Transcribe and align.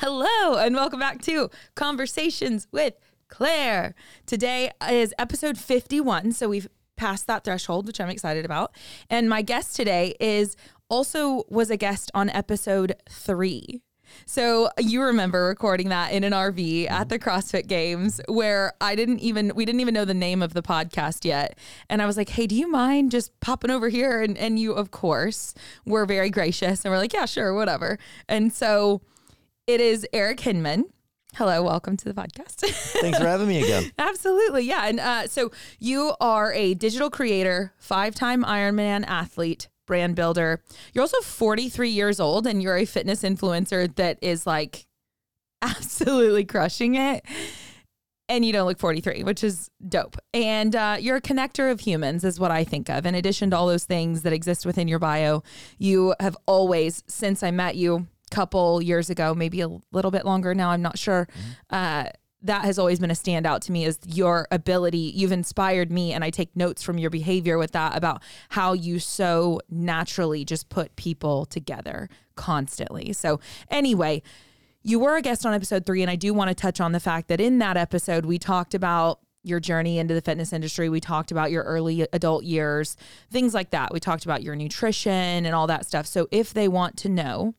Hello, 0.00 0.56
and 0.56 0.74
welcome 0.74 0.98
back 0.98 1.20
to 1.24 1.50
Conversations 1.74 2.66
with 2.72 2.94
Claire. 3.28 3.94
Today 4.24 4.70
is 4.90 5.12
episode 5.18 5.58
51, 5.58 6.32
so 6.32 6.48
we've 6.48 6.68
passed 6.96 7.26
that 7.26 7.44
threshold, 7.44 7.86
which 7.86 8.00
I'm 8.00 8.08
excited 8.08 8.46
about. 8.46 8.74
And 9.10 9.28
my 9.28 9.42
guest 9.42 9.76
today 9.76 10.14
is 10.18 10.56
also 10.88 11.44
was 11.50 11.68
a 11.68 11.76
guest 11.76 12.10
on 12.14 12.30
episode 12.30 12.96
3. 13.10 13.82
So 14.24 14.70
you 14.78 15.02
remember 15.02 15.44
recording 15.44 15.90
that 15.90 16.12
in 16.12 16.24
an 16.24 16.32
RV 16.32 16.90
at 16.90 17.10
the 17.10 17.18
CrossFit 17.18 17.66
Games 17.66 18.22
where 18.26 18.72
I 18.80 18.94
didn't 18.94 19.18
even 19.18 19.52
we 19.54 19.66
didn't 19.66 19.82
even 19.82 19.92
know 19.92 20.06
the 20.06 20.14
name 20.14 20.40
of 20.40 20.54
the 20.54 20.62
podcast 20.62 21.26
yet. 21.26 21.58
And 21.90 22.00
I 22.00 22.06
was 22.06 22.16
like, 22.16 22.30
"Hey, 22.30 22.46
do 22.46 22.54
you 22.56 22.70
mind 22.70 23.10
just 23.10 23.38
popping 23.40 23.70
over 23.70 23.90
here?" 23.90 24.22
And 24.22 24.38
and 24.38 24.58
you 24.58 24.72
of 24.72 24.92
course 24.92 25.52
were 25.84 26.06
very 26.06 26.30
gracious 26.30 26.86
and 26.86 26.90
we're 26.90 26.98
like, 26.98 27.12
"Yeah, 27.12 27.26
sure, 27.26 27.52
whatever." 27.52 27.98
And 28.30 28.50
so 28.50 29.02
it 29.70 29.80
is 29.80 30.04
Eric 30.12 30.40
Hinman. 30.40 30.86
Hello, 31.36 31.62
welcome 31.62 31.96
to 31.96 32.04
the 32.04 32.12
podcast. 32.12 32.56
Thanks 33.00 33.18
for 33.18 33.24
having 33.24 33.46
me 33.46 33.62
again. 33.62 33.92
Absolutely. 34.00 34.64
Yeah. 34.64 34.88
And 34.88 34.98
uh, 34.98 35.28
so 35.28 35.52
you 35.78 36.14
are 36.20 36.52
a 36.52 36.74
digital 36.74 37.08
creator, 37.08 37.72
five 37.78 38.16
time 38.16 38.42
Ironman 38.42 39.06
athlete, 39.06 39.68
brand 39.86 40.16
builder. 40.16 40.60
You're 40.92 41.02
also 41.02 41.20
43 41.20 41.88
years 41.88 42.18
old 42.18 42.48
and 42.48 42.60
you're 42.60 42.76
a 42.76 42.84
fitness 42.84 43.22
influencer 43.22 43.94
that 43.94 44.18
is 44.20 44.44
like 44.44 44.88
absolutely 45.62 46.44
crushing 46.44 46.96
it. 46.96 47.24
And 48.28 48.44
you 48.44 48.52
don't 48.52 48.66
look 48.66 48.80
43, 48.80 49.22
which 49.22 49.44
is 49.44 49.70
dope. 49.88 50.16
And 50.34 50.74
uh, 50.74 50.96
you're 50.98 51.16
a 51.16 51.22
connector 51.22 51.70
of 51.70 51.78
humans, 51.78 52.24
is 52.24 52.40
what 52.40 52.50
I 52.50 52.64
think 52.64 52.88
of. 52.88 53.06
In 53.06 53.14
addition 53.14 53.50
to 53.50 53.56
all 53.56 53.68
those 53.68 53.84
things 53.84 54.22
that 54.22 54.32
exist 54.32 54.66
within 54.66 54.88
your 54.88 54.98
bio, 54.98 55.44
you 55.78 56.14
have 56.18 56.36
always, 56.46 57.04
since 57.06 57.44
I 57.44 57.52
met 57.52 57.76
you, 57.76 58.08
couple 58.30 58.80
years 58.82 59.10
ago, 59.10 59.34
maybe 59.34 59.60
a 59.60 59.68
little 59.92 60.10
bit 60.10 60.24
longer 60.24 60.54
now, 60.54 60.70
I'm 60.70 60.82
not 60.82 60.98
sure. 60.98 61.28
Uh, 61.68 62.04
that 62.42 62.64
has 62.64 62.78
always 62.78 62.98
been 62.98 63.10
a 63.10 63.14
standout 63.14 63.60
to 63.60 63.72
me 63.72 63.84
is 63.84 63.98
your 64.06 64.48
ability. 64.50 65.12
You've 65.14 65.32
inspired 65.32 65.90
me, 65.90 66.12
and 66.12 66.24
I 66.24 66.30
take 66.30 66.56
notes 66.56 66.82
from 66.82 66.98
your 66.98 67.10
behavior 67.10 67.58
with 67.58 67.72
that 67.72 67.96
about 67.96 68.22
how 68.50 68.72
you 68.72 68.98
so 68.98 69.60
naturally 69.68 70.44
just 70.44 70.68
put 70.68 70.96
people 70.96 71.44
together 71.44 72.08
constantly. 72.36 73.12
So, 73.12 73.40
anyway, 73.70 74.22
you 74.82 74.98
were 74.98 75.16
a 75.16 75.22
guest 75.22 75.44
on 75.44 75.52
episode 75.52 75.84
three, 75.84 76.00
and 76.02 76.10
I 76.10 76.16
do 76.16 76.32
want 76.32 76.48
to 76.48 76.54
touch 76.54 76.80
on 76.80 76.92
the 76.92 77.00
fact 77.00 77.28
that 77.28 77.40
in 77.40 77.58
that 77.58 77.76
episode, 77.76 78.24
we 78.24 78.38
talked 78.38 78.74
about 78.74 79.20
your 79.42 79.60
journey 79.60 79.98
into 79.98 80.14
the 80.14 80.20
fitness 80.20 80.52
industry. 80.52 80.88
We 80.88 81.00
talked 81.00 81.30
about 81.30 81.50
your 81.50 81.64
early 81.64 82.06
adult 82.12 82.44
years, 82.44 82.96
things 83.30 83.54
like 83.54 83.70
that. 83.70 83.92
We 83.92 84.00
talked 84.00 84.24
about 84.24 84.42
your 84.42 84.54
nutrition 84.54 85.44
and 85.44 85.54
all 85.54 85.66
that 85.66 85.84
stuff. 85.84 86.06
So, 86.06 86.26
if 86.30 86.54
they 86.54 86.68
want 86.68 86.96
to 86.98 87.10
know, 87.10 87.54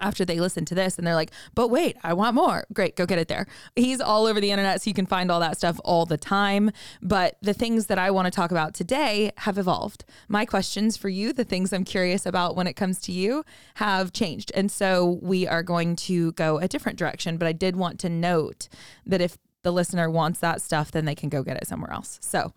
after 0.00 0.24
they 0.24 0.40
listen 0.40 0.64
to 0.66 0.74
this 0.74 0.98
and 0.98 1.06
they're 1.06 1.14
like, 1.14 1.30
but 1.54 1.68
wait, 1.68 1.96
I 2.02 2.12
want 2.14 2.34
more. 2.34 2.64
Great, 2.72 2.96
go 2.96 3.06
get 3.06 3.18
it 3.18 3.28
there. 3.28 3.46
He's 3.74 4.00
all 4.00 4.26
over 4.26 4.40
the 4.40 4.50
internet, 4.50 4.82
so 4.82 4.88
you 4.88 4.94
can 4.94 5.06
find 5.06 5.30
all 5.30 5.40
that 5.40 5.56
stuff 5.56 5.80
all 5.84 6.06
the 6.06 6.16
time. 6.16 6.70
But 7.02 7.36
the 7.42 7.54
things 7.54 7.86
that 7.86 7.98
I 7.98 8.10
want 8.10 8.26
to 8.26 8.30
talk 8.30 8.50
about 8.50 8.74
today 8.74 9.32
have 9.38 9.58
evolved. 9.58 10.04
My 10.28 10.44
questions 10.44 10.96
for 10.96 11.08
you, 11.08 11.32
the 11.32 11.44
things 11.44 11.72
I'm 11.72 11.84
curious 11.84 12.26
about 12.26 12.56
when 12.56 12.66
it 12.66 12.74
comes 12.74 13.00
to 13.02 13.12
you, 13.12 13.44
have 13.76 14.12
changed. 14.12 14.52
And 14.54 14.70
so 14.70 15.18
we 15.22 15.46
are 15.46 15.62
going 15.62 15.96
to 15.96 16.32
go 16.32 16.58
a 16.58 16.68
different 16.68 16.98
direction. 16.98 17.36
But 17.36 17.48
I 17.48 17.52
did 17.52 17.76
want 17.76 17.98
to 18.00 18.08
note 18.08 18.68
that 19.04 19.20
if 19.20 19.38
the 19.62 19.72
listener 19.72 20.08
wants 20.08 20.38
that 20.40 20.62
stuff, 20.62 20.92
then 20.92 21.04
they 21.06 21.14
can 21.14 21.28
go 21.28 21.42
get 21.42 21.56
it 21.56 21.66
somewhere 21.66 21.92
else. 21.92 22.18
So, 22.22 22.52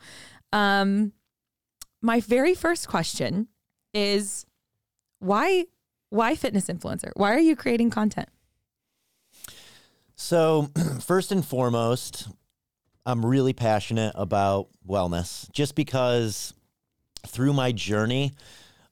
um, 0.53 1.13
my 2.01 2.19
very 2.19 2.55
first 2.55 2.87
question 2.87 3.47
is 3.93 4.45
why 5.19 5.65
why 6.09 6.35
fitness 6.35 6.67
influencer? 6.67 7.11
Why 7.15 7.33
are 7.33 7.39
you 7.39 7.55
creating 7.55 7.89
content? 7.89 8.29
So, 10.15 10.69
first 11.01 11.31
and 11.31 11.45
foremost, 11.45 12.27
I'm 13.05 13.25
really 13.25 13.53
passionate 13.53 14.13
about 14.15 14.67
wellness 14.87 15.49
just 15.51 15.75
because 15.75 16.53
through 17.25 17.53
my 17.53 17.71
journey, 17.71 18.33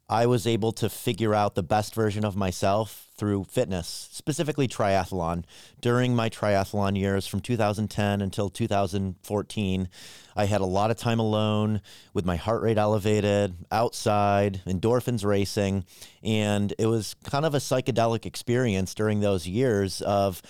I 0.09 0.25
was 0.25 0.47
able 0.47 0.71
to 0.73 0.89
figure 0.89 1.35
out 1.35 1.55
the 1.55 1.63
best 1.63 1.93
version 1.93 2.23
of 2.23 2.35
myself 2.35 3.06
through 3.17 3.45
fitness, 3.45 4.09
specifically 4.11 4.67
triathlon. 4.67 5.43
During 5.81 6.15
my 6.15 6.29
triathlon 6.29 6.97
years 6.97 7.27
from 7.27 7.39
2010 7.39 8.21
until 8.21 8.49
2014, 8.49 9.89
I 10.35 10.45
had 10.45 10.61
a 10.61 10.65
lot 10.65 10.91
of 10.91 10.97
time 10.97 11.19
alone 11.19 11.81
with 12.13 12.25
my 12.25 12.35
heart 12.35 12.61
rate 12.61 12.77
elevated, 12.77 13.55
outside, 13.71 14.61
endorphins 14.65 15.25
racing, 15.25 15.85
and 16.23 16.73
it 16.77 16.85
was 16.85 17.15
kind 17.23 17.45
of 17.45 17.55
a 17.55 17.59
psychedelic 17.59 18.25
experience 18.25 18.93
during 18.93 19.19
those 19.19 19.47
years 19.47 20.01
of 20.01 20.41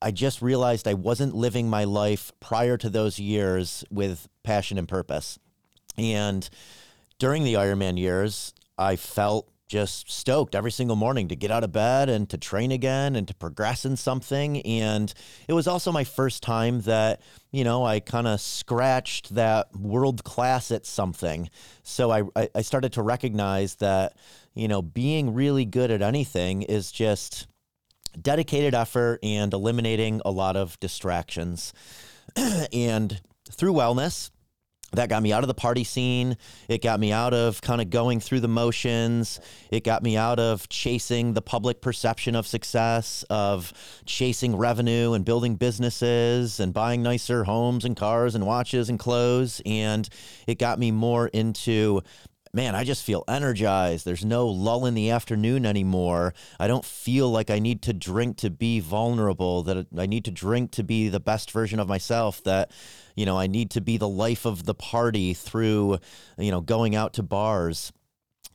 I 0.00 0.10
just 0.10 0.42
realized 0.42 0.86
I 0.86 0.94
wasn't 0.94 1.34
living 1.34 1.68
my 1.68 1.84
life 1.84 2.30
prior 2.38 2.76
to 2.78 2.90
those 2.90 3.18
years 3.18 3.84
with 3.90 4.28
passion 4.42 4.78
and 4.78 4.86
purpose. 4.86 5.38
And 5.96 6.48
during 7.18 7.44
the 7.44 7.54
Ironman 7.54 7.98
years, 7.98 8.52
I 8.78 8.96
felt 8.96 9.48
just 9.68 10.10
stoked 10.10 10.54
every 10.54 10.70
single 10.70 10.96
morning 10.96 11.28
to 11.28 11.36
get 11.36 11.50
out 11.50 11.64
of 11.64 11.72
bed 11.72 12.08
and 12.08 12.28
to 12.30 12.38
train 12.38 12.70
again 12.70 13.16
and 13.16 13.26
to 13.26 13.34
progress 13.34 13.84
in 13.84 13.96
something. 13.96 14.60
And 14.62 15.12
it 15.48 15.52
was 15.52 15.66
also 15.66 15.90
my 15.90 16.04
first 16.04 16.42
time 16.42 16.82
that, 16.82 17.20
you 17.50 17.64
know, 17.64 17.84
I 17.84 18.00
kind 18.00 18.28
of 18.28 18.40
scratched 18.40 19.34
that 19.34 19.74
world 19.74 20.22
class 20.24 20.70
at 20.70 20.86
something. 20.86 21.50
So 21.82 22.10
I, 22.10 22.48
I 22.54 22.62
started 22.62 22.92
to 22.94 23.02
recognize 23.02 23.76
that, 23.76 24.16
you 24.54 24.68
know, 24.68 24.82
being 24.82 25.34
really 25.34 25.64
good 25.64 25.90
at 25.90 26.02
anything 26.02 26.62
is 26.62 26.92
just 26.92 27.48
dedicated 28.20 28.74
effort 28.74 29.18
and 29.22 29.52
eliminating 29.52 30.22
a 30.24 30.30
lot 30.30 30.56
of 30.56 30.78
distractions. 30.80 31.72
and 32.72 33.20
through 33.50 33.72
wellness, 33.72 34.30
that 34.96 35.08
got 35.08 35.22
me 35.22 35.32
out 35.32 35.42
of 35.42 35.48
the 35.48 35.54
party 35.54 35.84
scene. 35.84 36.36
It 36.68 36.82
got 36.82 37.00
me 37.00 37.12
out 37.12 37.32
of 37.32 37.60
kind 37.60 37.80
of 37.80 37.90
going 37.90 38.20
through 38.20 38.40
the 38.40 38.48
motions. 38.48 39.40
It 39.70 39.84
got 39.84 40.02
me 40.02 40.16
out 40.16 40.38
of 40.38 40.68
chasing 40.68 41.32
the 41.32 41.42
public 41.42 41.80
perception 41.80 42.34
of 42.34 42.46
success, 42.46 43.24
of 43.30 43.72
chasing 44.04 44.56
revenue 44.56 45.12
and 45.12 45.24
building 45.24 45.56
businesses 45.56 46.60
and 46.60 46.74
buying 46.74 47.02
nicer 47.02 47.44
homes 47.44 47.84
and 47.84 47.96
cars 47.96 48.34
and 48.34 48.46
watches 48.46 48.88
and 48.88 48.98
clothes. 48.98 49.62
And 49.64 50.08
it 50.46 50.58
got 50.58 50.78
me 50.78 50.90
more 50.90 51.28
into 51.28 52.02
man, 52.56 52.74
I 52.74 52.84
just 52.84 53.04
feel 53.04 53.22
energized. 53.28 54.06
There's 54.06 54.24
no 54.24 54.48
lull 54.48 54.86
in 54.86 54.94
the 54.94 55.10
afternoon 55.10 55.66
anymore. 55.66 56.32
I 56.58 56.66
don't 56.66 56.86
feel 56.86 57.30
like 57.30 57.50
I 57.50 57.58
need 57.58 57.82
to 57.82 57.92
drink 57.92 58.38
to 58.38 58.48
be 58.48 58.80
vulnerable, 58.80 59.62
that 59.64 59.86
I 59.96 60.06
need 60.06 60.24
to 60.24 60.30
drink 60.30 60.70
to 60.72 60.82
be 60.82 61.10
the 61.10 61.20
best 61.20 61.50
version 61.50 61.78
of 61.78 61.86
myself, 61.86 62.42
that, 62.44 62.70
you 63.14 63.26
know, 63.26 63.38
I 63.38 63.46
need 63.46 63.72
to 63.72 63.82
be 63.82 63.98
the 63.98 64.08
life 64.08 64.46
of 64.46 64.64
the 64.64 64.74
party 64.74 65.34
through, 65.34 65.98
you 66.38 66.50
know, 66.50 66.62
going 66.62 66.96
out 66.96 67.12
to 67.14 67.22
bars 67.22 67.92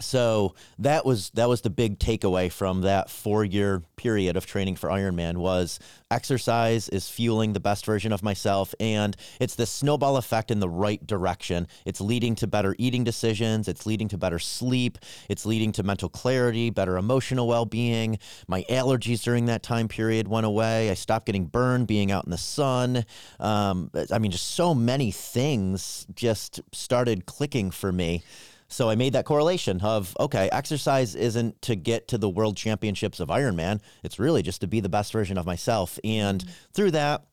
so 0.01 0.56
that 0.79 1.06
was 1.06 1.29
that 1.31 1.47
was 1.47 1.62
the 1.62 1.69
big 1.69 2.00
takeaway 2.00 2.51
from 2.51 2.81
that 2.81 3.09
four 3.09 3.45
year 3.45 3.81
period 3.95 4.35
of 4.35 4.45
training 4.45 4.75
for 4.75 4.89
Ironman 4.89 5.38
was 5.38 5.79
exercise 6.09 6.89
is 6.89 7.09
fueling 7.09 7.53
the 7.53 7.59
best 7.59 7.85
version 7.85 8.12
of 8.12 8.23
myself 8.23 8.73
and 8.79 9.16
it's 9.39 9.56
the 9.56 9.66
snowball 9.66 10.17
effect 10.17 10.51
in 10.51 10.59
the 10.59 10.69
right 10.69 11.06
direction. 11.06 11.67
It's 11.85 12.01
leading 12.01 12.35
to 12.35 12.47
better 12.47 12.75
eating 12.78 13.03
decisions, 13.03 13.67
it's 13.67 13.85
leading 13.85 14.07
to 14.09 14.17
better 14.17 14.39
sleep, 14.39 14.97
it's 15.29 15.45
leading 15.45 15.72
to 15.73 15.84
mental 15.84 16.09
clarity, 16.09 16.69
better 16.69 16.97
emotional 16.97 17.47
well 17.47 17.66
being. 17.66 18.19
My 18.47 18.63
allergies 18.63 19.23
during 19.23 19.45
that 19.45 19.63
time 19.63 19.88
period 19.88 20.28
went 20.28 20.45
away. 20.45 20.89
I 20.89 20.95
stopped 20.95 21.28
getting 21.28 21.45
burned 21.45 21.88
being 21.88 22.12
out 22.12 22.25
in 22.25 22.31
the 22.31 22.38
sun. 22.38 23.06
Um, 23.39 23.91
I 24.12 24.19
mean, 24.19 24.31
just 24.31 24.51
so 24.51 24.73
many 24.73 25.12
things 25.12 26.06
just 26.16 26.62
started 26.72 27.25
clicking 27.25 27.72
for 27.72 27.91
me. 27.91 28.23
So 28.72 28.90
I 28.90 28.96
made 28.96 29.14
that 29.14 29.26
correlation 29.26 29.82
of 29.82 30.16
okay, 30.20 30.50
exercise 30.52 31.16
isn't 31.16 31.62
to 31.64 31.76
get 31.76 32.08
to 32.09 32.18
the 32.18 32.30
world 32.30 32.56
championships 32.58 33.20
of 33.20 33.28
Ironman. 33.28 33.82
It's 34.04 34.18
really 34.18 34.42
just 34.42 34.62
to 34.62 34.68
be 34.68 34.80
the 34.80 34.90
best 34.90 35.12
version 35.12 35.38
of 35.38 35.46
myself. 35.46 36.00
And 36.04 36.40
mm-hmm. 36.40 36.51
through 36.74 36.92
that, 36.92 37.25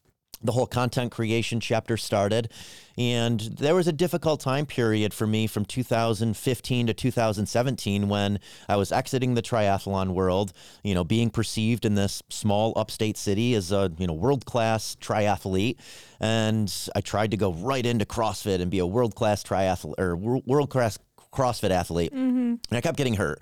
the 0.42 0.52
whole 0.52 0.66
content 0.66 1.10
creation 1.12 1.60
chapter 1.60 1.96
started. 1.96 2.50
And 2.96 3.40
there 3.40 3.74
was 3.74 3.86
a 3.86 3.92
difficult 3.92 4.40
time 4.40 4.66
period 4.66 5.14
for 5.14 5.26
me 5.26 5.46
from 5.46 5.64
2015 5.64 6.86
to 6.88 6.94
2017 6.94 8.08
when 8.08 8.40
I 8.68 8.76
was 8.76 8.90
exiting 8.90 9.34
the 9.34 9.42
triathlon 9.42 10.14
world, 10.14 10.52
you 10.82 10.94
know, 10.94 11.04
being 11.04 11.30
perceived 11.30 11.84
in 11.84 11.94
this 11.94 12.22
small 12.28 12.72
upstate 12.76 13.16
city 13.16 13.54
as 13.54 13.70
a, 13.70 13.92
you 13.98 14.06
know, 14.06 14.14
world 14.14 14.44
class 14.44 14.96
triathlete. 15.00 15.76
And 16.20 16.72
I 16.94 17.00
tried 17.00 17.30
to 17.32 17.36
go 17.36 17.52
right 17.52 17.86
into 17.86 18.04
CrossFit 18.04 18.60
and 18.60 18.70
be 18.70 18.80
a 18.80 18.86
world 18.86 19.14
class 19.14 19.44
triathlete 19.44 19.98
or 19.98 20.16
world 20.16 20.70
class 20.70 20.98
CrossFit 21.32 21.70
athlete, 21.70 22.12
and 22.12 22.60
I 22.70 22.80
kept 22.80 22.96
getting 22.96 23.14
hurt. 23.14 23.40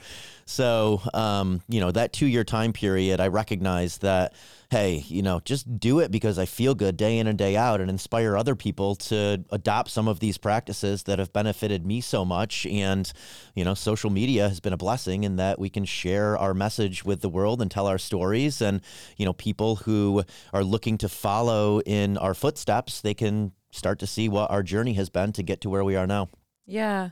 So, 0.49 1.03
um, 1.13 1.61
you 1.69 1.81
know, 1.81 1.91
that 1.91 2.13
two 2.13 2.27
year 2.27 2.45
time 2.45 2.73
period, 2.73 3.21
I 3.21 3.27
recognized 3.27 4.03
that, 4.03 4.33
hey, 4.71 5.05
you 5.09 5.21
know, 5.21 5.41
just 5.45 5.81
do 5.81 5.99
it 5.99 6.13
because 6.13 6.39
I 6.39 6.47
feel 6.47 6.75
good 6.77 6.97
day 6.97 7.19
in 7.19 7.27
and 7.27 7.37
day 7.37 7.57
out 7.57 7.81
and 7.81 7.91
inspire 7.91 8.37
other 8.37 8.55
people 8.55 8.95
to 8.97 9.45
adopt 9.51 9.91
some 9.91 10.07
of 10.07 10.21
these 10.21 10.39
practices 10.39 11.03
that 11.05 11.19
have 11.19 11.33
benefited 11.33 11.85
me 11.85 12.01
so 12.01 12.25
much. 12.25 12.65
And, 12.67 13.13
you 13.57 13.65
know, 13.65 13.75
social 13.75 14.09
media 14.09 14.49
has 14.49 14.61
been 14.61 14.73
a 14.73 14.77
blessing 14.77 15.25
in 15.25 15.35
that 15.37 15.59
we 15.59 15.69
can 15.69 15.85
share 15.85 16.39
our 16.39 16.55
message 16.55 17.05
with 17.05 17.23
the 17.23 17.29
world 17.29 17.61
and 17.61 17.69
tell 17.69 17.89
our 17.89 17.99
stories. 17.99 18.63
And, 18.63 18.83
you 19.17 19.25
know, 19.25 19.33
people 19.33 19.77
who 19.77 20.23
are 20.53 20.63
looking 20.63 20.97
to 20.99 21.09
follow 21.09 21.81
in 21.81 22.19
our 22.19 22.35
footsteps, 22.35 23.01
they 23.01 23.15
can 23.15 23.51
start 23.73 23.99
to 23.99 24.07
see 24.07 24.29
what 24.29 24.51
our 24.51 24.63
journey 24.63 24.95
has 24.95 25.11
been 25.11 25.33
to 25.33 25.43
get 25.43 25.61
to 25.63 25.71
where 25.71 25.83
we 25.83 25.97
are 25.97 26.07
now. 26.07 26.29
Yeah. 26.67 27.11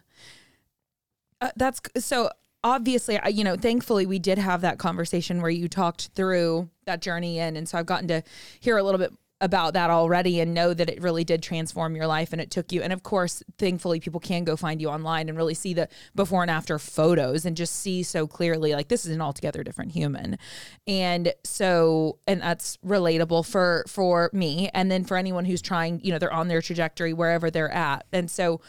Uh, 1.44 1.50
that's 1.56 1.78
so 1.98 2.30
obviously, 2.62 3.20
you 3.30 3.44
know, 3.44 3.54
thankfully 3.54 4.06
we 4.06 4.18
did 4.18 4.38
have 4.38 4.62
that 4.62 4.78
conversation 4.78 5.42
where 5.42 5.50
you 5.50 5.68
talked 5.68 6.08
through 6.14 6.70
that 6.86 7.02
journey 7.02 7.38
in. 7.38 7.54
And 7.56 7.68
so 7.68 7.76
I've 7.76 7.84
gotten 7.84 8.08
to 8.08 8.22
hear 8.60 8.78
a 8.78 8.82
little 8.82 8.98
bit 8.98 9.12
about 9.42 9.74
that 9.74 9.90
already 9.90 10.40
and 10.40 10.54
know 10.54 10.72
that 10.72 10.88
it 10.88 11.02
really 11.02 11.22
did 11.22 11.42
transform 11.42 11.94
your 11.94 12.06
life 12.06 12.32
and 12.32 12.40
it 12.40 12.50
took 12.50 12.72
you. 12.72 12.80
And 12.80 12.94
of 12.94 13.02
course, 13.02 13.42
thankfully, 13.58 14.00
people 14.00 14.20
can 14.20 14.44
go 14.44 14.56
find 14.56 14.80
you 14.80 14.88
online 14.88 15.28
and 15.28 15.36
really 15.36 15.52
see 15.52 15.74
the 15.74 15.86
before 16.14 16.40
and 16.40 16.50
after 16.50 16.78
photos 16.78 17.44
and 17.44 17.54
just 17.54 17.76
see 17.76 18.02
so 18.02 18.26
clearly 18.26 18.72
like 18.72 18.88
this 18.88 19.04
is 19.04 19.14
an 19.14 19.20
altogether 19.20 19.62
different 19.62 19.92
human. 19.92 20.38
And 20.86 21.34
so, 21.44 22.20
and 22.26 22.40
that's 22.40 22.78
relatable 22.78 23.44
for 23.44 23.84
for 23.86 24.30
me 24.32 24.70
and 24.72 24.90
then 24.90 25.04
for 25.04 25.18
anyone 25.18 25.44
who's 25.44 25.60
trying, 25.60 26.00
you 26.02 26.10
know, 26.10 26.18
they're 26.18 26.32
on 26.32 26.48
their 26.48 26.62
trajectory 26.62 27.12
wherever 27.12 27.50
they're 27.50 27.70
at. 27.70 28.06
And 28.14 28.30
so, 28.30 28.62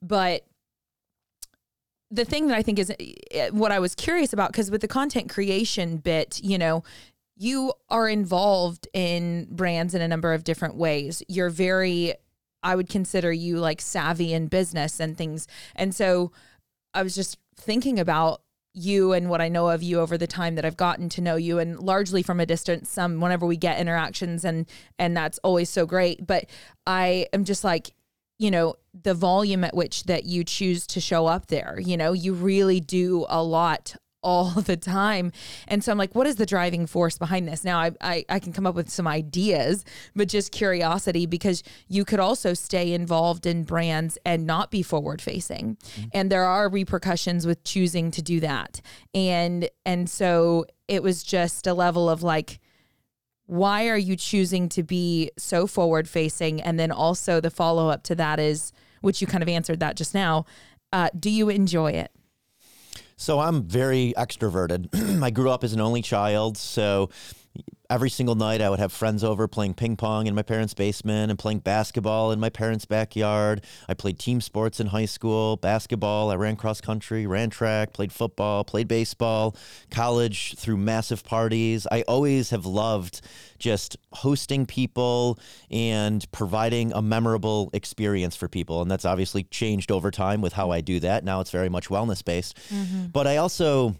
but 0.00 0.44
the 2.12 2.26
thing 2.26 2.48
that 2.48 2.56
I 2.56 2.62
think 2.62 2.78
is 2.78 2.92
eh, 3.30 3.48
what 3.50 3.72
I 3.72 3.78
was 3.78 3.94
curious 3.94 4.32
about 4.32 4.52
because 4.52 4.70
with 4.70 4.82
the 4.82 4.88
content 4.88 5.30
creation 5.30 5.96
bit, 5.96 6.40
you 6.42 6.58
know, 6.58 6.84
you 7.36 7.72
are 7.88 8.08
involved 8.08 8.86
in 8.92 9.48
brands 9.50 9.94
in 9.94 10.02
a 10.02 10.08
number 10.08 10.32
of 10.34 10.44
different 10.44 10.76
ways. 10.76 11.22
You're 11.26 11.50
very, 11.50 12.14
I 12.62 12.76
would 12.76 12.88
consider 12.88 13.32
you 13.32 13.58
like 13.58 13.80
savvy 13.80 14.34
in 14.34 14.46
business 14.46 15.00
and 15.00 15.16
things. 15.16 15.48
And 15.74 15.94
so 15.94 16.32
I 16.92 17.02
was 17.02 17.14
just 17.14 17.38
thinking 17.56 17.98
about 17.98 18.42
you 18.74 19.12
and 19.12 19.28
what 19.28 19.40
I 19.40 19.48
know 19.48 19.70
of 19.70 19.82
you 19.82 20.00
over 20.00 20.16
the 20.16 20.26
time 20.26 20.54
that 20.54 20.64
I've 20.64 20.76
gotten 20.76 21.08
to 21.10 21.20
know 21.20 21.36
you 21.36 21.58
and 21.58 21.78
largely 21.78 22.22
from 22.22 22.40
a 22.40 22.46
distance 22.46 22.88
some 22.88 23.20
whenever 23.20 23.44
we 23.44 23.58
get 23.58 23.78
interactions 23.78 24.46
and 24.46 24.66
and 24.98 25.14
that's 25.14 25.38
always 25.44 25.68
so 25.68 25.84
great 25.84 26.26
but 26.26 26.46
I 26.86 27.26
am 27.34 27.44
just 27.44 27.64
like 27.64 27.92
you 28.42 28.50
know 28.50 28.74
the 28.92 29.14
volume 29.14 29.62
at 29.64 29.74
which 29.74 30.04
that 30.04 30.24
you 30.24 30.42
choose 30.42 30.86
to 30.86 31.00
show 31.00 31.26
up 31.26 31.46
there 31.46 31.78
you 31.78 31.96
know 31.96 32.12
you 32.12 32.34
really 32.34 32.80
do 32.80 33.24
a 33.28 33.42
lot 33.42 33.94
all 34.24 34.50
the 34.50 34.76
time. 34.76 35.32
And 35.66 35.82
so 35.82 35.90
i'm 35.90 35.98
like 35.98 36.14
what 36.14 36.28
is 36.28 36.36
the 36.36 36.46
driving 36.46 36.86
force 36.86 37.18
behind 37.18 37.48
this? 37.48 37.64
Now 37.64 37.80
I, 37.80 37.90
I 38.00 38.24
i 38.28 38.38
can 38.38 38.52
come 38.52 38.68
up 38.68 38.76
with 38.76 38.88
some 38.88 39.08
ideas 39.08 39.84
but 40.14 40.28
just 40.28 40.52
curiosity 40.52 41.26
because 41.26 41.64
you 41.88 42.04
could 42.04 42.20
also 42.20 42.54
stay 42.54 42.92
involved 42.92 43.46
in 43.46 43.64
brands 43.64 44.18
and 44.24 44.46
not 44.46 44.70
be 44.70 44.82
forward 44.82 45.20
facing 45.20 45.76
mm-hmm. 45.76 46.08
and 46.12 46.30
there 46.30 46.44
are 46.44 46.68
repercussions 46.68 47.46
with 47.46 47.64
choosing 47.64 48.12
to 48.12 48.22
do 48.22 48.38
that. 48.40 48.80
And 49.12 49.68
and 49.84 50.08
so 50.08 50.66
it 50.86 51.02
was 51.02 51.24
just 51.24 51.66
a 51.66 51.74
level 51.74 52.08
of 52.08 52.22
like 52.22 52.60
why 53.46 53.88
are 53.88 53.98
you 53.98 54.16
choosing 54.16 54.68
to 54.68 54.82
be 54.82 55.30
so 55.36 55.66
forward 55.66 56.08
facing 56.08 56.60
and 56.60 56.78
then 56.78 56.90
also 56.90 57.40
the 57.40 57.50
follow 57.50 57.88
up 57.88 58.02
to 58.02 58.14
that 58.14 58.38
is 58.38 58.72
which 59.00 59.20
you 59.20 59.26
kind 59.26 59.42
of 59.42 59.48
answered 59.48 59.80
that 59.80 59.96
just 59.96 60.14
now 60.14 60.44
uh, 60.92 61.08
do 61.18 61.30
you 61.30 61.48
enjoy 61.48 61.90
it 61.90 62.10
So 63.16 63.38
I'm 63.38 63.62
very 63.62 64.14
extroverted. 64.16 64.88
I 65.22 65.30
grew 65.30 65.50
up 65.50 65.62
as 65.62 65.72
an 65.72 65.80
only 65.80 66.02
child, 66.02 66.58
so 66.58 67.08
every 67.92 68.08
single 68.08 68.34
night 68.34 68.62
I 68.62 68.70
would 68.70 68.78
have 68.78 68.90
friends 68.90 69.22
over 69.22 69.46
playing 69.46 69.74
ping 69.74 69.96
pong 69.96 70.26
in 70.26 70.34
my 70.34 70.40
parents' 70.40 70.72
basement 70.72 71.30
and 71.30 71.38
playing 71.38 71.58
basketball 71.58 72.32
in 72.32 72.40
my 72.40 72.48
parents' 72.48 72.86
backyard. 72.86 73.62
I 73.86 73.92
played 73.92 74.18
team 74.18 74.40
sports 74.40 74.80
in 74.80 74.86
high 74.86 75.04
school, 75.04 75.58
basketball, 75.58 76.30
I 76.30 76.36
ran 76.36 76.56
cross 76.56 76.80
country, 76.80 77.26
ran 77.26 77.50
track, 77.50 77.92
played 77.92 78.10
football, 78.10 78.64
played 78.64 78.88
baseball, 78.88 79.54
college 79.90 80.54
through 80.56 80.78
massive 80.78 81.22
parties. 81.22 81.86
I 81.92 82.00
always 82.08 82.48
have 82.48 82.64
loved 82.64 83.20
just 83.58 83.98
hosting 84.12 84.64
people 84.64 85.38
and 85.70 86.24
providing 86.32 86.94
a 86.94 87.02
memorable 87.02 87.68
experience 87.74 88.34
for 88.34 88.48
people. 88.48 88.80
And 88.80 88.90
that's 88.90 89.04
obviously 89.04 89.44
changed 89.44 89.92
over 89.92 90.10
time 90.10 90.40
with 90.40 90.54
how 90.54 90.70
I 90.70 90.80
do 90.80 90.98
that. 91.00 91.24
Now 91.24 91.40
it's 91.40 91.50
very 91.50 91.68
much 91.68 91.88
wellness 91.88 92.24
based. 92.24 92.56
Mm-hmm. 92.70 93.08
But 93.08 93.26
I 93.26 93.36
also 93.36 93.96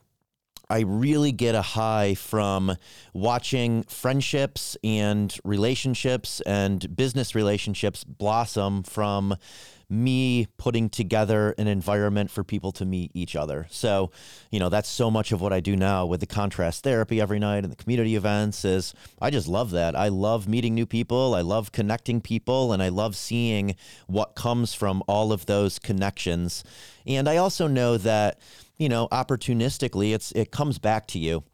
I 0.72 0.80
really 0.80 1.32
get 1.32 1.54
a 1.54 1.60
high 1.60 2.14
from 2.14 2.78
watching 3.12 3.82
friendships 3.82 4.74
and 4.82 5.38
relationships 5.44 6.40
and 6.46 6.96
business 6.96 7.34
relationships 7.34 8.04
blossom 8.04 8.82
from 8.82 9.36
me 9.90 10.46
putting 10.56 10.88
together 10.88 11.54
an 11.58 11.66
environment 11.66 12.30
for 12.30 12.42
people 12.42 12.72
to 12.72 12.86
meet 12.86 13.10
each 13.12 13.36
other. 13.36 13.66
So, 13.70 14.12
you 14.50 14.58
know, 14.58 14.70
that's 14.70 14.88
so 14.88 15.10
much 15.10 15.30
of 15.30 15.42
what 15.42 15.52
I 15.52 15.60
do 15.60 15.76
now 15.76 16.06
with 16.06 16.20
the 16.20 16.26
contrast 16.26 16.84
therapy 16.84 17.20
every 17.20 17.38
night 17.38 17.64
and 17.64 17.70
the 17.70 17.76
community 17.76 18.16
events 18.16 18.64
is 18.64 18.94
I 19.20 19.28
just 19.28 19.48
love 19.48 19.72
that. 19.72 19.94
I 19.94 20.08
love 20.08 20.48
meeting 20.48 20.74
new 20.74 20.86
people, 20.86 21.34
I 21.34 21.42
love 21.42 21.72
connecting 21.72 22.22
people, 22.22 22.72
and 22.72 22.82
I 22.82 22.88
love 22.88 23.14
seeing 23.14 23.76
what 24.06 24.34
comes 24.34 24.72
from 24.72 25.02
all 25.06 25.32
of 25.32 25.44
those 25.44 25.78
connections. 25.78 26.64
And 27.06 27.28
I 27.28 27.36
also 27.36 27.66
know 27.66 27.98
that 27.98 28.38
you 28.82 28.88
know, 28.88 29.06
opportunistically, 29.12 30.12
it's 30.12 30.32
it 30.32 30.50
comes 30.50 30.80
back 30.80 31.06
to 31.06 31.18
you. 31.20 31.44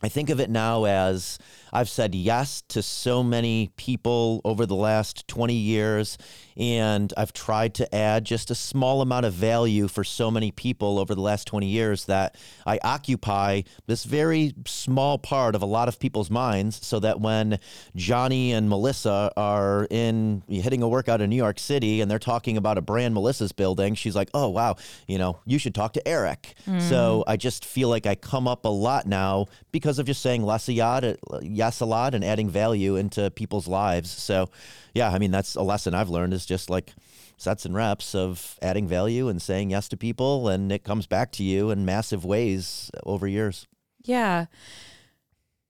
I 0.00 0.08
think 0.08 0.30
of 0.30 0.38
it 0.38 0.48
now 0.48 0.84
as 0.84 1.36
I've 1.72 1.88
said 1.88 2.14
yes 2.14 2.62
to 2.68 2.84
so 2.84 3.24
many 3.24 3.72
people 3.76 4.40
over 4.44 4.64
the 4.64 4.76
last 4.76 5.26
20 5.26 5.54
years, 5.54 6.16
and 6.58 7.12
I've 7.16 7.32
tried 7.32 7.74
to 7.74 7.94
add 7.94 8.24
just 8.24 8.50
a 8.50 8.54
small 8.54 9.00
amount 9.00 9.26
of 9.26 9.32
value 9.32 9.86
for 9.86 10.02
so 10.02 10.28
many 10.30 10.50
people 10.50 10.98
over 10.98 11.14
the 11.14 11.20
last 11.20 11.46
20 11.46 11.66
years 11.66 12.06
that 12.06 12.36
I 12.66 12.80
occupy 12.82 13.62
this 13.86 14.04
very 14.04 14.54
small 14.66 15.18
part 15.18 15.54
of 15.54 15.62
a 15.62 15.66
lot 15.66 15.86
of 15.86 16.00
people's 16.00 16.30
minds 16.30 16.84
so 16.84 16.98
that 17.00 17.20
when 17.20 17.60
Johnny 17.94 18.52
and 18.52 18.68
Melissa 18.68 19.32
are 19.36 19.86
in 19.90 20.42
hitting 20.48 20.82
a 20.82 20.88
workout 20.88 21.20
in 21.20 21.30
New 21.30 21.36
York 21.36 21.60
City 21.60 22.00
and 22.00 22.10
they're 22.10 22.18
talking 22.18 22.56
about 22.56 22.76
a 22.76 22.82
brand 22.82 23.14
Melissa's 23.14 23.52
building, 23.52 23.94
she's 23.94 24.16
like, 24.16 24.30
oh, 24.34 24.48
wow, 24.48 24.74
you 25.06 25.16
know, 25.16 25.38
you 25.46 25.58
should 25.58 25.74
talk 25.74 25.92
to 25.92 26.08
Eric. 26.08 26.54
So 26.64 27.20
mm. 27.20 27.24
I 27.28 27.36
just 27.36 27.64
feel 27.64 27.88
like 27.88 28.06
I 28.06 28.16
come 28.16 28.48
up 28.48 28.64
a 28.64 28.68
lot 28.68 29.06
now 29.06 29.46
because 29.70 30.00
of 30.00 30.06
just 30.06 30.22
saying 30.22 30.42
less 30.42 30.68
a 30.68 30.72
yacht, 30.72 31.04
yes 31.40 31.80
a 31.80 31.86
lot 31.86 32.14
and 32.14 32.24
adding 32.24 32.50
value 32.50 32.96
into 32.96 33.30
people's 33.30 33.68
lives. 33.68 34.10
So 34.10 34.50
yeah, 34.98 35.10
I 35.10 35.18
mean 35.20 35.30
that's 35.30 35.54
a 35.54 35.62
lesson 35.62 35.94
I've 35.94 36.10
learned 36.10 36.34
is 36.34 36.44
just 36.44 36.68
like 36.68 36.92
sets 37.36 37.64
and 37.64 37.72
reps 37.72 38.16
of 38.16 38.58
adding 38.60 38.88
value 38.88 39.28
and 39.28 39.40
saying 39.40 39.70
yes 39.70 39.88
to 39.90 39.96
people 39.96 40.48
and 40.48 40.72
it 40.72 40.82
comes 40.82 41.06
back 41.06 41.30
to 41.32 41.44
you 41.44 41.70
in 41.70 41.84
massive 41.84 42.24
ways 42.24 42.90
over 43.04 43.28
years. 43.28 43.68
Yeah. 44.02 44.46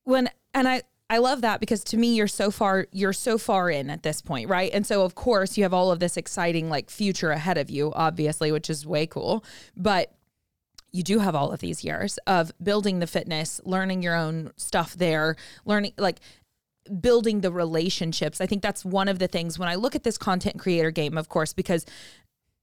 When 0.04 0.30
and 0.54 0.66
I 0.66 0.82
I 1.10 1.18
love 1.18 1.42
that 1.42 1.60
because 1.60 1.84
to 1.84 1.98
me 1.98 2.14
you're 2.14 2.26
so 2.26 2.50
far 2.50 2.86
you're 2.90 3.12
so 3.12 3.36
far 3.36 3.70
in 3.70 3.90
at 3.90 4.02
this 4.02 4.22
point, 4.22 4.48
right? 4.48 4.70
And 4.72 4.86
so 4.86 5.02
of 5.02 5.14
course 5.14 5.58
you 5.58 5.62
have 5.64 5.74
all 5.74 5.92
of 5.92 6.00
this 6.00 6.16
exciting 6.16 6.70
like 6.70 6.88
future 6.88 7.30
ahead 7.30 7.58
of 7.58 7.68
you, 7.68 7.92
obviously, 7.94 8.50
which 8.50 8.70
is 8.70 8.86
way 8.86 9.06
cool. 9.06 9.44
But 9.76 10.14
you 10.90 11.02
do 11.02 11.18
have 11.18 11.34
all 11.34 11.52
of 11.52 11.60
these 11.60 11.84
years 11.84 12.18
of 12.26 12.50
building 12.62 13.00
the 13.00 13.06
fitness, 13.06 13.60
learning 13.66 14.02
your 14.02 14.16
own 14.16 14.52
stuff 14.56 14.94
there, 14.94 15.36
learning 15.66 15.92
like 15.98 16.18
building 16.88 17.40
the 17.40 17.52
relationships. 17.52 18.40
I 18.40 18.46
think 18.46 18.62
that's 18.62 18.84
one 18.84 19.08
of 19.08 19.18
the 19.18 19.28
things 19.28 19.58
when 19.58 19.68
I 19.68 19.74
look 19.74 19.94
at 19.94 20.04
this 20.04 20.18
content 20.18 20.58
creator 20.58 20.90
game, 20.90 21.16
of 21.16 21.28
course, 21.28 21.52
because 21.52 21.84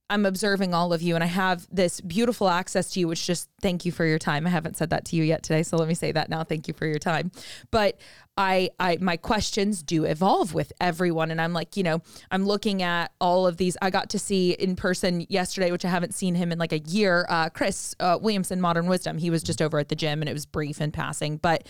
I'm 0.08 0.26
observing 0.26 0.74
all 0.76 0.94
of 0.94 1.02
you 1.02 1.16
and 1.16 1.24
I 1.24 1.28
have 1.28 1.68
this 1.72 2.00
beautiful 2.00 2.48
access 2.48 2.92
to 2.92 3.00
you, 3.00 3.08
which 3.08 3.26
just 3.26 3.50
thank 3.62 3.86
you 3.86 3.92
for 3.92 4.06
your 4.06 4.20
time. 4.20 4.46
I 4.46 4.52
haven't 4.52 4.78
said 4.78 4.92
that 4.92 5.04
to 5.06 5.16
you 5.16 5.24
yet 5.24 5.42
today. 5.42 5.64
So 5.64 5.78
let 5.78 5.88
me 5.88 5.96
say 5.96 6.12
that 6.12 6.30
now. 6.30 6.44
Thank 6.44 6.68
you 6.68 6.76
for 6.76 6.86
your 6.86 7.00
time. 7.00 7.32
But 7.72 8.00
I, 8.38 8.70
I, 8.80 8.98
my 9.02 9.18
questions 9.18 9.82
do 9.82 10.04
evolve 10.04 10.54
with 10.54 10.72
everyone. 10.80 11.32
And 11.32 11.42
I'm 11.42 11.54
like, 11.54 11.76
you 11.76 11.82
know, 11.82 12.04
I'm 12.30 12.46
looking 12.46 12.84
at 12.84 13.14
all 13.20 13.48
of 13.48 13.58
these. 13.58 13.78
I 13.82 13.90
got 13.90 14.12
to 14.12 14.20
see 14.20 14.52
in 14.52 14.76
person 14.76 15.26
yesterday, 15.28 15.72
which 15.72 15.86
I 15.86 15.90
haven't 15.90 16.14
seen 16.14 16.36
him 16.36 16.52
in 16.52 16.60
like 16.60 16.74
a 16.74 16.80
year, 16.80 17.26
uh, 17.28 17.50
Chris 17.50 17.96
uh, 18.00 18.20
Williamson, 18.22 18.62
Modern 18.62 18.86
Wisdom. 18.86 19.18
He 19.18 19.32
was 19.32 19.42
just 19.42 19.60
over 19.60 19.80
at 19.80 19.90
the 19.90 19.96
gym 19.96 20.22
and 20.22 20.30
it 20.30 20.34
was 20.34 20.46
brief 20.46 20.82
and 20.82 20.94
passing. 20.94 21.38
But 21.38 21.68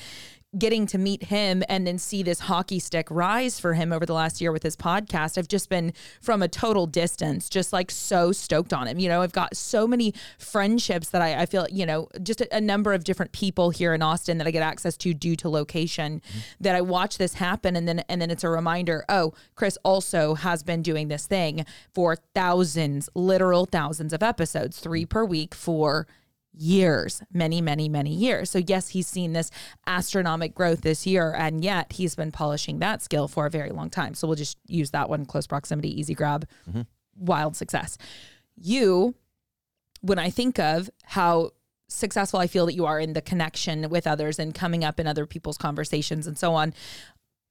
getting 0.58 0.86
to 0.88 0.98
meet 0.98 1.24
him 1.24 1.64
and 1.68 1.86
then 1.86 1.98
see 1.98 2.24
this 2.24 2.42
hockey 2.42 2.80
stick 2.80 3.08
rise 3.10 3.60
for 3.60 3.74
him 3.74 3.92
over 3.92 4.06
the 4.06 4.14
last 4.14 4.40
year 4.42 4.52
with 4.52 4.64
his 4.64 4.76
podcast, 4.76 5.38
I've 5.38 5.48
just 5.48 5.70
been 5.70 5.94
from 6.22 6.42
a 6.42 6.48
total 6.48 6.88
distance, 6.88 7.50
just 7.50 7.74
like 7.74 7.92
so 7.92 8.32
stoked 8.32 8.74
on 8.74 8.88
him. 8.88 9.00
You 9.00 9.10
know, 9.10 9.22
I've 9.22 9.32
got 9.32 9.56
so 9.58 9.88
many 9.88 10.14
friendships 10.38 11.10
that 11.10 11.22
I, 11.22 11.42
I 11.42 11.46
feel, 11.46 11.68
you 11.72 11.86
know, 11.86 12.08
just 12.24 12.42
a, 12.42 12.56
a, 12.56 12.62
number 12.62 12.94
of 12.94 13.04
different 13.04 13.32
people 13.32 13.70
here 13.70 13.94
in 13.94 14.02
Austin 14.02 14.38
that 14.40 14.48
I 14.48 14.52
get 14.52 14.64
access 14.64 14.98
to 14.98 15.14
due 15.14 15.36
to 15.38 15.50
location 15.50 16.22
mm-hmm. 16.22 16.40
that 16.62 16.76
I 16.76 16.82
watch 16.82 17.18
this 17.18 17.36
happen. 17.36 17.76
And 17.76 17.88
then, 17.88 18.00
and 18.10 18.22
then 18.22 18.32
it's 18.32 18.44
a 18.44 18.50
reminder, 18.50 19.06
oh, 19.10 19.34
Chris 19.56 19.78
also 19.84 20.36
has 20.36 20.64
been 20.64 20.82
doing 20.82 21.10
this 21.10 21.28
thing 21.28 21.66
for 21.94 22.16
thousands, 22.34 23.10
literal 23.14 23.66
thousands 23.66 24.14
of 24.14 24.24
episodes, 24.24 24.80
three 24.80 25.06
per 25.06 25.24
week 25.24 25.54
for 25.54 26.08
years, 26.58 27.22
many, 27.32 27.62
many, 27.62 27.90
many 27.90 28.14
years. 28.14 28.50
So, 28.50 28.60
yes, 28.60 28.90
he's 28.90 29.08
seen 29.08 29.34
this 29.34 29.52
astronomic 29.88 30.56
growth 30.56 30.82
this 30.82 31.06
year, 31.06 31.34
and 31.38 31.64
yet 31.64 31.94
he's 31.94 32.16
been 32.16 32.32
polishing 32.32 32.80
that 32.80 33.02
skill 33.02 33.28
for 33.28 33.46
a 33.46 33.50
very 33.50 33.72
long 33.72 33.90
time. 33.90 34.14
So, 34.14 34.28
we'll 34.28 34.36
just 34.36 34.58
use 34.68 34.92
that 34.92 35.10
one 35.10 35.26
close 35.26 35.48
proximity, 35.48 36.00
easy 36.00 36.14
grab, 36.14 36.48
mm-hmm. 36.70 36.82
wild 37.18 37.56
success. 37.56 37.98
You, 38.56 39.16
when 40.02 40.20
I 40.20 40.30
think 40.30 40.60
of 40.60 40.90
how 41.04 41.52
successful 41.88 42.40
I 42.40 42.48
feel 42.48 42.66
that 42.66 42.74
you 42.74 42.86
are 42.86 43.00
in 43.00 43.14
the 43.14 43.22
connection 43.22 43.90
with 43.90 44.08
others 44.08 44.40
and 44.40 44.54
coming 44.54 44.84
up 44.84 45.00
in 45.00 45.08
other 45.08 45.26
people's 45.26 45.58
conversations 45.58 46.28
and 46.28 46.38
so 46.38 46.54
on. 46.54 46.74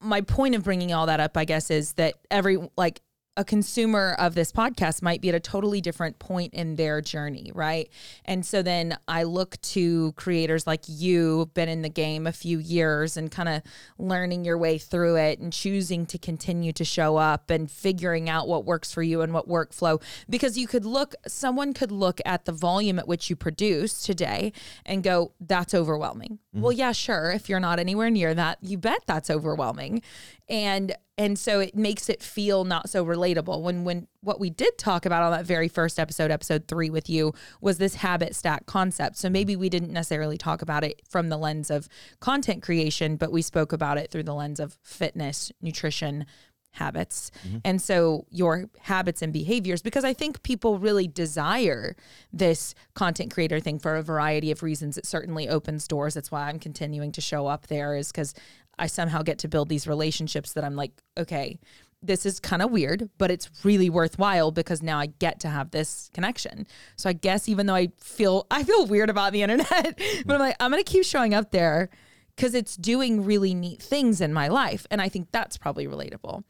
My 0.01 0.21
point 0.21 0.55
of 0.55 0.65
bringing 0.65 0.93
all 0.93 1.07
that 1.07 1.21
up, 1.21 1.37
I 1.37 1.45
guess, 1.45 1.71
is 1.71 1.95
that 1.95 2.15
every 2.31 2.59
like 2.77 3.01
a 3.37 3.45
consumer 3.45 4.15
of 4.19 4.35
this 4.35 4.53
podcast 4.53 5.03
might 5.03 5.21
be 5.21 5.29
at 5.29 5.35
a 5.35 5.41
totally 5.41 5.81
different 5.81 6.19
point 6.19 6.55
in 6.55 6.77
their 6.77 7.01
journey, 7.01 7.51
right? 7.55 7.91
And 8.25 8.47
so 8.47 8.63
then 8.63 8.97
I 9.09 9.25
look 9.25 9.61
to 9.63 10.13
creators 10.13 10.67
like 10.67 10.83
you, 10.87 11.51
been 11.55 11.69
in 11.69 11.83
the 11.83 11.89
game 11.89 12.27
a 12.27 12.33
few 12.33 12.59
years 12.59 13.17
and 13.17 13.31
kind 13.31 13.49
of 13.49 13.63
learning 13.99 14.45
your 14.45 14.57
way 14.57 14.79
through 14.79 15.17
it 15.17 15.41
and 15.41 15.53
choosing 15.53 16.07
to 16.07 16.19
continue 16.19 16.73
to 16.73 16.85
show 16.85 17.17
up 17.17 17.51
and 17.51 17.71
figuring 17.71 18.29
out 18.29 18.47
what 18.47 18.65
works 18.65 18.93
for 18.93 19.03
you 19.03 19.21
and 19.23 19.33
what 19.33 19.49
workflow. 19.49 20.01
Because 20.31 20.57
you 20.57 20.69
could 20.69 20.85
look, 20.85 21.15
someone 21.27 21.73
could 21.73 21.91
look 21.91 22.21
at 22.25 22.45
the 22.45 22.53
volume 22.53 22.99
at 23.01 23.09
which 23.09 23.31
you 23.31 23.37
produce 23.37 24.03
today 24.03 24.53
and 24.87 25.03
go, 25.03 25.33
that's 25.41 25.75
overwhelming. 25.75 26.39
Mm-hmm. 26.55 26.63
Well, 26.63 26.73
yeah, 26.73 26.93
sure. 26.93 27.33
If 27.33 27.49
you're 27.49 27.61
not 27.61 27.81
anywhere 27.81 28.11
near 28.11 28.33
that, 28.33 28.59
you 28.63 28.79
bet 28.79 29.01
that's 29.07 29.29
overwhelming 29.29 30.03
and 30.49 30.95
and 31.17 31.39
so 31.39 31.61
it 31.61 31.77
makes 31.77 32.09
it 32.09 32.23
feel 32.23 32.65
not 32.65 32.91
so 32.91 33.05
relatable 33.05 33.63
when 33.63 33.85
when 33.85 34.07
what 34.21 34.39
we 34.39 34.51
did 34.51 34.77
talk 34.77 35.07
about 35.07 35.23
on 35.23 35.33
that 35.33 35.47
very 35.47 35.69
first 35.69 35.99
episode 35.99 36.31
episode 36.31 36.69
3 36.69 36.91
with 36.91 37.09
you 37.09 37.33
was 37.61 37.79
this 37.79 37.97
habit 37.97 38.35
stack 38.35 38.67
concept 38.67 39.17
so 39.17 39.31
maybe 39.31 39.57
we 39.57 39.69
didn't 39.69 39.93
necessarily 39.93 40.37
talk 40.37 40.61
about 40.61 40.85
it 40.85 41.01
from 41.09 41.29
the 41.31 41.39
lens 41.39 41.71
of 41.71 41.89
content 42.21 42.63
creation 42.63 43.17
but 43.17 43.33
we 43.33 43.41
spoke 43.41 43.73
about 43.73 43.97
it 43.97 44.11
through 44.11 44.23
the 44.23 44.35
lens 44.35 44.61
of 44.61 44.77
fitness 44.83 45.51
nutrition 45.63 46.27
habits 46.75 47.31
mm-hmm. 47.47 47.59
and 47.65 47.81
so 47.81 48.27
your 48.31 48.67
habits 48.81 49.23
and 49.23 49.33
behaviors 49.33 49.83
because 49.83 50.05
i 50.05 50.13
think 50.13 50.43
people 50.43 50.79
really 50.79 51.09
desire 51.09 51.97
this 52.33 52.75
content 52.95 53.33
creator 53.33 53.61
thing 53.61 53.79
for 53.79 53.97
a 53.97 54.03
variety 54.03 54.51
of 54.51 54.63
reasons 54.63 54.99
it 54.99 55.07
certainly 55.07 55.49
opens 55.49 55.89
doors 55.89 56.15
that's 56.15 56.31
why 56.31 56.49
i'm 56.49 56.59
continuing 56.59 57.13
to 57.13 57.21
show 57.21 57.47
up 57.47 57.67
there 57.69 57.97
is 57.97 58.11
because 58.11 58.35
I 58.79 58.87
somehow 58.87 59.23
get 59.23 59.39
to 59.41 59.49
build 59.49 59.69
these 59.69 59.87
relationships 59.87 60.53
that 60.55 60.65
I'm 60.65 60.77
like, 60.77 60.93
okay, 61.17 61.59
this 62.03 62.27
is 62.27 62.39
kind 62.39 62.61
of 62.61 62.71
weird, 62.71 63.09
but 63.17 63.31
it's 63.31 63.51
really 63.65 63.89
worthwhile 63.89 64.51
because 64.51 64.83
now 64.83 64.99
I 64.99 65.07
get 65.07 65.41
to 65.41 65.49
have 65.49 65.71
this 65.71 66.11
connection. 66.13 66.67
So 66.97 67.09
I 67.09 67.15
guess 67.15 67.49
even 67.49 67.67
though 67.67 67.75
I 67.75 67.89
feel 67.99 68.47
I 68.51 68.63
feel 68.63 68.87
weird 68.87 69.11
about 69.11 69.33
the 69.33 69.43
internet, 69.43 69.99
but 70.27 70.35
I'm 70.35 70.41
like 70.41 70.57
I'm 70.61 70.71
going 70.71 70.85
to 70.85 70.91
keep 70.91 71.05
showing 71.05 71.35
up 71.35 71.51
there 71.51 71.89
cuz 72.37 72.55
it's 72.55 72.77
doing 72.77 73.25
really 73.25 73.55
neat 73.55 73.83
things 73.83 74.21
in 74.21 74.33
my 74.33 74.49
life 74.49 74.87
and 74.91 75.01
I 75.01 75.09
think 75.09 75.29
that's 75.31 75.57
probably 75.57 75.87
relatable. 75.87 76.45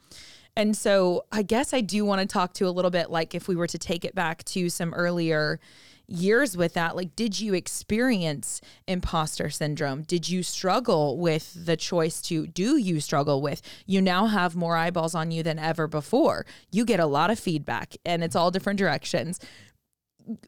And 0.56 0.76
so 0.76 1.24
I 1.32 1.42
guess 1.42 1.74
I 1.74 1.80
do 1.80 2.04
want 2.04 2.20
to 2.20 2.26
talk 2.26 2.52
to 2.54 2.68
a 2.68 2.70
little 2.70 2.90
bit 2.90 3.10
like 3.10 3.34
if 3.34 3.48
we 3.48 3.56
were 3.56 3.66
to 3.66 3.78
take 3.78 4.04
it 4.04 4.14
back 4.14 4.44
to 4.44 4.70
some 4.70 4.94
earlier 4.94 5.58
years 6.06 6.54
with 6.54 6.74
that 6.74 6.94
like 6.94 7.16
did 7.16 7.40
you 7.40 7.54
experience 7.54 8.60
imposter 8.86 9.50
syndrome? 9.50 10.02
Did 10.02 10.28
you 10.28 10.42
struggle 10.42 11.18
with 11.18 11.66
the 11.66 11.76
choice 11.76 12.20
to 12.22 12.46
do 12.46 12.76
you 12.76 13.00
struggle 13.00 13.42
with? 13.42 13.62
You 13.86 14.00
now 14.00 14.26
have 14.26 14.54
more 14.54 14.76
eyeballs 14.76 15.14
on 15.14 15.30
you 15.30 15.42
than 15.42 15.58
ever 15.58 15.86
before. 15.86 16.46
You 16.70 16.84
get 16.84 17.00
a 17.00 17.06
lot 17.06 17.30
of 17.30 17.38
feedback 17.38 17.96
and 18.04 18.22
it's 18.22 18.36
all 18.36 18.50
different 18.50 18.78
directions. 18.78 19.40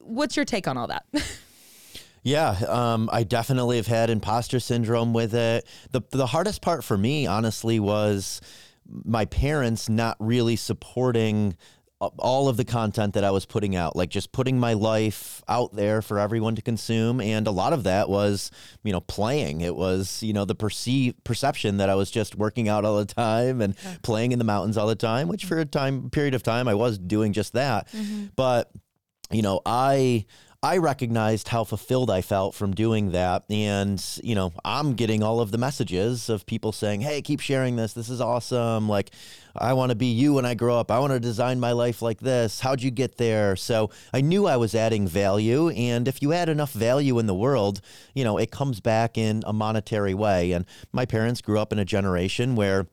What's 0.00 0.36
your 0.36 0.44
take 0.44 0.68
on 0.68 0.76
all 0.76 0.86
that 0.86 1.04
Yeah, 2.26 2.58
um, 2.66 3.08
I 3.12 3.22
definitely 3.22 3.76
have 3.76 3.86
had 3.86 4.10
imposter 4.10 4.58
syndrome 4.58 5.12
with 5.12 5.32
it. 5.32 5.64
The 5.92 6.02
the 6.10 6.26
hardest 6.26 6.60
part 6.60 6.82
for 6.82 6.98
me, 6.98 7.28
honestly, 7.28 7.78
was 7.78 8.40
my 8.84 9.26
parents 9.26 9.88
not 9.88 10.16
really 10.18 10.56
supporting 10.56 11.56
all 12.00 12.48
of 12.48 12.56
the 12.56 12.64
content 12.64 13.14
that 13.14 13.22
I 13.22 13.30
was 13.30 13.46
putting 13.46 13.76
out, 13.76 13.94
like 13.94 14.10
just 14.10 14.32
putting 14.32 14.58
my 14.58 14.72
life 14.72 15.40
out 15.46 15.76
there 15.76 16.02
for 16.02 16.18
everyone 16.18 16.56
to 16.56 16.62
consume. 16.62 17.20
And 17.20 17.46
a 17.46 17.52
lot 17.52 17.72
of 17.72 17.84
that 17.84 18.08
was, 18.08 18.50
you 18.82 18.92
know, 18.92 19.00
playing. 19.00 19.60
It 19.60 19.76
was, 19.76 20.20
you 20.20 20.32
know, 20.32 20.44
the 20.44 20.56
perceive 20.56 21.14
perception 21.22 21.76
that 21.76 21.88
I 21.88 21.94
was 21.94 22.10
just 22.10 22.34
working 22.34 22.68
out 22.68 22.84
all 22.84 22.98
the 22.98 23.06
time 23.06 23.62
and 23.62 23.76
yeah. 23.84 23.96
playing 24.02 24.32
in 24.32 24.40
the 24.40 24.44
mountains 24.44 24.76
all 24.76 24.88
the 24.88 24.96
time, 24.96 25.28
which 25.28 25.44
for 25.44 25.58
a 25.58 25.64
time 25.64 26.10
period 26.10 26.34
of 26.34 26.42
time 26.42 26.66
I 26.66 26.74
was 26.74 26.98
doing 26.98 27.32
just 27.32 27.52
that. 27.52 27.88
Mm-hmm. 27.92 28.26
But, 28.34 28.70
you 29.30 29.42
know, 29.42 29.60
I 29.64 30.26
I 30.62 30.78
recognized 30.78 31.48
how 31.48 31.64
fulfilled 31.64 32.10
I 32.10 32.22
felt 32.22 32.54
from 32.54 32.74
doing 32.74 33.12
that. 33.12 33.44
And, 33.50 34.02
you 34.22 34.34
know, 34.34 34.52
I'm 34.64 34.94
getting 34.94 35.22
all 35.22 35.40
of 35.40 35.50
the 35.50 35.58
messages 35.58 36.28
of 36.28 36.46
people 36.46 36.72
saying, 36.72 37.02
hey, 37.02 37.22
keep 37.22 37.40
sharing 37.40 37.76
this. 37.76 37.92
This 37.92 38.08
is 38.08 38.20
awesome. 38.20 38.88
Like, 38.88 39.10
I 39.54 39.72
want 39.74 39.90
to 39.90 39.96
be 39.96 40.06
you 40.06 40.34
when 40.34 40.44
I 40.44 40.54
grow 40.54 40.78
up. 40.78 40.90
I 40.90 40.98
want 40.98 41.12
to 41.12 41.20
design 41.20 41.60
my 41.60 41.72
life 41.72 42.02
like 42.02 42.20
this. 42.20 42.60
How'd 42.60 42.82
you 42.82 42.90
get 42.90 43.16
there? 43.16 43.56
So 43.56 43.90
I 44.12 44.20
knew 44.20 44.46
I 44.46 44.56
was 44.56 44.74
adding 44.74 45.06
value. 45.06 45.68
And 45.70 46.08
if 46.08 46.20
you 46.22 46.32
add 46.32 46.48
enough 46.48 46.72
value 46.72 47.18
in 47.18 47.26
the 47.26 47.34
world, 47.34 47.80
you 48.14 48.24
know, 48.24 48.38
it 48.38 48.50
comes 48.50 48.80
back 48.80 49.16
in 49.16 49.42
a 49.46 49.52
monetary 49.52 50.14
way. 50.14 50.52
And 50.52 50.64
my 50.92 51.06
parents 51.06 51.40
grew 51.40 51.58
up 51.58 51.72
in 51.72 51.78
a 51.78 51.84
generation 51.84 52.56
where 52.56 52.86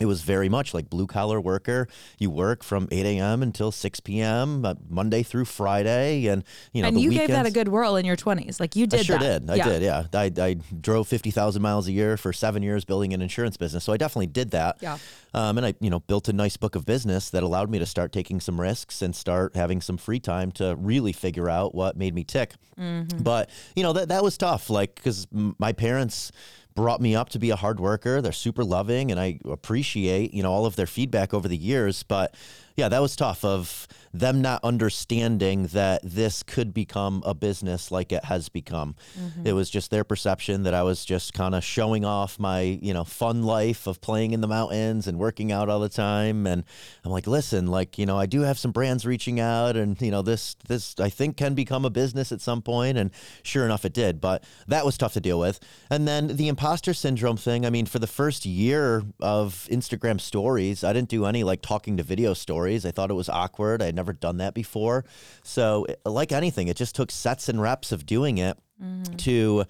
it 0.00 0.06
was 0.06 0.22
very 0.22 0.48
much 0.48 0.74
like 0.74 0.90
blue 0.90 1.06
collar 1.06 1.40
worker. 1.40 1.86
You 2.18 2.28
work 2.28 2.64
from 2.64 2.88
8 2.90 3.06
a.m. 3.06 3.44
until 3.44 3.70
6 3.70 4.00
p.m. 4.00 4.64
Uh, 4.64 4.74
Monday 4.88 5.22
through 5.22 5.44
Friday, 5.44 6.26
and 6.26 6.42
you 6.72 6.82
know. 6.82 6.88
And 6.88 7.00
you 7.00 7.10
weekends, 7.10 7.28
gave 7.28 7.36
that 7.36 7.46
a 7.46 7.52
good 7.52 7.68
whirl 7.68 7.94
in 7.94 8.04
your 8.04 8.16
20s. 8.16 8.58
Like 8.58 8.74
you 8.74 8.88
did. 8.88 9.00
I 9.00 9.02
sure 9.04 9.18
that. 9.18 9.46
did. 9.46 9.50
I 9.50 9.54
yeah. 9.54 9.68
did. 9.68 9.82
Yeah. 9.82 10.06
I, 10.12 10.32
I 10.36 10.54
drove 10.80 11.06
50,000 11.06 11.62
miles 11.62 11.86
a 11.86 11.92
year 11.92 12.16
for 12.16 12.32
seven 12.32 12.60
years 12.64 12.84
building 12.84 13.14
an 13.14 13.22
insurance 13.22 13.56
business. 13.56 13.84
So 13.84 13.92
I 13.92 13.96
definitely 13.96 14.26
did 14.26 14.50
that. 14.50 14.78
Yeah. 14.80 14.98
Um, 15.32 15.58
and 15.58 15.66
I, 15.66 15.74
you 15.80 15.90
know, 15.90 16.00
built 16.00 16.28
a 16.28 16.32
nice 16.32 16.56
book 16.56 16.74
of 16.74 16.84
business 16.84 17.30
that 17.30 17.44
allowed 17.44 17.70
me 17.70 17.78
to 17.78 17.86
start 17.86 18.10
taking 18.10 18.40
some 18.40 18.60
risks 18.60 19.00
and 19.00 19.14
start 19.14 19.54
having 19.54 19.80
some 19.80 19.96
free 19.96 20.20
time 20.20 20.50
to 20.52 20.74
really 20.76 21.12
figure 21.12 21.48
out 21.48 21.72
what 21.72 21.96
made 21.96 22.14
me 22.16 22.24
tick. 22.24 22.54
Mm-hmm. 22.78 23.22
But 23.22 23.50
you 23.76 23.84
know 23.84 23.92
that 23.92 24.08
that 24.08 24.24
was 24.24 24.36
tough. 24.36 24.70
Like 24.70 24.96
because 24.96 25.28
my 25.30 25.72
parents 25.72 26.32
brought 26.74 27.00
me 27.00 27.14
up 27.14 27.28
to 27.30 27.38
be 27.38 27.50
a 27.50 27.56
hard 27.56 27.80
worker. 27.80 28.20
They're 28.20 28.32
super 28.32 28.64
loving, 28.64 29.10
and 29.10 29.20
I 29.20 29.38
appreciate 29.44 30.34
you 30.34 30.42
know 30.42 30.52
all 30.52 30.66
of 30.66 30.76
their 30.76 30.86
feedback 30.86 31.32
over 31.32 31.48
the 31.48 31.56
years. 31.56 32.02
But 32.02 32.34
yeah, 32.76 32.88
that 32.88 33.00
was 33.00 33.16
tough 33.16 33.44
of 33.44 33.86
them 34.14 34.40
not 34.40 34.62
understanding 34.62 35.66
that 35.66 36.00
this 36.04 36.44
could 36.44 36.72
become 36.72 37.20
a 37.26 37.34
business 37.34 37.90
like 37.90 38.12
it 38.12 38.24
has 38.24 38.48
become. 38.48 38.94
Mm-hmm. 39.18 39.48
It 39.48 39.52
was 39.52 39.68
just 39.68 39.90
their 39.90 40.04
perception 40.04 40.62
that 40.62 40.72
I 40.72 40.84
was 40.84 41.04
just 41.04 41.34
kind 41.34 41.52
of 41.52 41.64
showing 41.64 42.04
off 42.04 42.38
my, 42.38 42.60
you 42.60 42.94
know, 42.94 43.02
fun 43.02 43.42
life 43.42 43.88
of 43.88 44.00
playing 44.00 44.30
in 44.30 44.40
the 44.40 44.46
mountains 44.46 45.08
and 45.08 45.18
working 45.18 45.50
out 45.50 45.68
all 45.68 45.80
the 45.80 45.88
time. 45.88 46.46
And 46.46 46.62
I'm 47.04 47.10
like, 47.10 47.26
listen, 47.26 47.66
like, 47.66 47.98
you 47.98 48.06
know, 48.06 48.16
I 48.16 48.26
do 48.26 48.42
have 48.42 48.56
some 48.56 48.70
brands 48.70 49.04
reaching 49.04 49.40
out 49.40 49.76
and, 49.76 50.00
you 50.00 50.12
know, 50.12 50.22
this, 50.22 50.54
this 50.68 50.94
I 51.00 51.10
think 51.10 51.36
can 51.36 51.54
become 51.54 51.84
a 51.84 51.90
business 51.90 52.30
at 52.30 52.40
some 52.40 52.62
point. 52.62 52.96
And 52.96 53.10
sure 53.42 53.64
enough, 53.64 53.84
it 53.84 53.92
did. 53.92 54.20
But 54.20 54.44
that 54.68 54.86
was 54.86 54.96
tough 54.96 55.14
to 55.14 55.20
deal 55.20 55.40
with. 55.40 55.58
And 55.90 56.06
then 56.06 56.36
the 56.36 56.46
imposter 56.46 56.94
syndrome 56.94 57.36
thing, 57.36 57.66
I 57.66 57.70
mean, 57.70 57.86
for 57.86 57.98
the 57.98 58.06
first 58.06 58.46
year 58.46 59.02
of 59.20 59.66
Instagram 59.72 60.20
stories, 60.20 60.84
I 60.84 60.92
didn't 60.92 61.08
do 61.08 61.26
any 61.26 61.42
like 61.42 61.62
talking 61.62 61.96
to 61.96 62.04
video 62.04 62.32
stories. 62.32 62.86
I 62.86 62.92
thought 62.92 63.10
it 63.10 63.14
was 63.14 63.28
awkward. 63.28 63.82
I 63.82 63.86
had 63.86 64.03
never 64.04 64.12
done 64.12 64.38
that 64.38 64.54
before. 64.54 65.04
So, 65.42 65.86
like 66.04 66.32
anything, 66.32 66.68
it 66.68 66.76
just 66.76 66.94
took 66.94 67.10
sets 67.10 67.48
and 67.48 67.60
reps 67.60 67.90
of 67.92 68.04
doing 68.06 68.38
it 68.38 68.58
mm-hmm. 68.82 69.16
to 69.16 69.64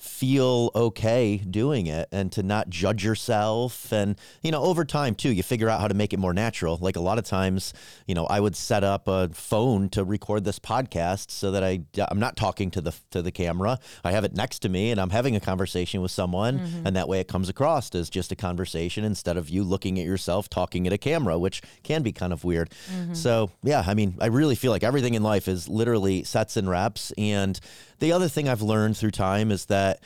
feel 0.00 0.70
okay 0.74 1.36
doing 1.36 1.86
it 1.86 2.08
and 2.10 2.32
to 2.32 2.42
not 2.42 2.70
judge 2.70 3.04
yourself. 3.04 3.92
And, 3.92 4.16
you 4.42 4.50
know, 4.50 4.62
over 4.62 4.84
time 4.84 5.14
too, 5.14 5.30
you 5.30 5.42
figure 5.42 5.68
out 5.68 5.80
how 5.80 5.88
to 5.88 5.94
make 5.94 6.12
it 6.12 6.18
more 6.18 6.32
natural. 6.32 6.78
Like 6.80 6.96
a 6.96 7.00
lot 7.00 7.18
of 7.18 7.24
times, 7.24 7.74
you 8.06 8.14
know, 8.14 8.26
I 8.26 8.40
would 8.40 8.56
set 8.56 8.82
up 8.82 9.08
a 9.08 9.28
phone 9.30 9.88
to 9.90 10.04
record 10.04 10.44
this 10.44 10.58
podcast 10.58 11.30
so 11.30 11.50
that 11.50 11.62
I, 11.62 11.82
I'm 12.10 12.18
not 12.18 12.36
talking 12.36 12.70
to 12.72 12.80
the, 12.80 12.94
to 13.10 13.22
the 13.22 13.30
camera. 13.30 13.78
I 14.02 14.12
have 14.12 14.24
it 14.24 14.34
next 14.34 14.60
to 14.60 14.68
me 14.68 14.90
and 14.90 15.00
I'm 15.00 15.10
having 15.10 15.36
a 15.36 15.40
conversation 15.40 16.00
with 16.00 16.10
someone. 16.10 16.58
Mm-hmm. 16.58 16.86
And 16.86 16.96
that 16.96 17.08
way 17.08 17.20
it 17.20 17.28
comes 17.28 17.48
across 17.48 17.94
as 17.94 18.08
just 18.08 18.32
a 18.32 18.36
conversation 18.36 19.04
instead 19.04 19.36
of 19.36 19.50
you 19.50 19.62
looking 19.64 19.98
at 19.98 20.06
yourself 20.06 20.48
talking 20.48 20.86
at 20.86 20.92
a 20.92 20.98
camera, 20.98 21.38
which 21.38 21.62
can 21.82 22.02
be 22.02 22.12
kind 22.12 22.32
of 22.32 22.44
weird. 22.44 22.70
Mm-hmm. 22.92 23.14
So, 23.14 23.50
yeah, 23.62 23.84
I 23.86 23.94
mean, 23.94 24.16
I 24.20 24.26
really 24.26 24.54
feel 24.54 24.72
like 24.72 24.82
everything 24.84 25.14
in 25.14 25.22
life 25.22 25.48
is 25.48 25.68
literally 25.68 26.24
sets 26.24 26.56
and 26.56 26.68
reps. 26.70 27.12
And 27.18 27.60
the 28.00 28.12
other 28.12 28.28
thing 28.28 28.48
I've 28.48 28.62
learned 28.62 28.96
through 28.96 29.12
time 29.12 29.50
is 29.50 29.66
that 29.66 30.02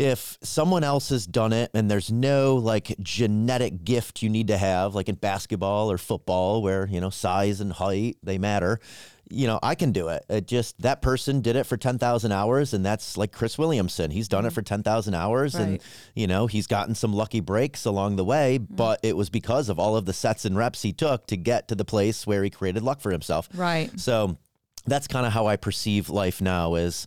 if 0.00 0.38
someone 0.42 0.82
else 0.82 1.10
has 1.10 1.26
done 1.26 1.52
it 1.52 1.70
and 1.74 1.90
there's 1.90 2.10
no 2.10 2.56
like 2.56 2.96
genetic 3.00 3.84
gift 3.84 4.22
you 4.22 4.30
need 4.30 4.48
to 4.48 4.56
have 4.56 4.94
like 4.94 5.10
in 5.10 5.14
basketball 5.14 5.90
or 5.92 5.98
football 5.98 6.62
where 6.62 6.86
you 6.86 7.00
know 7.00 7.10
size 7.10 7.60
and 7.60 7.70
height 7.74 8.16
they 8.22 8.38
matter 8.38 8.80
you 9.28 9.46
know 9.46 9.58
i 9.62 9.74
can 9.74 9.92
do 9.92 10.08
it. 10.08 10.24
It 10.30 10.46
just 10.46 10.80
that 10.80 11.02
person 11.02 11.42
did 11.42 11.54
it 11.54 11.64
for 11.64 11.76
10,000 11.76 12.32
hours 12.32 12.72
and 12.72 12.84
that's 12.84 13.16
like 13.16 13.30
Chris 13.30 13.58
Williamson. 13.58 14.10
He's 14.10 14.26
done 14.26 14.44
it 14.44 14.48
mm-hmm. 14.48 14.54
for 14.54 14.62
10,000 14.62 15.14
hours 15.14 15.54
and 15.54 15.80
you 16.14 16.26
know 16.26 16.46
he's 16.46 16.66
gotten 16.66 16.94
some 16.94 17.12
lucky 17.12 17.40
breaks 17.40 17.84
along 17.84 18.16
the 18.16 18.24
way 18.24 18.58
mm-hmm. 18.58 18.74
but 18.74 19.00
it 19.02 19.16
was 19.16 19.28
because 19.28 19.68
of 19.68 19.78
all 19.78 19.96
of 19.96 20.06
the 20.06 20.12
sets 20.14 20.46
and 20.46 20.56
reps 20.56 20.80
he 20.80 20.92
took 20.92 21.26
to 21.26 21.36
get 21.36 21.68
to 21.68 21.74
the 21.74 21.84
place 21.84 22.26
where 22.26 22.42
he 22.42 22.50
created 22.50 22.82
luck 22.82 23.00
for 23.00 23.12
himself. 23.12 23.48
Right. 23.54 23.90
so 24.00 24.38
that's 24.86 25.06
kind 25.06 25.26
of 25.26 25.32
how 25.32 25.46
I 25.46 25.56
perceive 25.56 26.08
life 26.08 26.40
now 26.40 26.74
is 26.74 27.06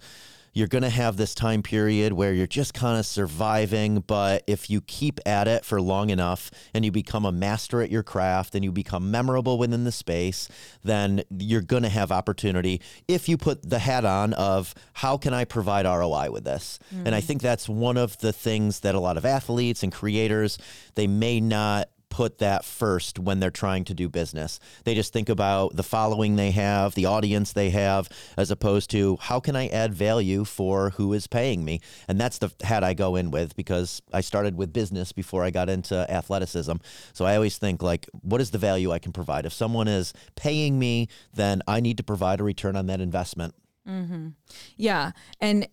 you're 0.53 0.67
going 0.67 0.83
to 0.83 0.89
have 0.89 1.17
this 1.17 1.33
time 1.33 1.63
period 1.63 2.13
where 2.13 2.31
you're 2.31 2.45
just 2.45 2.73
kind 2.73 2.99
of 2.99 3.05
surviving, 3.05 4.01
but 4.01 4.43
if 4.45 4.69
you 4.69 4.81
keep 4.81 5.19
at 5.25 5.47
it 5.47 5.65
for 5.65 5.81
long 5.81 6.11
enough 6.11 6.51
and 6.73 6.85
you 6.85 6.91
become 6.91 7.25
a 7.25 7.31
master 7.31 7.81
at 7.81 7.89
your 7.89 8.03
craft 8.03 8.53
and 8.53 8.63
you 8.63 8.71
become 8.71 9.09
memorable 9.09 9.57
within 9.57 9.83
the 9.83 9.91
space, 9.91 10.47
then 10.83 11.23
you're 11.31 11.61
going 11.61 11.83
to 11.83 11.89
have 11.89 12.11
opportunity 12.11 12.79
if 13.07 13.27
you 13.27 13.35
put 13.35 13.67
the 13.67 13.79
hat 13.79 14.05
on 14.05 14.33
of 14.33 14.75
how 14.93 15.17
can 15.17 15.33
I 15.33 15.43
provide 15.43 15.85
ROI 15.85 16.29
with 16.31 16.43
this? 16.43 16.77
And 17.03 17.15
I 17.15 17.21
mm. 17.21 17.23
think 17.23 17.41
that's 17.41 17.67
one 17.67 17.97
of 17.97 18.19
the 18.19 18.31
things 18.31 18.81
that 18.81 18.93
a 18.93 18.99
lot 18.99 19.17
of 19.17 19.25
athletes 19.25 19.81
and 19.81 19.91
creators 19.91 20.59
they 20.95 21.07
may 21.07 21.39
not 21.39 21.89
put 22.13 22.37
that 22.37 22.63
first 22.63 23.17
when 23.17 23.39
they're 23.39 23.49
trying 23.49 23.83
to 23.85 23.93
do 23.95 24.07
business. 24.07 24.59
They 24.83 24.93
just 24.93 25.11
think 25.11 25.29
about 25.29 25.75
the 25.75 25.81
following 25.81 26.35
they 26.35 26.51
have, 26.51 26.93
the 26.93 27.07
audience 27.07 27.53
they 27.53 27.71
have, 27.71 28.07
as 28.37 28.51
opposed 28.51 28.91
to 28.91 29.17
how 29.19 29.39
can 29.39 29.55
I 29.55 29.67
add 29.69 29.95
value 29.95 30.45
for 30.45 30.91
who 30.91 31.11
is 31.13 31.25
paying 31.25 31.65
me? 31.65 31.81
And 32.07 32.21
that's 32.21 32.37
the 32.37 32.51
hat 32.61 32.83
I 32.83 32.93
go 32.93 33.15
in 33.15 33.31
with 33.31 33.55
because 33.55 34.03
I 34.13 34.21
started 34.21 34.55
with 34.55 34.71
business 34.71 35.11
before 35.11 35.43
I 35.43 35.49
got 35.49 35.69
into 35.69 35.95
athleticism. 36.07 36.73
So 37.13 37.25
I 37.25 37.33
always 37.33 37.57
think 37.57 37.81
like, 37.81 38.07
what 38.21 38.41
is 38.41 38.51
the 38.51 38.59
value 38.59 38.91
I 38.91 38.99
can 38.99 39.11
provide? 39.11 39.47
If 39.47 39.53
someone 39.53 39.87
is 39.87 40.13
paying 40.35 40.77
me, 40.77 41.07
then 41.33 41.63
I 41.67 41.79
need 41.79 41.97
to 41.97 42.03
provide 42.03 42.39
a 42.39 42.43
return 42.43 42.75
on 42.75 42.85
that 42.85 43.01
investment. 43.01 43.55
Mm-hmm. 43.89 44.29
Yeah. 44.77 45.13
And 45.41 45.67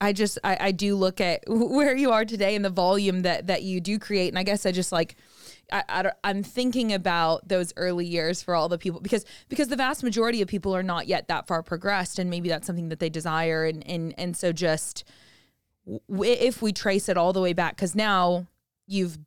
I 0.00 0.12
just 0.12 0.38
I, 0.44 0.56
I 0.60 0.72
do 0.72 0.94
look 0.94 1.20
at 1.20 1.44
where 1.46 1.96
you 1.96 2.10
are 2.12 2.24
today 2.24 2.54
and 2.54 2.64
the 2.64 2.70
volume 2.70 3.22
that 3.22 3.46
that 3.46 3.62
you 3.62 3.80
do 3.80 3.98
create. 3.98 4.28
And 4.28 4.38
I 4.38 4.42
guess 4.42 4.66
I 4.66 4.72
just 4.72 4.92
like 4.92 5.16
I, 5.72 5.84
I 5.88 6.12
I'm 6.24 6.42
thinking 6.42 6.92
about 6.92 7.48
those 7.48 7.72
early 7.76 8.06
years 8.06 8.42
for 8.42 8.54
all 8.54 8.68
the 8.68 8.78
people 8.78 9.00
because 9.00 9.24
because 9.48 9.68
the 9.68 9.76
vast 9.76 10.02
majority 10.02 10.42
of 10.42 10.48
people 10.48 10.74
are 10.74 10.82
not 10.82 11.06
yet 11.06 11.28
that 11.28 11.46
far 11.46 11.62
progressed 11.62 12.18
and 12.18 12.30
maybe 12.30 12.48
that's 12.48 12.66
something 12.66 12.88
that 12.90 13.00
they 13.00 13.10
desire 13.10 13.64
and 13.64 13.86
and 13.86 14.14
and 14.18 14.36
so 14.36 14.52
just 14.52 15.04
w- 16.08 16.32
if 16.32 16.62
we 16.62 16.72
trace 16.72 17.08
it 17.08 17.16
all 17.16 17.32
the 17.32 17.40
way 17.40 17.52
back 17.52 17.74
because 17.76 17.94
now 17.94 18.46
you've 18.86 19.18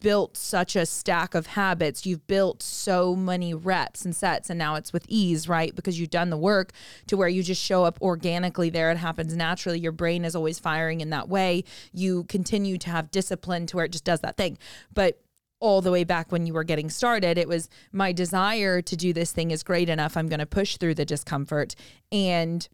built 0.00 0.36
such 0.36 0.76
a 0.76 0.86
stack 0.86 1.34
of 1.34 1.48
habits. 1.48 2.06
You've 2.06 2.26
built 2.26 2.62
so 2.62 3.14
many 3.14 3.54
reps 3.54 4.04
and 4.04 4.14
sets, 4.14 4.50
and 4.50 4.58
now 4.58 4.74
it's 4.74 4.92
with 4.92 5.04
ease, 5.08 5.48
right? 5.48 5.74
Because 5.74 5.98
you've 5.98 6.10
done 6.10 6.30
the 6.30 6.36
work 6.36 6.72
to 7.06 7.16
where 7.16 7.28
you 7.28 7.42
just 7.42 7.62
show 7.62 7.84
up 7.84 8.00
organically 8.00 8.70
there. 8.70 8.90
It 8.90 8.98
happens 8.98 9.34
naturally. 9.36 9.78
Your 9.80 9.92
brain 9.92 10.24
is 10.24 10.34
always 10.36 10.58
firing 10.58 11.00
in 11.00 11.10
that 11.10 11.28
way. 11.28 11.64
You 11.92 12.24
continue 12.24 12.78
to 12.78 12.90
have 12.90 13.10
discipline 13.10 13.66
to 13.66 13.76
where 13.76 13.84
it 13.84 13.92
just 13.92 14.04
does 14.04 14.20
that 14.20 14.36
thing. 14.36 14.58
But 14.92 15.20
all 15.60 15.80
the 15.80 15.90
way 15.90 16.04
back 16.04 16.30
when 16.30 16.46
you 16.46 16.54
were 16.54 16.64
getting 16.64 16.88
started, 16.88 17.36
it 17.36 17.48
was 17.48 17.68
my 17.92 18.12
desire 18.12 18.80
to 18.82 18.96
do 18.96 19.12
this 19.12 19.32
thing 19.32 19.50
is 19.50 19.62
great 19.62 19.88
enough. 19.88 20.16
I'm 20.16 20.28
going 20.28 20.38
to 20.38 20.46
push 20.46 20.76
through 20.76 20.94
the 20.94 21.04
discomfort 21.04 21.74
and 22.12 22.68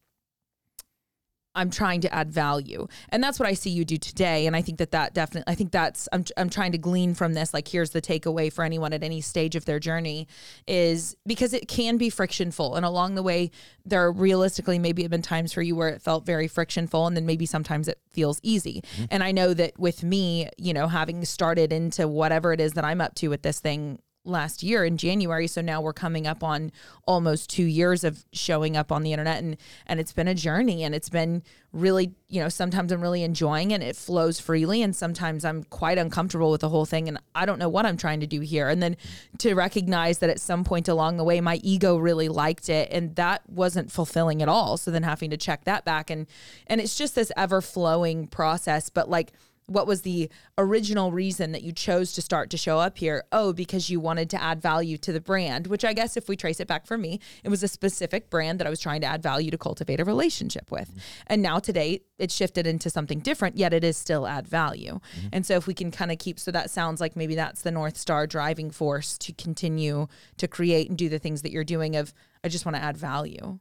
I'm 1.54 1.70
trying 1.70 2.00
to 2.02 2.14
add 2.14 2.32
value. 2.32 2.86
And 3.10 3.22
that's 3.22 3.38
what 3.38 3.48
I 3.48 3.54
see 3.54 3.70
you 3.70 3.84
do 3.84 3.96
today. 3.96 4.46
And 4.46 4.56
I 4.56 4.62
think 4.62 4.78
that 4.78 4.90
that 4.90 5.14
definitely, 5.14 5.50
I 5.52 5.54
think 5.54 5.70
that's, 5.70 6.08
I'm, 6.12 6.24
I'm 6.36 6.50
trying 6.50 6.72
to 6.72 6.78
glean 6.78 7.14
from 7.14 7.34
this. 7.34 7.54
Like, 7.54 7.68
here's 7.68 7.90
the 7.90 8.02
takeaway 8.02 8.52
for 8.52 8.64
anyone 8.64 8.92
at 8.92 9.02
any 9.02 9.20
stage 9.20 9.54
of 9.54 9.64
their 9.64 9.78
journey 9.78 10.26
is 10.66 11.16
because 11.26 11.52
it 11.52 11.68
can 11.68 11.96
be 11.96 12.10
frictionful. 12.10 12.74
And 12.74 12.84
along 12.84 13.14
the 13.14 13.22
way, 13.22 13.50
there 13.84 14.04
are 14.04 14.12
realistically 14.12 14.78
maybe 14.78 15.02
have 15.02 15.10
been 15.10 15.22
times 15.22 15.52
for 15.52 15.62
you 15.62 15.76
where 15.76 15.88
it 15.88 16.02
felt 16.02 16.26
very 16.26 16.48
frictionful. 16.48 17.06
And 17.06 17.16
then 17.16 17.26
maybe 17.26 17.46
sometimes 17.46 17.88
it 17.88 17.98
feels 18.12 18.40
easy. 18.42 18.82
Mm-hmm. 18.96 19.04
And 19.10 19.22
I 19.22 19.32
know 19.32 19.54
that 19.54 19.78
with 19.78 20.02
me, 20.02 20.48
you 20.58 20.72
know, 20.72 20.88
having 20.88 21.24
started 21.24 21.72
into 21.72 22.08
whatever 22.08 22.52
it 22.52 22.60
is 22.60 22.72
that 22.72 22.84
I'm 22.84 23.00
up 23.00 23.14
to 23.16 23.28
with 23.28 23.42
this 23.42 23.60
thing 23.60 24.00
last 24.24 24.62
year 24.62 24.84
in 24.84 24.96
January. 24.96 25.46
So 25.46 25.60
now 25.60 25.80
we're 25.80 25.92
coming 25.92 26.26
up 26.26 26.42
on 26.42 26.72
almost 27.06 27.50
two 27.50 27.64
years 27.64 28.04
of 28.04 28.24
showing 28.32 28.76
up 28.76 28.90
on 28.90 29.02
the 29.02 29.12
internet 29.12 29.42
and 29.42 29.56
and 29.86 30.00
it's 30.00 30.12
been 30.12 30.28
a 30.28 30.34
journey 30.34 30.82
and 30.82 30.94
it's 30.94 31.10
been 31.10 31.42
really, 31.72 32.12
you 32.28 32.40
know, 32.40 32.48
sometimes 32.48 32.92
I'm 32.92 33.00
really 33.00 33.22
enjoying 33.22 33.72
it. 33.72 33.82
It 33.82 33.96
flows 33.96 34.40
freely 34.40 34.80
and 34.80 34.94
sometimes 34.94 35.44
I'm 35.44 35.64
quite 35.64 35.98
uncomfortable 35.98 36.50
with 36.50 36.62
the 36.62 36.68
whole 36.68 36.86
thing 36.86 37.08
and 37.08 37.18
I 37.34 37.44
don't 37.46 37.58
know 37.58 37.68
what 37.68 37.84
I'm 37.84 37.96
trying 37.96 38.20
to 38.20 38.26
do 38.26 38.40
here. 38.40 38.68
And 38.68 38.82
then 38.82 38.96
to 39.38 39.54
recognize 39.54 40.18
that 40.18 40.30
at 40.30 40.40
some 40.40 40.64
point 40.64 40.88
along 40.88 41.16
the 41.16 41.24
way 41.24 41.40
my 41.40 41.56
ego 41.62 41.96
really 41.96 42.28
liked 42.28 42.68
it 42.68 42.88
and 42.90 43.14
that 43.16 43.42
wasn't 43.48 43.92
fulfilling 43.92 44.40
at 44.40 44.48
all. 44.48 44.76
So 44.76 44.90
then 44.90 45.02
having 45.02 45.30
to 45.30 45.36
check 45.36 45.64
that 45.64 45.84
back 45.84 46.10
and 46.10 46.26
and 46.66 46.80
it's 46.80 46.96
just 46.96 47.14
this 47.14 47.30
ever 47.36 47.60
flowing 47.60 48.26
process. 48.26 48.88
But 48.88 49.10
like 49.10 49.32
what 49.66 49.86
was 49.86 50.02
the 50.02 50.30
original 50.58 51.10
reason 51.12 51.52
that 51.52 51.62
you 51.62 51.72
chose 51.72 52.12
to 52.12 52.22
start 52.22 52.50
to 52.50 52.56
show 52.56 52.78
up 52.78 52.98
here? 52.98 53.24
Oh, 53.32 53.52
because 53.52 53.88
you 53.88 53.98
wanted 53.98 54.28
to 54.30 54.42
add 54.42 54.60
value 54.60 54.98
to 54.98 55.12
the 55.12 55.20
brand, 55.20 55.66
which 55.66 55.84
I 55.84 55.92
guess 55.92 56.16
if 56.16 56.28
we 56.28 56.36
trace 56.36 56.60
it 56.60 56.68
back 56.68 56.86
for 56.86 56.98
me, 56.98 57.20
it 57.42 57.48
was 57.48 57.62
a 57.62 57.68
specific 57.68 58.28
brand 58.28 58.60
that 58.60 58.66
I 58.66 58.70
was 58.70 58.80
trying 58.80 59.00
to 59.00 59.06
add 59.06 59.22
value 59.22 59.50
to 59.50 59.58
cultivate 59.58 60.00
a 60.00 60.04
relationship 60.04 60.70
with. 60.70 60.92
And 61.26 61.40
now 61.40 61.58
today 61.58 62.00
it 62.18 62.30
shifted 62.30 62.66
into 62.66 62.90
something 62.90 63.20
different, 63.20 63.56
yet 63.56 63.72
it 63.72 63.84
is 63.84 63.96
still 63.96 64.26
add 64.26 64.46
value. 64.46 65.00
Mm-hmm. 65.16 65.28
And 65.32 65.46
so 65.46 65.54
if 65.54 65.66
we 65.66 65.74
can 65.74 65.90
kind 65.90 66.12
of 66.12 66.18
keep, 66.18 66.38
so 66.38 66.50
that 66.50 66.70
sounds 66.70 67.00
like 67.00 67.16
maybe 67.16 67.34
that's 67.34 67.62
the 67.62 67.70
North 67.70 67.96
Star 67.96 68.26
driving 68.26 68.70
force 68.70 69.16
to 69.18 69.32
continue 69.32 70.08
to 70.36 70.46
create 70.46 70.88
and 70.88 70.98
do 70.98 71.08
the 71.08 71.18
things 71.18 71.42
that 71.42 71.52
you're 71.52 71.64
doing 71.64 71.96
of, 71.96 72.12
I 72.42 72.48
just 72.48 72.66
want 72.66 72.76
to 72.76 72.82
add 72.82 72.96
value. 72.96 73.58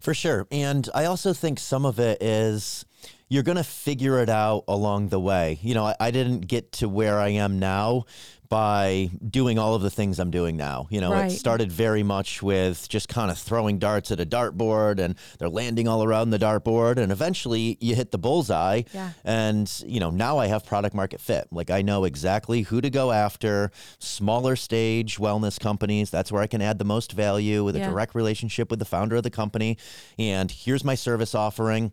For 0.00 0.14
sure. 0.14 0.46
And 0.50 0.88
I 0.94 1.04
also 1.04 1.32
think 1.32 1.60
some 1.60 1.86
of 1.86 2.00
it 2.00 2.20
is 2.20 2.84
you're 3.28 3.42
going 3.42 3.56
to 3.56 3.64
figure 3.64 4.20
it 4.20 4.28
out 4.28 4.64
along 4.68 5.08
the 5.08 5.18
way. 5.20 5.58
You 5.62 5.74
know, 5.74 5.84
I, 5.86 5.96
I 5.98 6.10
didn't 6.10 6.42
get 6.42 6.72
to 6.72 6.88
where 6.88 7.18
I 7.18 7.28
am 7.30 7.58
now 7.58 8.04
by 8.48 9.10
doing 9.28 9.58
all 9.58 9.74
of 9.74 9.82
the 9.82 9.90
things 9.90 10.20
I'm 10.20 10.30
doing 10.30 10.56
now. 10.56 10.86
You 10.88 11.00
know, 11.00 11.10
Right. 11.10 11.32
it 11.32 11.34
started 11.36 11.72
very 11.72 12.04
much 12.04 12.40
with 12.44 12.88
just 12.88 13.08
kind 13.08 13.28
of 13.28 13.36
throwing 13.38 13.80
darts 13.80 14.12
at 14.12 14.20
a 14.20 14.24
dartboard 14.26 15.00
and 15.00 15.16
they're 15.40 15.48
landing 15.48 15.88
all 15.88 16.04
around 16.04 16.30
the 16.30 16.38
dartboard. 16.38 16.98
And 16.98 17.10
eventually 17.10 17.76
you 17.80 17.96
hit 17.96 18.12
the 18.12 18.18
bullseye. 18.18 18.82
Yeah. 18.94 19.10
And, 19.24 19.68
you 19.84 19.98
know, 19.98 20.10
now 20.10 20.38
I 20.38 20.46
have 20.46 20.64
product 20.64 20.94
market 20.94 21.20
fit. 21.20 21.48
Like 21.50 21.70
I 21.72 21.82
know 21.82 22.04
exactly 22.04 22.62
who 22.62 22.80
to 22.80 22.88
go 22.88 23.10
after, 23.10 23.72
smaller 23.98 24.54
stage 24.54 25.16
wellness 25.18 25.58
companies. 25.58 26.10
That's 26.10 26.30
where 26.30 26.42
I 26.42 26.46
can 26.46 26.62
add 26.62 26.78
the 26.78 26.84
most 26.84 27.10
value 27.10 27.64
with 27.64 27.74
a 27.74 27.80
direct 27.80 28.14
relationship 28.14 28.70
with 28.70 28.78
the 28.78 28.84
founder 28.84 29.16
of 29.16 29.24
the 29.24 29.30
company. 29.30 29.76
And 30.20 30.48
here's 30.52 30.84
my 30.84 30.94
service 30.94 31.34
offering. 31.34 31.90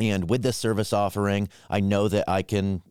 And 0.00 0.28
with 0.28 0.42
this 0.42 0.56
service 0.56 0.92
offering, 0.92 1.48
I 1.70 1.80
know 1.80 2.08
that 2.08 2.28
I 2.28 2.42
can 2.42 2.82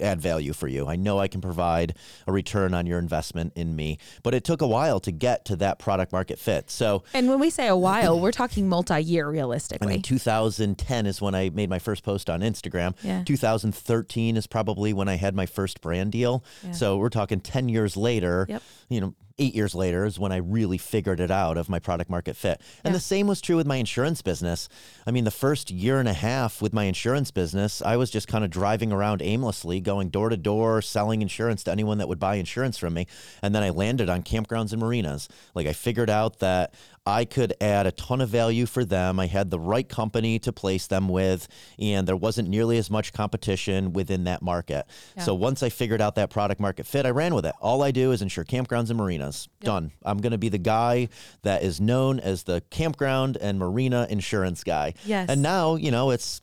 add 0.00 0.20
value 0.20 0.52
for 0.52 0.68
you. 0.68 0.86
I 0.86 0.96
know 0.96 1.18
I 1.18 1.28
can 1.28 1.40
provide 1.40 1.94
a 2.26 2.32
return 2.32 2.74
on 2.74 2.86
your 2.86 2.98
investment 2.98 3.52
in 3.56 3.74
me. 3.74 3.98
But 4.22 4.34
it 4.34 4.44
took 4.44 4.62
a 4.62 4.66
while 4.66 5.00
to 5.00 5.10
get 5.10 5.44
to 5.46 5.56
that 5.56 5.78
product 5.78 6.12
market 6.12 6.38
fit. 6.38 6.70
So 6.70 7.02
And 7.14 7.28
when 7.28 7.40
we 7.40 7.50
say 7.50 7.66
a 7.66 7.76
while, 7.76 8.20
we're 8.20 8.32
talking 8.32 8.68
multi 8.68 9.00
year 9.02 9.28
realistically. 9.28 9.86
I 9.86 9.90
mean, 9.94 10.02
2010 10.02 11.06
is 11.06 11.20
when 11.20 11.34
I 11.34 11.50
made 11.50 11.70
my 11.70 11.78
first 11.78 12.04
post 12.04 12.30
on 12.30 12.40
Instagram. 12.40 12.94
Yeah. 13.02 13.24
2013 13.24 14.36
is 14.36 14.46
probably 14.46 14.92
when 14.92 15.08
I 15.08 15.16
had 15.16 15.34
my 15.34 15.46
first 15.46 15.80
brand 15.80 16.12
deal. 16.12 16.44
Yeah. 16.62 16.72
So 16.72 16.96
we're 16.98 17.08
talking 17.08 17.40
10 17.40 17.68
years 17.68 17.96
later. 17.96 18.46
Yep. 18.48 18.62
You 18.88 19.00
know, 19.00 19.14
eight 19.40 19.54
years 19.54 19.74
later 19.74 20.04
is 20.04 20.18
when 20.18 20.30
I 20.30 20.36
really 20.36 20.78
figured 20.78 21.18
it 21.18 21.30
out 21.30 21.56
of 21.56 21.68
my 21.68 21.78
product 21.78 22.10
market 22.10 22.36
fit. 22.36 22.60
And 22.84 22.92
Yeah. 22.92 22.98
the 22.98 23.00
same 23.00 23.26
was 23.26 23.40
true 23.40 23.56
with 23.56 23.66
my 23.66 23.76
insurance 23.76 24.22
business. 24.22 24.68
I 25.06 25.10
mean, 25.10 25.24
the 25.24 25.30
first 25.30 25.70
year 25.70 25.98
and 25.98 26.08
a 26.08 26.12
half 26.12 26.60
with 26.62 26.72
my 26.72 26.84
insurance 26.84 27.30
business, 27.30 27.80
I 27.82 27.96
was 27.96 28.10
just 28.10 28.28
kind 28.28 28.44
of 28.44 28.50
driving 28.50 28.92
around 28.92 29.22
aimlessly, 29.22 29.80
going 29.80 30.10
door 30.10 30.28
to 30.28 30.36
door, 30.36 30.82
selling 30.82 31.22
insurance 31.22 31.64
to 31.64 31.72
anyone 31.72 31.98
that 31.98 32.08
would 32.08 32.20
buy 32.20 32.34
insurance 32.36 32.76
from 32.78 32.94
me. 32.94 33.06
And 33.42 33.54
then 33.54 33.62
I 33.62 33.70
landed 33.70 34.08
on 34.10 34.22
campgrounds 34.22 34.72
and 34.72 34.80
marinas. 34.80 35.28
Like 35.54 35.66
I 35.66 35.72
figured 35.72 36.10
out 36.10 36.38
that 36.40 36.74
I 37.06 37.24
could 37.24 37.54
add 37.60 37.86
a 37.86 37.92
ton 37.92 38.20
of 38.20 38.28
value 38.28 38.66
for 38.66 38.84
them. 38.84 39.18
I 39.18 39.26
had 39.26 39.50
the 39.50 39.58
right 39.58 39.88
company 39.88 40.38
to 40.40 40.52
place 40.52 40.86
them 40.86 41.08
with, 41.08 41.48
and 41.78 42.06
there 42.06 42.16
wasn't 42.16 42.48
nearly 42.48 42.76
as 42.78 42.90
much 42.90 43.12
competition 43.12 43.92
within 43.92 44.24
that 44.24 44.42
market. 44.42 44.86
So 45.18 45.34
once 45.34 45.62
I 45.62 45.70
figured 45.70 46.00
out 46.00 46.14
that 46.16 46.30
product 46.30 46.60
market 46.60 46.86
fit, 46.86 47.06
I 47.06 47.10
ran 47.10 47.34
with 47.34 47.46
it. 47.46 47.54
All 47.60 47.82
I 47.82 47.90
do 47.90 48.12
is 48.12 48.22
insure 48.22 48.44
campgrounds 48.44 48.90
and 48.90 48.98
marinas. 48.98 49.48
Done. 49.60 49.92
I'm 50.04 50.18
going 50.18 50.32
to 50.32 50.38
be 50.38 50.50
the 50.50 50.58
guy 50.58 51.08
that 51.42 51.62
is 51.62 51.80
known 51.80 52.20
as 52.20 52.42
the 52.42 52.62
campground 52.70 53.38
and 53.40 53.58
marina 53.58 54.06
insurance 54.10 54.62
guy. 54.62 54.94
Yes. 55.04 55.28
And 55.28 55.42
now, 55.42 55.76
you 55.76 55.90
know, 55.90 56.10
it's 56.10 56.42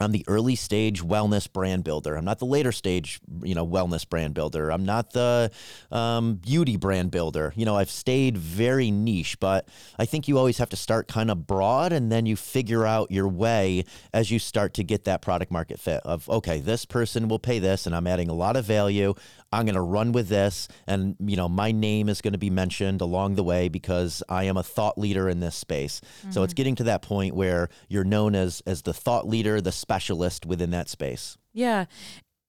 I'm 0.00 0.10
the 0.10 0.24
early 0.26 0.56
stage 0.56 1.02
wellness 1.02 1.50
brand 1.50 1.84
builder. 1.84 2.16
I'm 2.16 2.24
not 2.24 2.40
the 2.40 2.46
later 2.46 2.72
stage, 2.72 3.20
you 3.42 3.54
know, 3.54 3.66
wellness 3.66 4.08
brand 4.08 4.34
builder. 4.34 4.70
I'm 4.70 4.84
not 4.84 5.12
the 5.12 5.52
um, 5.92 6.34
beauty 6.34 6.76
brand 6.76 7.12
builder. 7.12 7.52
You 7.54 7.64
know, 7.64 7.76
I've 7.76 7.90
stayed 7.90 8.36
very 8.36 8.90
niche, 8.90 9.38
but 9.38 9.68
I 9.96 10.04
think 10.04 10.26
you 10.26 10.36
always 10.36 10.58
have 10.58 10.68
to 10.70 10.76
start 10.76 11.06
kind 11.06 11.30
of 11.30 11.46
broad 11.46 11.92
and 11.92 12.10
then 12.10 12.26
you 12.26 12.34
figure 12.34 12.84
out 12.84 13.12
your 13.12 13.28
way 13.28 13.84
as 14.12 14.32
you 14.32 14.40
start 14.40 14.74
to 14.74 14.84
get 14.84 15.04
that 15.04 15.22
product 15.22 15.52
market 15.52 15.78
fit 15.78 16.00
of, 16.04 16.28
okay, 16.28 16.58
this 16.58 16.84
person 16.84 17.28
will 17.28 17.38
pay 17.38 17.60
this 17.60 17.86
and 17.86 17.94
I'm 17.94 18.08
adding 18.08 18.28
a 18.28 18.34
lot 18.34 18.56
of 18.56 18.64
value. 18.64 19.14
I'm 19.54 19.64
going 19.64 19.74
to 19.74 19.80
run 19.80 20.12
with 20.12 20.28
this. 20.28 20.68
And, 20.86 21.16
you 21.20 21.36
know, 21.36 21.48
my 21.48 21.72
name 21.72 22.08
is 22.08 22.20
going 22.20 22.32
to 22.32 22.38
be 22.38 22.50
mentioned 22.50 23.00
along 23.00 23.36
the 23.36 23.44
way 23.44 23.68
because 23.68 24.22
I 24.28 24.44
am 24.44 24.56
a 24.56 24.62
thought 24.62 24.98
leader 24.98 25.28
in 25.28 25.40
this 25.40 25.56
space. 25.56 26.00
Mm-hmm. 26.00 26.32
So 26.32 26.42
it's 26.42 26.52
mm-hmm. 26.52 26.56
getting 26.56 26.74
to 26.76 26.84
that 26.84 27.02
point 27.02 27.34
where 27.34 27.68
you're 27.88 28.04
known 28.04 28.34
as, 28.34 28.62
as 28.66 28.82
the 28.82 28.92
thought 28.92 29.28
leader, 29.28 29.60
the 29.60 29.72
specialist 29.72 30.44
within 30.44 30.70
that 30.70 30.88
space. 30.88 31.38
Yeah. 31.52 31.86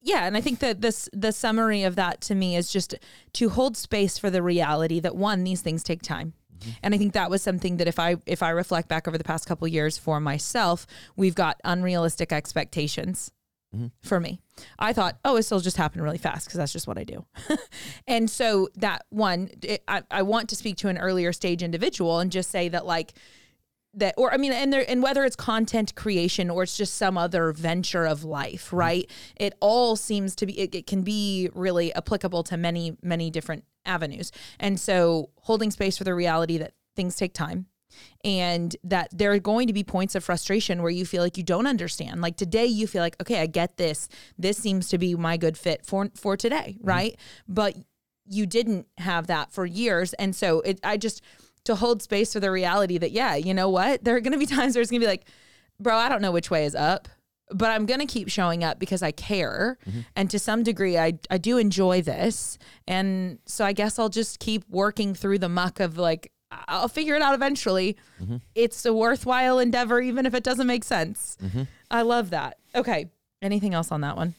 Yeah, 0.01 0.27
and 0.27 0.37
I 0.37 0.41
think 0.41 0.59
that 0.59 0.81
this 0.81 1.09
the 1.13 1.31
summary 1.31 1.81
of 1.81 1.95
that 1.95 2.21
to 2.21 2.35
me 2.35 2.55
is 2.55 2.71
just 2.71 2.93
to 3.33 3.49
hold 3.49 3.75
space 3.75 4.19
for 4.19 4.29
the 4.29 4.43
reality 4.43 4.99
that 4.99 5.15
one 5.15 5.43
these 5.43 5.61
things 5.61 5.81
take 5.81 6.03
time. 6.03 6.33
Mm-hmm. 6.59 6.71
And 6.83 6.93
I 6.93 6.99
think 6.99 7.13
that 7.13 7.31
was 7.31 7.41
something 7.41 7.77
that 7.77 7.87
if 7.87 7.97
I 7.97 8.17
if 8.27 8.43
I 8.43 8.51
reflect 8.51 8.87
back 8.87 9.07
over 9.07 9.17
the 9.17 9.23
past 9.23 9.47
couple 9.47 9.67
years 9.67 9.97
for 9.97 10.19
myself, 10.19 10.85
we've 11.15 11.33
got 11.33 11.59
unrealistic 11.63 12.31
expectations 12.31 13.31
mm-hmm. 13.75 13.87
for 14.01 14.19
me. 14.19 14.41
I 14.79 14.93
thought, 14.93 15.17
oh, 15.25 15.37
it'll 15.37 15.59
just 15.59 15.77
happen 15.77 16.01
really 16.01 16.17
fast 16.17 16.47
because 16.47 16.57
that's 16.57 16.73
just 16.73 16.87
what 16.87 16.97
I 16.97 17.03
do. 17.03 17.25
and 18.07 18.29
so 18.29 18.69
that 18.75 19.05
one, 19.09 19.49
it, 19.61 19.83
I, 19.87 20.03
I 20.09 20.21
want 20.21 20.49
to 20.49 20.55
speak 20.55 20.77
to 20.77 20.87
an 20.87 20.97
earlier 20.97 21.33
stage 21.33 21.61
individual 21.61 22.19
and 22.19 22.31
just 22.31 22.49
say 22.49 22.69
that 22.69 22.85
like 22.85 23.13
that 23.95 24.13
or 24.17 24.33
i 24.33 24.37
mean 24.37 24.51
and 24.51 24.71
there 24.71 24.83
and 24.87 25.01
whether 25.01 25.23
it's 25.23 25.35
content 25.35 25.95
creation 25.95 26.49
or 26.49 26.63
it's 26.63 26.75
just 26.77 26.95
some 26.95 27.17
other 27.17 27.53
venture 27.53 28.05
of 28.05 28.23
life 28.23 28.67
mm-hmm. 28.67 28.75
right 28.75 29.11
it 29.37 29.53
all 29.61 29.95
seems 29.95 30.35
to 30.35 30.45
be 30.45 30.59
it, 30.59 30.75
it, 30.75 30.87
can 30.87 31.01
be 31.01 31.49
really 31.53 31.93
applicable 31.95 32.43
to 32.43 32.57
many 32.57 32.97
many 33.01 33.29
different 33.29 33.63
avenues 33.85 34.31
and 34.59 34.79
so 34.79 35.29
holding 35.37 35.71
space 35.71 35.97
for 35.97 36.03
the 36.03 36.13
reality 36.13 36.57
that 36.57 36.73
things 36.95 37.15
take 37.15 37.33
time 37.33 37.67
and 38.23 38.75
that 38.83 39.09
there 39.11 39.31
are 39.31 39.39
going 39.39 39.67
to 39.67 39.73
be 39.73 39.83
points 39.83 40.15
of 40.15 40.23
frustration 40.23 40.81
where 40.81 40.91
you 40.91 41.05
feel 41.05 41.23
like 41.23 41.37
you 41.37 41.43
don't 41.43 41.67
understand 41.67 42.21
like 42.21 42.37
today 42.37 42.65
you 42.65 42.87
feel 42.87 43.01
like 43.01 43.15
okay 43.21 43.41
i 43.41 43.45
get 43.45 43.77
this 43.77 44.07
this 44.37 44.57
seems 44.57 44.89
to 44.89 44.97
be 44.97 45.15
my 45.15 45.37
good 45.37 45.57
fit 45.57 45.85
for 45.85 46.09
for 46.15 46.35
today 46.37 46.75
mm-hmm. 46.77 46.87
right 46.87 47.17
but 47.47 47.75
you 48.27 48.45
didn't 48.45 48.87
have 48.97 49.27
that 49.27 49.51
for 49.51 49.65
years 49.65 50.13
and 50.13 50.35
so 50.35 50.61
it 50.61 50.79
i 50.83 50.97
just 50.97 51.21
to 51.65 51.75
hold 51.75 52.01
space 52.01 52.33
for 52.33 52.39
the 52.39 52.49
reality 52.49 52.97
that, 52.97 53.11
yeah, 53.11 53.35
you 53.35 53.53
know 53.53 53.69
what? 53.69 54.03
There 54.03 54.15
are 54.15 54.21
going 54.21 54.33
to 54.33 54.39
be 54.39 54.45
times 54.55 54.75
where 54.75 54.81
it's 54.81 54.89
going 54.89 55.01
to 55.01 55.05
be 55.05 55.09
like, 55.09 55.27
bro, 55.79 55.97
I 55.97 56.07
don't 56.09 56.21
know 56.21 56.31
which 56.31 56.49
way 56.49 56.65
is 56.65 56.75
up, 56.75 57.09
but 57.49 57.69
I'm 57.69 57.85
going 57.85 57.99
to 57.99 58.05
keep 58.05 58.29
showing 58.29 58.63
up 58.63 58.79
because 58.79 59.03
I 59.03 59.11
care. 59.11 59.77
Mm-hmm. 59.87 59.99
And 60.15 60.29
to 60.29 60.39
some 60.39 60.63
degree, 60.63 60.97
I, 60.97 61.13
I 61.29 61.37
do 61.37 61.57
enjoy 61.57 62.01
this. 62.01 62.57
And 62.87 63.39
so 63.45 63.65
I 63.65 63.73
guess 63.73 63.99
I'll 63.99 64.09
just 64.09 64.39
keep 64.39 64.63
working 64.69 65.13
through 65.13 65.39
the 65.39 65.49
muck 65.49 65.79
of 65.79 65.97
like, 65.97 66.31
I'll 66.51 66.87
figure 66.87 67.15
it 67.15 67.21
out 67.21 67.33
eventually. 67.33 67.97
Mm-hmm. 68.21 68.37
It's 68.53 68.85
a 68.85 68.93
worthwhile 68.93 69.59
endeavor, 69.59 69.99
even 70.01 70.25
if 70.25 70.33
it 70.33 70.43
doesn't 70.43 70.67
make 70.67 70.83
sense. 70.83 71.37
Mm-hmm. 71.43 71.63
I 71.91 72.01
love 72.03 72.29
that. 72.29 72.57
Okay. 72.73 73.09
Anything 73.41 73.73
else 73.73 73.91
on 73.91 74.01
that 74.01 74.15
one? 74.15 74.35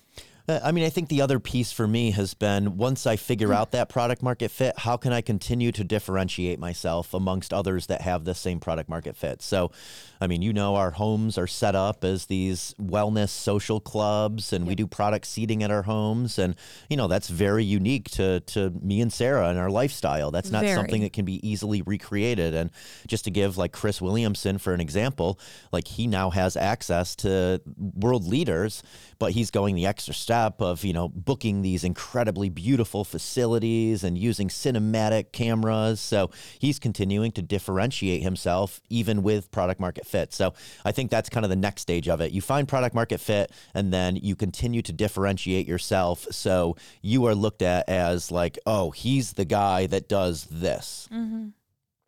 Uh, 0.48 0.60
I 0.62 0.72
mean, 0.72 0.84
I 0.84 0.90
think 0.90 1.08
the 1.08 1.22
other 1.22 1.40
piece 1.40 1.72
for 1.72 1.86
me 1.86 2.12
has 2.12 2.34
been 2.34 2.76
once 2.76 3.06
I 3.06 3.16
figure 3.16 3.52
out 3.52 3.72
that 3.72 3.88
product 3.88 4.22
market 4.22 4.50
fit, 4.50 4.78
how 4.78 4.96
can 4.96 5.12
I 5.12 5.20
continue 5.20 5.72
to 5.72 5.82
differentiate 5.82 6.58
myself 6.58 7.12
amongst 7.12 7.52
others 7.52 7.86
that 7.86 8.02
have 8.02 8.24
the 8.24 8.34
same 8.34 8.60
product 8.60 8.88
market 8.88 9.16
fit? 9.16 9.42
So, 9.42 9.72
I 10.20 10.26
mean, 10.26 10.42
you 10.42 10.52
know, 10.52 10.76
our 10.76 10.92
homes 10.92 11.36
are 11.36 11.46
set 11.46 11.74
up 11.74 12.04
as 12.04 12.26
these 12.26 12.74
wellness 12.80 13.30
social 13.30 13.80
clubs, 13.80 14.52
and 14.52 14.66
we 14.66 14.74
do 14.74 14.86
product 14.86 15.26
seating 15.26 15.62
at 15.62 15.70
our 15.70 15.82
homes, 15.82 16.38
and 16.38 16.54
you 16.88 16.96
know 16.96 17.08
that's 17.08 17.28
very 17.28 17.64
unique 17.64 18.10
to 18.10 18.40
to 18.40 18.70
me 18.70 19.00
and 19.00 19.12
Sarah 19.12 19.48
and 19.48 19.58
our 19.58 19.70
lifestyle. 19.70 20.30
That's 20.30 20.50
not 20.50 20.62
very. 20.62 20.76
something 20.76 21.02
that 21.02 21.12
can 21.12 21.24
be 21.24 21.46
easily 21.46 21.82
recreated. 21.82 22.54
And 22.54 22.70
just 23.06 23.24
to 23.24 23.30
give 23.30 23.58
like 23.58 23.72
Chris 23.72 24.00
Williamson 24.00 24.58
for 24.58 24.72
an 24.72 24.80
example, 24.80 25.38
like 25.72 25.88
he 25.88 26.06
now 26.06 26.30
has 26.30 26.56
access 26.56 27.16
to 27.16 27.60
world 27.76 28.26
leaders, 28.26 28.82
but 29.18 29.32
he's 29.32 29.50
going 29.50 29.74
the 29.74 29.86
extra 29.86 30.14
step 30.14 30.60
of 30.60 30.84
you 30.84 30.92
know 30.92 31.08
booking 31.08 31.62
these 31.62 31.84
incredibly 31.84 32.48
beautiful 32.48 33.04
facilities 33.04 34.04
and 34.04 34.16
using 34.18 34.48
cinematic 34.48 35.32
cameras. 35.32 36.00
So 36.00 36.30
he's 36.58 36.78
continuing 36.78 37.32
to 37.32 37.42
differentiate 37.42 38.22
himself 38.22 38.80
even 38.88 39.22
with 39.22 39.50
product 39.50 39.80
market 39.80 40.06
fit. 40.06 40.32
So 40.32 40.54
I 40.84 40.92
think 40.92 41.10
that's 41.10 41.28
kind 41.28 41.44
of 41.44 41.50
the 41.50 41.56
next 41.56 41.82
stage 41.82 42.08
of 42.08 42.20
it. 42.20 42.32
You 42.32 42.40
find 42.40 42.68
product 42.68 42.94
market 42.94 43.20
fit 43.20 43.50
and 43.74 43.92
then 43.92 44.16
you 44.16 44.36
continue 44.36 44.82
to 44.82 44.92
differentiate 44.92 45.66
yourself. 45.66 46.26
So 46.30 46.76
you 47.02 47.26
are 47.26 47.34
looked 47.34 47.62
at 47.62 47.88
as 47.88 48.30
like, 48.30 48.58
oh, 48.66 48.90
he's 48.90 49.34
the 49.34 49.44
guy 49.44 49.86
that 49.86 50.08
does 50.08 50.44
this. 50.50 51.08
Mm-hmm. 51.12 51.48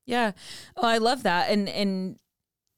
Yeah. 0.06 0.32
Oh, 0.76 0.86
I 0.86 0.98
love 0.98 1.22
that. 1.24 1.50
And, 1.50 1.68
and, 1.68 2.18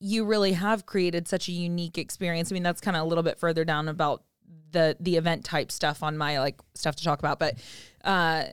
you 0.00 0.24
really 0.24 0.52
have 0.52 0.86
created 0.86 1.28
such 1.28 1.48
a 1.48 1.52
unique 1.52 1.98
experience. 1.98 2.50
I 2.50 2.54
mean, 2.54 2.62
that's 2.62 2.80
kind 2.80 2.96
of 2.96 3.02
a 3.02 3.06
little 3.06 3.22
bit 3.22 3.38
further 3.38 3.64
down 3.64 3.88
about 3.88 4.24
the 4.72 4.96
the 4.98 5.16
event 5.16 5.44
type 5.44 5.70
stuff 5.70 6.02
on 6.02 6.16
my 6.16 6.38
like 6.40 6.58
stuff 6.74 6.96
to 6.96 7.04
talk 7.04 7.18
about, 7.18 7.38
but 7.38 7.56
uh 8.04 8.44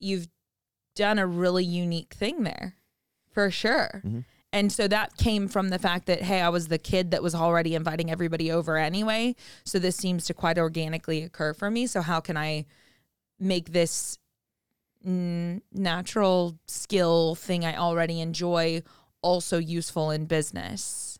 you've 0.00 0.28
done 0.94 1.18
a 1.18 1.26
really 1.26 1.64
unique 1.64 2.14
thing 2.14 2.42
there 2.42 2.74
for 3.30 3.50
sure. 3.50 4.02
Mm-hmm. 4.04 4.20
And 4.52 4.72
so 4.72 4.88
that 4.88 5.16
came 5.18 5.48
from 5.48 5.68
the 5.68 5.78
fact 5.78 6.06
that, 6.06 6.22
hey, 6.22 6.40
I 6.40 6.48
was 6.48 6.68
the 6.68 6.78
kid 6.78 7.10
that 7.10 7.22
was 7.22 7.34
already 7.34 7.74
inviting 7.74 8.10
everybody 8.10 8.50
over 8.50 8.78
anyway. 8.78 9.34
So 9.64 9.78
this 9.78 9.96
seems 9.96 10.24
to 10.26 10.34
quite 10.34 10.56
organically 10.58 11.22
occur 11.22 11.52
for 11.52 11.70
me. 11.70 11.86
So 11.86 12.00
how 12.00 12.20
can 12.20 12.38
I 12.38 12.64
make 13.38 13.72
this 13.72 14.18
natural 15.04 16.58
skill 16.66 17.34
thing 17.34 17.64
I 17.64 17.76
already 17.76 18.20
enjoy 18.20 18.82
also 19.26 19.58
useful 19.58 20.12
in 20.12 20.26
business? 20.26 21.18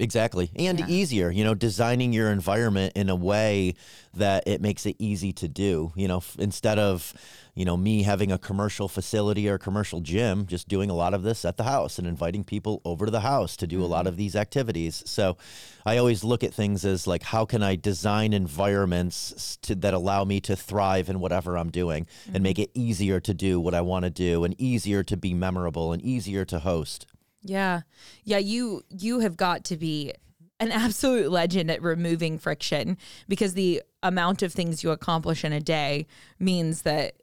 Exactly. 0.00 0.50
And 0.56 0.78
yeah. 0.78 0.86
easier, 0.88 1.30
you 1.30 1.44
know, 1.44 1.54
designing 1.54 2.14
your 2.14 2.30
environment 2.30 2.94
in 2.96 3.10
a 3.10 3.14
way 3.14 3.74
that 4.14 4.44
it 4.46 4.62
makes 4.62 4.86
it 4.86 4.96
easy 4.98 5.30
to 5.34 5.46
do. 5.46 5.92
You 5.94 6.08
know, 6.08 6.16
f- 6.18 6.36
instead 6.38 6.78
of, 6.78 7.12
you 7.54 7.66
know, 7.66 7.76
me 7.76 8.02
having 8.02 8.32
a 8.32 8.38
commercial 8.38 8.88
facility 8.88 9.46
or 9.46 9.58
commercial 9.58 10.00
gym, 10.00 10.46
just 10.46 10.68
doing 10.68 10.88
a 10.88 10.94
lot 10.94 11.12
of 11.12 11.22
this 11.22 11.44
at 11.44 11.58
the 11.58 11.64
house 11.64 11.98
and 11.98 12.08
inviting 12.08 12.44
people 12.44 12.80
over 12.82 13.04
to 13.04 13.12
the 13.12 13.20
house 13.20 13.58
to 13.58 13.66
do 13.66 13.76
mm-hmm. 13.76 13.84
a 13.84 13.88
lot 13.88 14.00
mm-hmm. 14.00 14.08
of 14.08 14.16
these 14.16 14.34
activities. 14.34 15.02
So 15.04 15.36
I 15.84 15.98
always 15.98 16.24
look 16.24 16.42
at 16.42 16.54
things 16.54 16.86
as 16.86 17.06
like, 17.06 17.22
how 17.22 17.44
can 17.44 17.62
I 17.62 17.76
design 17.76 18.32
environments 18.32 19.58
to, 19.62 19.74
that 19.74 19.92
allow 19.92 20.24
me 20.24 20.40
to 20.40 20.56
thrive 20.56 21.10
in 21.10 21.20
whatever 21.20 21.58
I'm 21.58 21.70
doing 21.70 22.06
mm-hmm. 22.06 22.36
and 22.36 22.42
make 22.42 22.58
it 22.58 22.70
easier 22.72 23.20
to 23.20 23.34
do 23.34 23.60
what 23.60 23.74
I 23.74 23.82
want 23.82 24.04
to 24.04 24.10
do 24.10 24.44
and 24.44 24.58
easier 24.58 25.02
to 25.02 25.16
be 25.18 25.34
memorable 25.34 25.92
and 25.92 26.00
easier 26.00 26.46
to 26.46 26.60
host. 26.60 27.04
Yeah. 27.42 27.82
Yeah, 28.24 28.38
you 28.38 28.82
you 28.90 29.20
have 29.20 29.36
got 29.36 29.64
to 29.64 29.76
be 29.76 30.12
an 30.58 30.70
absolute 30.70 31.30
legend 31.30 31.70
at 31.70 31.82
removing 31.82 32.38
friction 32.38 32.98
because 33.28 33.54
the 33.54 33.82
amount 34.02 34.42
of 34.42 34.52
things 34.52 34.84
you 34.84 34.90
accomplish 34.90 35.44
in 35.44 35.52
a 35.52 35.60
day 35.60 36.06
means 36.38 36.82
that 36.82 37.14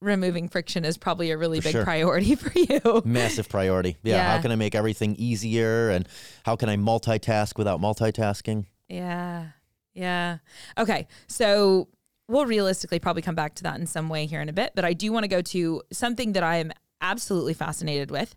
removing 0.00 0.48
friction 0.48 0.84
is 0.84 0.96
probably 0.96 1.30
a 1.30 1.36
really 1.36 1.60
for 1.60 1.64
big 1.64 1.72
sure. 1.72 1.84
priority 1.84 2.34
for 2.36 2.52
you. 2.56 3.02
Massive 3.04 3.48
priority. 3.48 3.96
Yeah. 4.02 4.16
yeah. 4.16 4.36
How 4.36 4.42
can 4.42 4.52
I 4.52 4.56
make 4.56 4.74
everything 4.74 5.16
easier 5.16 5.90
and 5.90 6.06
how 6.44 6.56
can 6.56 6.68
I 6.68 6.76
multitask 6.76 7.58
without 7.58 7.80
multitasking? 7.80 8.66
Yeah. 8.88 9.48
Yeah. 9.94 10.38
Okay. 10.78 11.08
So 11.26 11.88
we'll 12.28 12.46
realistically 12.46 12.98
probably 12.98 13.22
come 13.22 13.34
back 13.34 13.54
to 13.56 13.62
that 13.64 13.80
in 13.80 13.86
some 13.86 14.08
way 14.08 14.26
here 14.26 14.40
in 14.40 14.48
a 14.48 14.52
bit, 14.52 14.72
but 14.74 14.84
I 14.84 14.92
do 14.92 15.12
want 15.12 15.24
to 15.24 15.28
go 15.28 15.40
to 15.42 15.82
something 15.92 16.32
that 16.32 16.42
I 16.42 16.56
am 16.56 16.72
absolutely 17.00 17.54
fascinated 17.54 18.10
with 18.10 18.34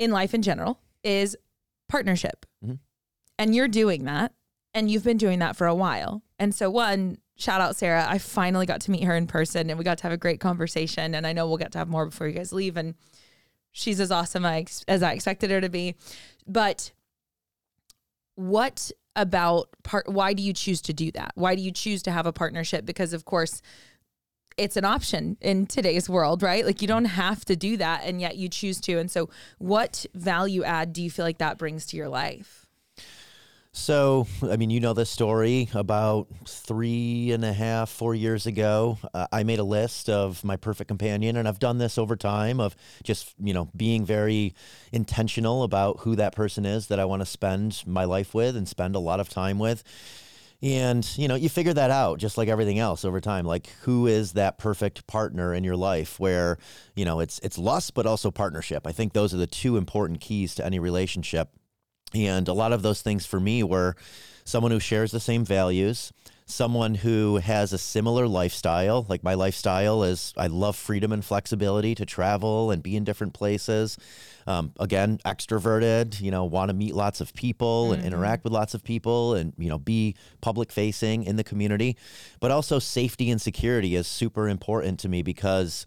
in 0.00 0.10
life 0.10 0.34
in 0.34 0.42
general 0.42 0.80
is 1.04 1.36
partnership. 1.88 2.46
Mm-hmm. 2.64 2.76
And 3.38 3.54
you're 3.54 3.68
doing 3.68 4.04
that. 4.04 4.32
And 4.72 4.90
you've 4.90 5.04
been 5.04 5.16
doing 5.16 5.40
that 5.40 5.56
for 5.56 5.66
a 5.66 5.74
while. 5.74 6.22
And 6.38 6.54
so, 6.54 6.70
one, 6.70 7.18
shout 7.36 7.60
out 7.60 7.76
Sarah. 7.76 8.06
I 8.08 8.18
finally 8.18 8.66
got 8.66 8.80
to 8.82 8.90
meet 8.90 9.04
her 9.04 9.16
in 9.16 9.26
person 9.26 9.68
and 9.68 9.78
we 9.78 9.84
got 9.84 9.98
to 9.98 10.04
have 10.04 10.12
a 10.12 10.16
great 10.16 10.40
conversation. 10.40 11.14
And 11.14 11.26
I 11.26 11.32
know 11.32 11.46
we'll 11.46 11.58
get 11.58 11.72
to 11.72 11.78
have 11.78 11.88
more 11.88 12.06
before 12.06 12.28
you 12.28 12.34
guys 12.34 12.52
leave. 12.52 12.76
And 12.76 12.94
she's 13.72 14.00
as 14.00 14.10
awesome 14.10 14.44
as 14.44 15.02
I 15.02 15.12
expected 15.12 15.50
her 15.50 15.60
to 15.60 15.68
be. 15.68 15.96
But 16.46 16.92
what 18.36 18.92
about 19.16 19.68
part? 19.82 20.08
Why 20.08 20.32
do 20.32 20.42
you 20.42 20.52
choose 20.52 20.80
to 20.82 20.92
do 20.92 21.10
that? 21.12 21.32
Why 21.34 21.56
do 21.56 21.62
you 21.62 21.72
choose 21.72 22.02
to 22.04 22.12
have 22.12 22.26
a 22.26 22.32
partnership? 22.32 22.86
Because, 22.86 23.12
of 23.12 23.24
course, 23.24 23.60
it's 24.60 24.76
an 24.76 24.84
option 24.84 25.38
in 25.40 25.66
today's 25.66 26.08
world, 26.08 26.42
right? 26.42 26.66
Like 26.66 26.82
you 26.82 26.88
don't 26.88 27.06
have 27.06 27.44
to 27.46 27.56
do 27.56 27.78
that 27.78 28.02
and 28.04 28.20
yet 28.20 28.36
you 28.36 28.48
choose 28.48 28.78
to. 28.82 28.98
And 28.98 29.10
so 29.10 29.30
what 29.58 30.04
value 30.14 30.62
add 30.64 30.92
do 30.92 31.02
you 31.02 31.10
feel 31.10 31.24
like 31.24 31.38
that 31.38 31.56
brings 31.56 31.86
to 31.86 31.96
your 31.96 32.08
life? 32.08 32.66
So, 33.72 34.26
I 34.42 34.56
mean, 34.56 34.70
you 34.70 34.80
know 34.80 34.94
this 34.94 35.08
story. 35.08 35.68
About 35.74 36.26
three 36.46 37.30
and 37.30 37.44
a 37.44 37.52
half, 37.52 37.88
four 37.88 38.16
years 38.16 38.46
ago, 38.46 38.98
uh, 39.14 39.28
I 39.30 39.44
made 39.44 39.60
a 39.60 39.64
list 39.64 40.10
of 40.10 40.42
my 40.42 40.56
perfect 40.56 40.88
companion, 40.88 41.36
and 41.36 41.46
I've 41.46 41.60
done 41.60 41.78
this 41.78 41.96
over 41.96 42.16
time 42.16 42.58
of 42.58 42.74
just, 43.04 43.32
you 43.38 43.54
know, 43.54 43.70
being 43.76 44.04
very 44.04 44.54
intentional 44.90 45.62
about 45.62 46.00
who 46.00 46.16
that 46.16 46.34
person 46.34 46.66
is 46.66 46.88
that 46.88 46.98
I 46.98 47.04
want 47.04 47.22
to 47.22 47.26
spend 47.26 47.84
my 47.86 48.04
life 48.04 48.34
with 48.34 48.56
and 48.56 48.68
spend 48.68 48.96
a 48.96 48.98
lot 48.98 49.20
of 49.20 49.28
time 49.28 49.60
with. 49.60 49.84
And, 50.62 51.06
you 51.16 51.26
know, 51.26 51.36
you 51.36 51.48
figure 51.48 51.72
that 51.72 51.90
out 51.90 52.18
just 52.18 52.36
like 52.36 52.48
everything 52.48 52.78
else 52.78 53.04
over 53.04 53.20
time. 53.20 53.46
Like 53.46 53.68
who 53.82 54.06
is 54.06 54.32
that 54.32 54.58
perfect 54.58 55.06
partner 55.06 55.54
in 55.54 55.64
your 55.64 55.76
life 55.76 56.20
where, 56.20 56.58
you 56.94 57.04
know, 57.04 57.20
it's 57.20 57.38
it's 57.42 57.56
lust 57.56 57.94
but 57.94 58.06
also 58.06 58.30
partnership. 58.30 58.86
I 58.86 58.92
think 58.92 59.12
those 59.12 59.32
are 59.32 59.38
the 59.38 59.46
two 59.46 59.78
important 59.78 60.20
keys 60.20 60.54
to 60.56 60.64
any 60.64 60.78
relationship. 60.78 61.48
And 62.14 62.46
a 62.46 62.52
lot 62.52 62.72
of 62.72 62.82
those 62.82 63.00
things 63.00 63.24
for 63.24 63.40
me 63.40 63.62
were 63.62 63.96
someone 64.44 64.72
who 64.72 64.80
shares 64.80 65.12
the 65.12 65.20
same 65.20 65.44
values, 65.44 66.12
someone 66.44 66.96
who 66.96 67.36
has 67.36 67.72
a 67.72 67.78
similar 67.78 68.26
lifestyle. 68.28 69.06
Like 69.08 69.22
my 69.22 69.34
lifestyle 69.34 70.02
is 70.02 70.34
I 70.36 70.48
love 70.48 70.76
freedom 70.76 71.10
and 71.10 71.24
flexibility 71.24 71.94
to 71.94 72.04
travel 72.04 72.70
and 72.70 72.82
be 72.82 72.96
in 72.96 73.04
different 73.04 73.32
places. 73.32 73.96
Um, 74.50 74.72
again, 74.80 75.18
extroverted, 75.24 76.20
you 76.20 76.30
know, 76.30 76.44
want 76.44 76.70
to 76.70 76.74
meet 76.74 76.94
lots 76.94 77.20
of 77.20 77.32
people 77.34 77.92
and 77.92 78.02
interact 78.02 78.42
with 78.44 78.52
lots 78.52 78.74
of 78.74 78.82
people 78.82 79.34
and, 79.34 79.52
you 79.58 79.68
know, 79.68 79.78
be 79.78 80.16
public 80.40 80.72
facing 80.72 81.22
in 81.24 81.36
the 81.36 81.44
community. 81.44 81.96
But 82.40 82.50
also 82.50 82.78
safety 82.80 83.30
and 83.30 83.40
security 83.40 83.94
is 83.94 84.06
super 84.08 84.48
important 84.48 84.98
to 85.00 85.08
me 85.08 85.22
because 85.22 85.86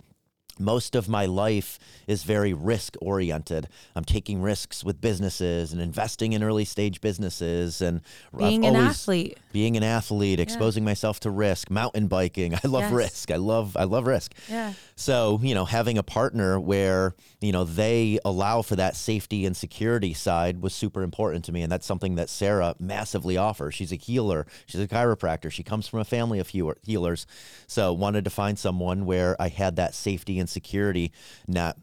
most 0.60 0.94
of 0.96 1.10
my 1.10 1.26
life 1.26 1.80
is 2.06 2.22
very 2.24 2.54
risk 2.54 2.96
oriented. 3.02 3.68
I'm 3.96 4.06
taking 4.06 4.40
risks 4.40 4.84
with 4.84 5.02
businesses 5.02 5.74
and 5.74 5.82
investing 5.82 6.34
in 6.34 6.44
early 6.44 6.64
stage 6.64 7.02
businesses 7.02 7.82
and 7.82 8.02
I've 8.34 8.38
Being 8.40 8.64
an 8.66 8.76
athlete. 8.76 9.40
being 9.52 9.76
an 9.78 9.84
athlete, 9.84 10.40
exposing 10.40 10.84
myself 10.84 11.20
to 11.22 11.32
risk, 11.32 11.72
mountain 11.72 12.06
biking. 12.08 12.54
I 12.64 12.68
love 12.68 12.84
Yes. 12.84 12.92
risk. 12.94 13.32
I 13.32 13.38
love 13.38 13.76
I 13.76 13.86
love 13.86 14.06
risk. 14.06 14.34
Yeah. 14.48 14.74
So, 14.96 15.40
you 15.42 15.56
know, 15.56 15.66
having 15.66 15.98
a 15.98 16.04
partner 16.04 16.60
where, 16.60 17.16
you 17.42 17.52
know, 17.52 17.64
they 17.64 18.20
allow 18.24 18.62
for 18.62 18.76
that 18.76 18.96
safety 18.96 19.46
and 19.46 19.56
security 19.56 20.14
side 20.14 20.62
was 20.62 20.74
super 20.74 21.04
important 21.04 21.46
to 21.46 21.52
me. 21.52 21.62
And 21.62 21.72
that's 21.72 21.86
something 21.86 22.16
that 22.16 22.30
Sarah 22.30 22.76
massively 22.80 23.38
offers. 23.38 23.74
She's 23.74 23.92
a 23.92 23.96
healer, 23.96 24.46
she's 24.66 24.82
a 24.82 24.88
chiropractor. 24.88 25.52
She 25.52 25.64
comes 25.64 25.88
from 25.88 26.00
a 26.00 26.06
family 26.06 26.40
of 26.40 26.50
healers. 26.50 27.26
So, 27.68 27.94
wanted 27.94 28.24
to 28.26 28.30
find 28.30 28.58
someone 28.60 29.06
where 29.06 29.36
I 29.42 29.50
had 29.50 29.76
that 29.78 29.94
safety 29.96 30.40
and 30.40 30.50
security 30.50 31.12
net. 31.48 31.78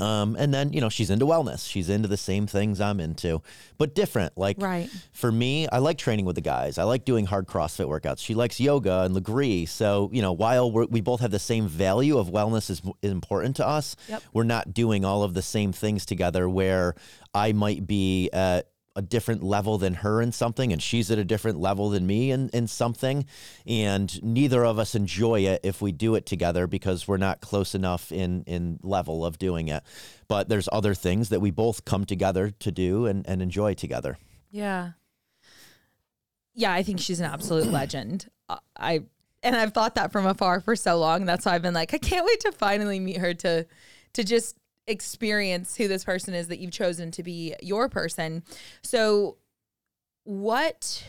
Um, 0.00 0.36
and 0.38 0.52
then, 0.54 0.72
you 0.72 0.80
know, 0.80 0.88
she's 0.88 1.10
into 1.10 1.26
wellness. 1.26 1.68
She's 1.68 1.88
into 1.88 2.08
the 2.08 2.16
same 2.16 2.46
things 2.46 2.80
I'm 2.80 3.00
into, 3.00 3.42
but 3.78 3.94
different. 3.94 4.36
Like, 4.38 4.56
Right. 4.60 4.88
for 5.12 5.30
me, 5.32 5.66
I 5.68 5.78
like 5.78 5.98
training 5.98 6.24
with 6.24 6.36
the 6.36 6.40
guys. 6.42 6.78
I 6.78 6.84
like 6.84 7.04
doing 7.04 7.26
hard 7.26 7.46
CrossFit 7.46 7.86
workouts. 7.88 8.18
She 8.20 8.34
likes 8.34 8.60
yoga 8.60 9.02
and 9.02 9.14
Lagree. 9.16 9.68
So, 9.68 10.08
you 10.12 10.22
know, 10.22 10.32
while 10.32 10.70
we're, 10.70 10.86
we 10.86 11.00
both 11.00 11.20
have 11.20 11.30
the 11.30 11.38
same 11.38 11.66
value 11.68 12.18
of 12.18 12.28
wellness 12.28 12.70
is, 12.70 12.82
is 13.02 13.10
important 13.12 13.56
to 13.56 13.66
us, 13.66 13.96
Yep. 14.08 14.22
we're 14.32 14.44
not 14.44 14.72
doing 14.74 15.04
all 15.04 15.22
of 15.22 15.34
the 15.34 15.42
same 15.42 15.72
things 15.72 16.06
together 16.06 16.48
where 16.48 16.94
I 17.34 17.52
might 17.52 17.86
be 17.86 18.30
at 18.32 18.68
a 18.98 19.02
different 19.02 19.44
level 19.44 19.78
than 19.78 19.94
her 19.94 20.20
in 20.20 20.32
something 20.32 20.72
and 20.72 20.82
she's 20.82 21.08
at 21.08 21.18
a 21.18 21.24
different 21.24 21.60
level 21.60 21.90
than 21.90 22.04
me 22.04 22.32
in, 22.32 22.48
in 22.48 22.66
something. 22.66 23.24
And 23.64 24.20
neither 24.24 24.64
of 24.64 24.80
us 24.80 24.96
enjoy 24.96 25.42
it 25.42 25.60
if 25.62 25.80
we 25.80 25.92
do 25.92 26.16
it 26.16 26.26
together 26.26 26.66
because 26.66 27.06
we're 27.06 27.16
not 27.16 27.40
close 27.40 27.76
enough 27.76 28.10
in, 28.10 28.42
in 28.48 28.80
level 28.82 29.24
of 29.24 29.38
doing 29.38 29.68
it. 29.68 29.84
But 30.26 30.48
there's 30.48 30.68
other 30.72 30.94
things 30.94 31.28
that 31.28 31.38
we 31.40 31.52
both 31.52 31.84
come 31.84 32.04
together 32.04 32.50
to 32.50 32.72
do 32.72 33.06
and, 33.06 33.24
and 33.28 33.40
enjoy 33.40 33.74
together. 33.74 34.18
Yeah. 34.50 34.90
Yeah, 36.54 36.72
I 36.72 36.82
think 36.82 36.98
she's 36.98 37.20
an 37.20 37.26
absolute 37.26 37.68
legend. 37.68 38.28
Uh, 38.48 38.58
I 38.76 39.04
and 39.44 39.54
I've 39.54 39.72
thought 39.72 39.94
that 39.94 40.10
from 40.10 40.26
afar 40.26 40.60
for 40.60 40.74
so 40.74 40.98
long. 40.98 41.24
That's 41.24 41.46
why 41.46 41.54
I've 41.54 41.62
been 41.62 41.72
like, 41.72 41.94
I 41.94 41.98
can't 41.98 42.26
wait 42.26 42.40
to 42.40 42.50
finally 42.50 42.98
meet 42.98 43.18
her 43.18 43.32
to 43.34 43.64
to 44.14 44.24
just 44.24 44.56
experience 44.88 45.76
who 45.76 45.86
this 45.86 46.04
person 46.04 46.34
is 46.34 46.48
that 46.48 46.58
you've 46.58 46.72
chosen 46.72 47.10
to 47.12 47.22
be 47.22 47.54
your 47.62 47.88
person. 47.88 48.42
So 48.82 49.36
what 50.24 51.04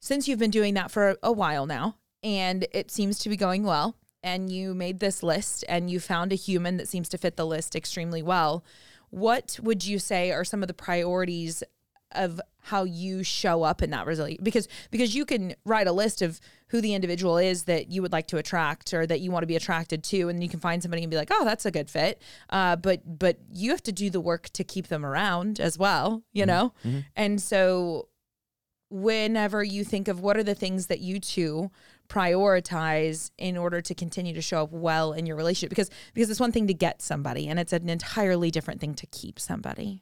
since 0.00 0.28
you've 0.28 0.38
been 0.38 0.50
doing 0.50 0.74
that 0.74 0.90
for 0.90 1.16
a 1.22 1.32
while 1.32 1.66
now 1.66 1.96
and 2.22 2.66
it 2.72 2.90
seems 2.90 3.18
to 3.18 3.28
be 3.28 3.36
going 3.36 3.64
well 3.64 3.96
and 4.22 4.50
you 4.50 4.74
made 4.74 5.00
this 5.00 5.22
list 5.22 5.64
and 5.68 5.90
you 5.90 5.98
found 5.98 6.32
a 6.32 6.36
human 6.36 6.76
that 6.76 6.88
seems 6.88 7.08
to 7.08 7.18
fit 7.18 7.36
the 7.36 7.44
list 7.44 7.74
extremely 7.74 8.22
well 8.22 8.64
what 9.10 9.58
would 9.60 9.84
you 9.84 9.98
say 9.98 10.30
are 10.30 10.44
some 10.44 10.62
of 10.62 10.68
the 10.68 10.74
priorities 10.74 11.64
of 12.12 12.40
how 12.68 12.84
you 12.84 13.22
show 13.22 13.62
up 13.62 13.82
in 13.82 13.90
that 13.90 14.06
resilience 14.06 14.40
because 14.42 14.68
because 14.90 15.14
you 15.14 15.24
can 15.24 15.54
write 15.64 15.86
a 15.86 15.92
list 15.92 16.22
of 16.22 16.40
who 16.68 16.80
the 16.80 16.94
individual 16.94 17.38
is 17.38 17.64
that 17.64 17.90
you 17.90 18.02
would 18.02 18.12
like 18.12 18.26
to 18.26 18.36
attract 18.36 18.92
or 18.92 19.06
that 19.06 19.20
you 19.20 19.30
want 19.30 19.42
to 19.42 19.46
be 19.46 19.56
attracted 19.56 20.04
to 20.04 20.28
and 20.28 20.42
you 20.42 20.48
can 20.48 20.60
find 20.60 20.82
somebody 20.82 21.02
and 21.02 21.10
be 21.10 21.16
like 21.16 21.30
oh 21.30 21.44
that's 21.44 21.66
a 21.66 21.70
good 21.70 21.88
fit. 21.90 22.20
Uh, 22.50 22.76
but 22.76 23.00
but 23.18 23.38
you 23.52 23.70
have 23.70 23.82
to 23.82 23.92
do 23.92 24.10
the 24.10 24.20
work 24.20 24.50
to 24.50 24.64
keep 24.64 24.88
them 24.88 25.04
around 25.04 25.60
as 25.60 25.78
well 25.78 26.22
you 26.32 26.44
know? 26.46 26.72
And 27.16 27.40
so 27.40 28.08
whenever 28.90 29.62
you 29.62 29.84
think 29.84 30.08
of 30.08 30.20
what 30.20 30.36
are 30.36 30.42
the 30.42 30.54
things 30.54 30.86
that 30.86 31.00
you 31.00 31.20
two 31.20 31.70
prioritize 32.08 33.30
in 33.38 33.56
order 33.56 33.80
to 33.80 33.94
continue 33.94 34.32
to 34.34 34.42
show 34.42 34.62
up 34.62 34.72
well 34.72 35.12
in 35.12 35.26
your 35.26 35.36
relationship 35.36 35.68
because 35.70 35.90
because 36.14 36.30
it's 36.30 36.40
one 36.40 36.52
thing 36.52 36.66
to 36.66 36.74
get 36.74 37.02
somebody 37.02 37.48
and 37.48 37.58
it's 37.58 37.72
an 37.72 37.88
entirely 37.88 38.50
different 38.50 38.80
thing 38.80 38.94
to 38.94 39.06
keep 39.06 39.38
somebody 39.38 40.00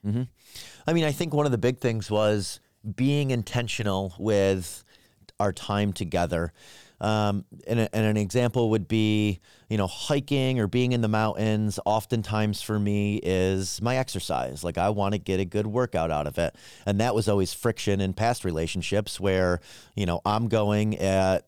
I 0.86 0.92
mean, 0.92 1.04
I 1.04 1.12
think 1.12 1.34
one 1.34 1.46
of 1.46 1.52
the 1.52 1.58
big 1.58 1.78
things 1.78 2.10
was 2.10 2.60
being 2.94 3.30
intentional 3.30 4.14
with 4.18 4.84
our 5.40 5.52
time 5.52 5.92
together. 5.92 6.52
Um, 6.98 7.44
and, 7.66 7.80
and 7.80 8.06
an 8.06 8.16
example 8.16 8.70
would 8.70 8.88
be, 8.88 9.40
you 9.68 9.76
know, 9.76 9.86
hiking 9.86 10.60
or 10.60 10.66
being 10.66 10.92
in 10.92 11.02
the 11.02 11.08
mountains. 11.08 11.78
Oftentimes 11.84 12.62
for 12.62 12.78
me 12.78 13.20
is 13.22 13.82
my 13.82 13.98
exercise. 13.98 14.64
Like 14.64 14.78
I 14.78 14.88
want 14.90 15.12
to 15.12 15.18
get 15.18 15.38
a 15.38 15.44
good 15.44 15.66
workout 15.66 16.10
out 16.10 16.26
of 16.26 16.38
it, 16.38 16.56
and 16.86 17.00
that 17.00 17.14
was 17.14 17.28
always 17.28 17.52
friction 17.52 18.00
in 18.00 18.14
past 18.14 18.44
relationships 18.44 19.20
where, 19.20 19.60
you 19.94 20.06
know, 20.06 20.22
I'm 20.24 20.48
going 20.48 20.96
at 20.96 21.46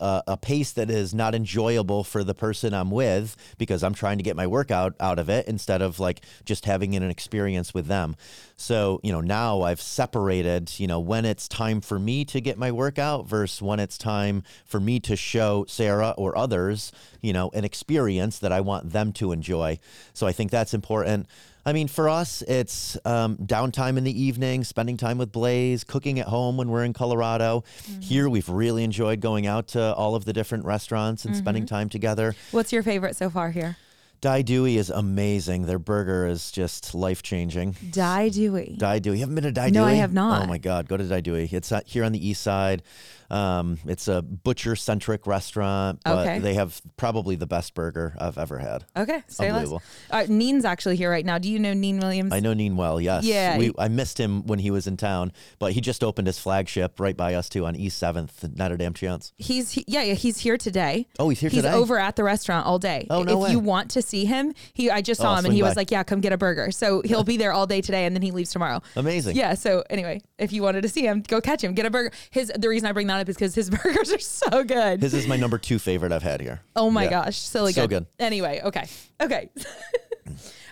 uh, 0.00 0.22
a 0.26 0.36
pace 0.36 0.72
that 0.72 0.90
is 0.90 1.14
not 1.14 1.34
enjoyable 1.34 2.04
for 2.04 2.24
the 2.24 2.34
person 2.34 2.74
I'm 2.74 2.90
with 2.90 3.36
because 3.58 3.82
I'm 3.82 3.94
trying 3.94 4.18
to 4.18 4.24
get 4.24 4.36
my 4.36 4.46
workout 4.46 4.94
out 4.98 5.18
of 5.18 5.28
it 5.28 5.46
instead 5.46 5.82
of 5.82 6.00
like 6.00 6.22
just 6.44 6.64
having 6.64 6.94
an 6.96 7.02
experience 7.10 7.74
with 7.74 7.86
them. 7.86 8.16
So, 8.56 9.00
you 9.02 9.12
know, 9.12 9.20
now 9.20 9.62
I've 9.62 9.80
separated, 9.80 10.78
you 10.80 10.86
know, 10.86 11.00
when 11.00 11.24
it's 11.24 11.48
time 11.48 11.80
for 11.80 11.98
me 11.98 12.24
to 12.26 12.40
get 12.40 12.58
my 12.58 12.72
workout 12.72 13.28
versus 13.28 13.62
when 13.62 13.78
it's 13.78 13.98
time 13.98 14.42
for 14.64 14.80
me 14.80 15.00
to 15.00 15.16
show 15.16 15.64
Sarah 15.68 16.14
or 16.16 16.36
others, 16.36 16.92
you 17.20 17.32
know, 17.32 17.50
an 17.54 17.64
experience 17.64 18.38
that 18.40 18.52
I 18.52 18.60
want 18.60 18.92
them 18.92 19.12
to 19.14 19.32
enjoy. 19.32 19.78
So 20.12 20.26
I 20.26 20.32
think 20.32 20.50
that's 20.50 20.74
important. 20.74 21.26
I 21.68 21.74
mean, 21.74 21.86
for 21.86 22.08
us, 22.08 22.40
it's 22.48 22.96
um, 23.04 23.36
downtime 23.36 23.98
in 23.98 24.04
the 24.04 24.22
evening, 24.22 24.64
spending 24.64 24.96
time 24.96 25.18
with 25.18 25.30
Blaze, 25.30 25.84
cooking 25.84 26.18
at 26.18 26.26
home 26.26 26.56
when 26.56 26.70
we're 26.70 26.82
in 26.82 26.94
Colorado. 26.94 27.62
Here, 28.00 28.26
we've 28.30 28.48
really 28.48 28.84
enjoyed 28.84 29.20
going 29.20 29.46
out 29.46 29.68
to 29.68 29.94
all 29.94 30.14
of 30.14 30.24
the 30.24 30.32
different 30.32 30.64
restaurants 30.64 31.26
and 31.26 31.36
spending 31.36 31.66
time 31.66 31.90
together. 31.90 32.34
what's 32.52 32.72
your 32.72 32.82
favorite 32.82 33.16
so 33.16 33.28
far 33.28 33.50
here 33.50 33.76
Dai 34.22 34.40
Due 34.40 34.64
is 34.64 34.88
amazing. 34.90 35.66
Their 35.66 35.78
burger 35.78 36.26
is 36.26 36.50
just 36.50 36.94
life 36.94 37.22
changing. 37.22 37.76
dai 37.90 38.30
due 38.30 38.74
Dai 38.76 38.98
Due. 38.98 39.12
You 39.12 39.20
haven't 39.20 39.34
been 39.36 39.44
to 39.44 39.52
Dai 39.52 39.68
No, 39.68 39.84
Dewey? 39.84 39.92
I 39.92 39.94
have 39.96 40.12
not. 40.12 40.42
Oh 40.42 40.46
my 40.46 40.58
God, 40.58 40.88
go 40.88 40.96
to 40.96 41.04
Dai 41.04 41.20
Due. 41.20 41.34
It's 41.52 41.70
uh, 41.70 41.82
here 41.84 42.02
on 42.02 42.12
the 42.12 42.28
east 42.28 42.42
side. 42.42 42.82
Um, 43.30 43.78
it's 43.86 44.08
a 44.08 44.22
butcher 44.22 44.74
centric 44.76 45.26
restaurant, 45.26 46.00
but 46.04 46.18
Okay. 46.26 46.38
they 46.38 46.54
have 46.54 46.80
probably 46.96 47.36
the 47.36 47.46
best 47.46 47.74
burger 47.74 48.14
I've 48.18 48.38
ever 48.38 48.58
had. 48.58 48.84
okay 48.96 49.22
say 49.28 49.52
less 49.52 49.64
Unbelievable. 49.66 49.82
uh, 50.10 50.24
neen's 50.28 50.64
actually 50.64 50.96
here 50.96 51.10
right 51.10 51.24
now 51.26 51.36
do 51.38 51.50
you 51.50 51.58
know 51.58 51.72
neen 51.74 51.98
williams 52.00 52.32
I 52.32 52.40
know 52.40 52.54
Neen 52.54 52.76
well, 52.76 53.00
yes. 53.00 53.24
Yeah. 53.24 53.58
We, 53.58 53.72
I 53.78 53.88
missed 53.88 54.18
him 54.18 54.46
when 54.46 54.58
he 54.58 54.70
was 54.70 54.86
in 54.86 54.96
town, 54.96 55.32
but 55.58 55.72
he 55.72 55.80
just 55.80 56.02
opened 56.02 56.26
his 56.26 56.38
flagship 56.38 56.98
right 57.00 57.16
by 57.16 57.34
us 57.34 57.48
too 57.48 57.66
on 57.66 57.76
East 57.76 58.02
7th, 58.02 58.56
not 58.56 58.72
a 58.72 58.76
damn 58.76 58.94
chance. 58.94 59.32
He's 59.36 59.72
he, 59.72 59.84
yeah, 59.86 60.02
yeah, 60.02 60.14
he's 60.14 60.38
here 60.38 60.56
today. 60.56 61.06
Oh, 61.18 61.28
he's 61.28 61.40
here 61.40 61.50
today. 61.50 61.56
He's 61.62 61.64
today? 61.64 61.76
over 61.76 61.98
at 61.98 62.16
the 62.16 62.24
restaurant 62.24 62.66
all 62.66 62.78
day. 62.78 63.06
Oh, 63.10 63.22
no 63.22 63.44
if 63.44 63.52
you 63.52 63.58
want 63.58 63.90
to 63.92 64.02
see 64.02 64.24
him, 64.24 64.54
he 64.72 64.90
I 64.90 65.02
just 65.02 65.20
Oh, 65.20 65.24
saw 65.24 65.30
I'll 65.32 65.38
him 65.40 65.46
and 65.46 65.54
he 65.54 65.62
was 65.62 65.76
like, 65.76 65.90
"Yeah, 65.90 66.02
come 66.02 66.20
get 66.20 66.32
a 66.32 66.38
burger." 66.38 66.70
So 66.70 67.02
he'll 67.04 67.24
be 67.24 67.36
there 67.36 67.52
all 67.52 67.66
day 67.66 67.80
today, 67.80 68.04
and 68.06 68.14
then 68.16 68.22
he 68.22 68.30
leaves 68.30 68.50
tomorrow. 68.50 68.82
Amazing. 68.96 69.36
Yeah. 69.36 69.54
So 69.54 69.84
anyway, 69.90 70.20
if 70.38 70.52
you 70.52 70.62
wanted 70.62 70.82
to 70.82 70.88
see 70.88 71.02
him, 71.06 71.22
go 71.26 71.40
catch 71.40 71.62
him, 71.62 71.74
get 71.74 71.86
a 71.86 71.90
burger. 71.90 72.12
His 72.30 72.52
the 72.56 72.68
reason 72.68 72.86
I 72.88 72.92
bring 72.92 73.06
that 73.08 73.17
up 73.18 73.28
is 73.28 73.36
because 73.36 73.54
his 73.54 73.70
burgers 73.82 74.12
are 74.12 74.18
so 74.18 74.64
good. 74.64 75.02
His 75.02 75.14
is 75.14 75.26
my 75.26 75.36
number 75.36 75.58
two 75.58 75.78
favorite 75.78 76.12
I've 76.12 76.22
had 76.22 76.40
here. 76.40 76.60
oh 76.76 76.90
my 76.90 77.04
Yeah. 77.04 77.10
gosh, 77.10 77.38
silly 77.38 77.72
So 77.72 77.82
good. 77.86 77.90
good. 78.04 78.06
Anyway, 78.24 78.60
okay, 78.64 78.86
okay. 79.20 79.50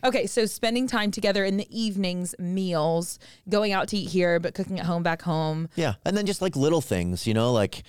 Okay, 0.05 0.27
so 0.27 0.45
spending 0.45 0.87
time 0.87 1.11
together 1.11 1.43
in 1.45 1.57
the 1.57 1.67
evenings, 1.77 2.35
meals, 2.39 3.19
going 3.49 3.73
out 3.73 3.89
to 3.89 3.97
eat 3.97 4.11
here, 4.11 4.39
but 4.39 4.55
cooking 4.55 4.79
at 4.79 4.85
home 4.87 5.03
back 5.03 5.23
home. 5.23 5.69
Yeah, 5.75 5.95
and 6.05 6.17
then 6.17 6.27
just 6.27 6.43
like 6.43 6.55
little 6.55 6.83
things, 6.83 7.27
you 7.27 7.33
know, 7.35 7.53
like 7.53 7.83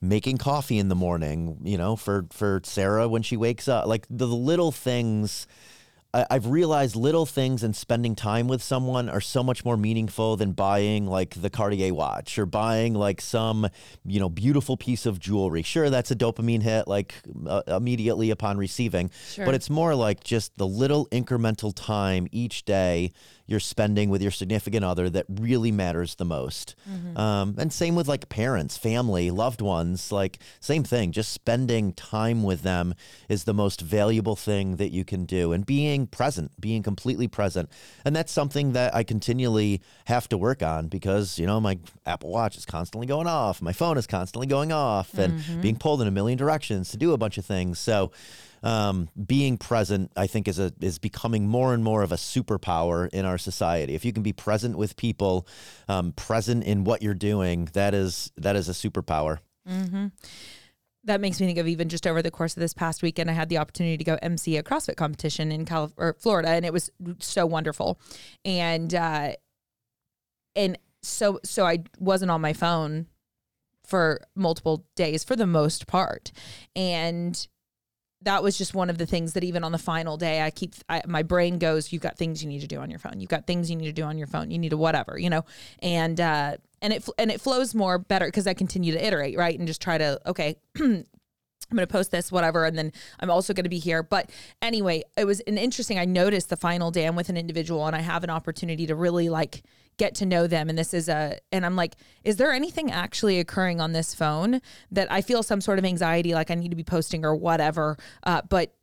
making 0.00 0.38
coffee 0.38 0.78
in 0.78 0.88
the 0.88 0.94
morning, 0.94 1.58
you 1.62 1.76
know, 1.76 1.94
for 1.94 2.26
for 2.30 2.62
Sarah 2.64 3.06
when 3.06 3.22
she 3.22 3.36
wakes 3.36 3.68
up. 3.68 3.86
Like 3.86 4.06
the 4.08 4.26
little 4.26 4.72
things 4.72 5.46
I, 6.12 6.26
I've 6.30 6.46
realized 6.46 6.96
little 6.96 7.26
things 7.26 7.62
and 7.62 7.74
spending 7.74 8.14
time 8.14 8.48
with 8.48 8.62
someone 8.62 9.08
are 9.08 9.20
so 9.20 9.42
much 9.42 9.64
more 9.64 9.76
meaningful 9.76 10.36
than 10.36 10.52
buying 10.52 11.06
like 11.06 11.40
the 11.40 11.50
Cartier 11.50 11.94
watch 11.94 12.38
or 12.38 12.46
buying 12.46 12.94
like 12.94 13.20
some, 13.20 13.68
you 14.04 14.18
know, 14.20 14.28
beautiful 14.28 14.76
piece 14.76 15.06
of 15.06 15.18
jewelry. 15.18 15.62
Sure, 15.62 15.90
that's 15.90 16.10
a 16.10 16.16
dopamine 16.16 16.62
hit 16.62 16.88
like 16.88 17.14
uh, 17.46 17.62
immediately 17.68 18.30
upon 18.30 18.58
receiving, 18.58 19.10
Sure. 19.30 19.44
but 19.46 19.54
it's 19.54 19.70
more 19.70 19.94
like 19.94 20.24
just 20.24 20.56
the 20.56 20.66
little 20.66 21.06
incremental 21.08 21.72
time 21.74 22.26
each 22.32 22.64
day 22.64 23.12
you're 23.50 23.58
spending 23.58 24.10
with 24.10 24.22
your 24.22 24.30
significant 24.30 24.84
other 24.84 25.10
that 25.10 25.26
really 25.28 25.72
matters 25.72 26.14
the 26.14 26.24
most. 26.24 26.76
Um, 27.16 27.56
and 27.58 27.72
same 27.72 27.96
with 27.96 28.06
like 28.06 28.28
parents, 28.28 28.76
family, 28.78 29.32
loved 29.32 29.60
ones, 29.60 30.12
like 30.12 30.38
same 30.60 30.84
thing. 30.84 31.10
Just 31.10 31.32
spending 31.32 31.92
time 31.92 32.44
with 32.44 32.62
them 32.62 32.94
is 33.28 33.42
the 33.44 33.52
most 33.52 33.80
valuable 33.80 34.36
thing 34.36 34.76
that 34.76 34.92
you 34.92 35.04
can 35.04 35.24
do 35.24 35.52
and 35.52 35.66
being 35.66 36.06
present, 36.06 36.52
being 36.60 36.84
completely 36.84 37.26
present. 37.26 37.68
And 38.04 38.14
that's 38.14 38.30
something 38.30 38.72
that 38.72 38.94
I 38.94 39.02
continually 39.02 39.82
have 40.04 40.28
to 40.28 40.38
work 40.38 40.62
on 40.62 40.86
because, 40.86 41.36
you 41.36 41.46
know, 41.46 41.60
my 41.60 41.80
Apple 42.06 42.30
Watch 42.30 42.56
is 42.56 42.64
constantly 42.64 43.08
going 43.08 43.26
off, 43.26 43.60
my 43.60 43.72
phone 43.72 43.98
is 43.98 44.06
constantly 44.06 44.46
going 44.46 44.70
off 44.70 45.12
and 45.18 45.42
being 45.60 45.76
pulled 45.76 46.00
in 46.00 46.06
a 46.06 46.12
million 46.12 46.38
directions 46.38 46.90
to 46.90 46.96
do 46.96 47.12
a 47.12 47.18
bunch 47.18 47.36
of 47.36 47.44
things. 47.44 47.80
So, 47.80 48.12
um, 48.62 49.08
being 49.26 49.56
present, 49.56 50.12
I 50.16 50.26
think, 50.26 50.48
is 50.48 50.58
a 50.58 50.72
is 50.80 50.98
becoming 50.98 51.48
more 51.48 51.72
and 51.74 51.82
more 51.82 52.02
of 52.02 52.12
a 52.12 52.16
superpower 52.16 53.08
in 53.12 53.24
our 53.24 53.38
society. 53.38 53.94
If 53.94 54.04
you 54.04 54.12
can 54.12 54.22
be 54.22 54.32
present 54.32 54.76
with 54.76 54.96
people, 54.96 55.46
um, 55.88 56.12
present 56.12 56.64
in 56.64 56.84
what 56.84 57.02
you're 57.02 57.14
doing, 57.14 57.68
that 57.72 57.94
is 57.94 58.32
that 58.36 58.56
is 58.56 58.68
a 58.68 58.72
superpower. 58.72 59.38
that 61.04 61.20
makes 61.20 61.40
me 61.40 61.46
think 61.46 61.58
of 61.58 61.66
even 61.66 61.88
just 61.88 62.06
over 62.06 62.20
the 62.20 62.30
course 62.30 62.56
of 62.56 62.60
this 62.60 62.74
past 62.74 63.02
weekend, 63.02 63.30
I 63.30 63.32
had 63.32 63.48
the 63.48 63.58
opportunity 63.58 63.96
to 63.96 64.04
go 64.04 64.18
MC 64.20 64.56
a 64.56 64.62
CrossFit 64.62 64.96
competition 64.96 65.50
in 65.50 65.64
Calif- 65.64 65.94
or 65.96 66.14
Florida, 66.18 66.50
and 66.50 66.64
it 66.64 66.72
was 66.72 66.90
so 67.18 67.46
wonderful. 67.46 67.98
And 68.44 68.94
uh, 68.94 69.32
and 70.54 70.78
so 71.02 71.40
so 71.44 71.66
I 71.66 71.78
wasn't 71.98 72.30
on 72.30 72.40
my 72.40 72.52
phone 72.52 73.06
for 73.84 74.20
multiple 74.36 74.84
days 74.94 75.24
for 75.24 75.36
the 75.36 75.46
most 75.46 75.86
part, 75.86 76.32
and 76.76 77.48
that 78.22 78.42
was 78.42 78.58
just 78.58 78.74
one 78.74 78.90
of 78.90 78.98
the 78.98 79.06
things 79.06 79.32
that 79.32 79.44
even 79.44 79.64
on 79.64 79.72
the 79.72 79.78
final 79.78 80.16
day, 80.16 80.42
I 80.42 80.50
keep 80.50 80.74
I, 80.88 81.02
my 81.06 81.22
brain 81.22 81.58
goes, 81.58 81.92
"You've 81.92 82.02
got 82.02 82.18
things 82.18 82.42
you 82.42 82.48
need 82.48 82.60
to 82.60 82.66
do 82.66 82.78
on 82.78 82.90
your 82.90 82.98
phone. 82.98 83.20
You've 83.20 83.30
got 83.30 83.46
things 83.46 83.70
you 83.70 83.76
need 83.76 83.86
to 83.86 83.92
do 83.92 84.02
on 84.02 84.18
your 84.18 84.26
phone. 84.26 84.50
You 84.50 84.58
need 84.58 84.70
to 84.70 84.76
whatever, 84.76 85.18
you 85.18 85.30
know." 85.30 85.44
And 85.80 86.20
uh, 86.20 86.56
and 86.82 86.92
it 86.92 87.08
and 87.18 87.30
it 87.30 87.40
flows 87.40 87.74
more 87.74 87.98
better 87.98 88.26
because 88.26 88.46
I 88.46 88.54
continue 88.54 88.92
to 88.92 89.04
iterate, 89.04 89.38
right, 89.38 89.58
and 89.58 89.66
just 89.66 89.80
try 89.80 89.98
to 89.98 90.20
okay. 90.26 90.56
I'm 91.70 91.76
going 91.76 91.86
to 91.86 91.92
post 91.92 92.10
this, 92.10 92.32
whatever, 92.32 92.64
and 92.64 92.76
then 92.76 92.92
I'm 93.20 93.30
also 93.30 93.54
going 93.54 93.62
to 93.62 93.70
be 93.70 93.78
here. 93.78 94.02
But 94.02 94.30
anyway, 94.60 95.04
it 95.16 95.24
was 95.24 95.38
an 95.40 95.56
interesting. 95.56 96.00
I 96.00 96.04
noticed 96.04 96.48
the 96.48 96.56
final 96.56 96.90
day 96.90 97.06
I'm 97.06 97.14
with 97.14 97.28
an 97.28 97.36
individual, 97.36 97.86
and 97.86 97.94
I 97.94 98.00
have 98.00 98.24
an 98.24 98.30
opportunity 98.30 98.88
to 98.88 98.96
really 98.96 99.28
like 99.28 99.62
get 100.00 100.14
to 100.16 100.26
know 100.26 100.46
them. 100.46 100.68
And 100.70 100.78
this 100.78 100.94
is 100.94 101.08
a, 101.08 101.38
and 101.52 101.64
I'm 101.66 101.76
like, 101.76 101.94
is 102.24 102.36
there 102.36 102.52
anything 102.52 102.90
actually 102.90 103.38
occurring 103.38 103.80
on 103.80 103.92
this 103.92 104.14
phone 104.14 104.60
that 104.90 105.12
I 105.12 105.20
feel 105.20 105.42
some 105.42 105.60
sort 105.60 105.78
of 105.78 105.84
anxiety, 105.84 106.32
like 106.32 106.50
I 106.50 106.54
need 106.54 106.70
to 106.70 106.76
be 106.76 106.82
posting 106.82 107.24
or 107.24 107.36
whatever? 107.36 107.96
Uh, 108.24 108.40
but 108.48 108.74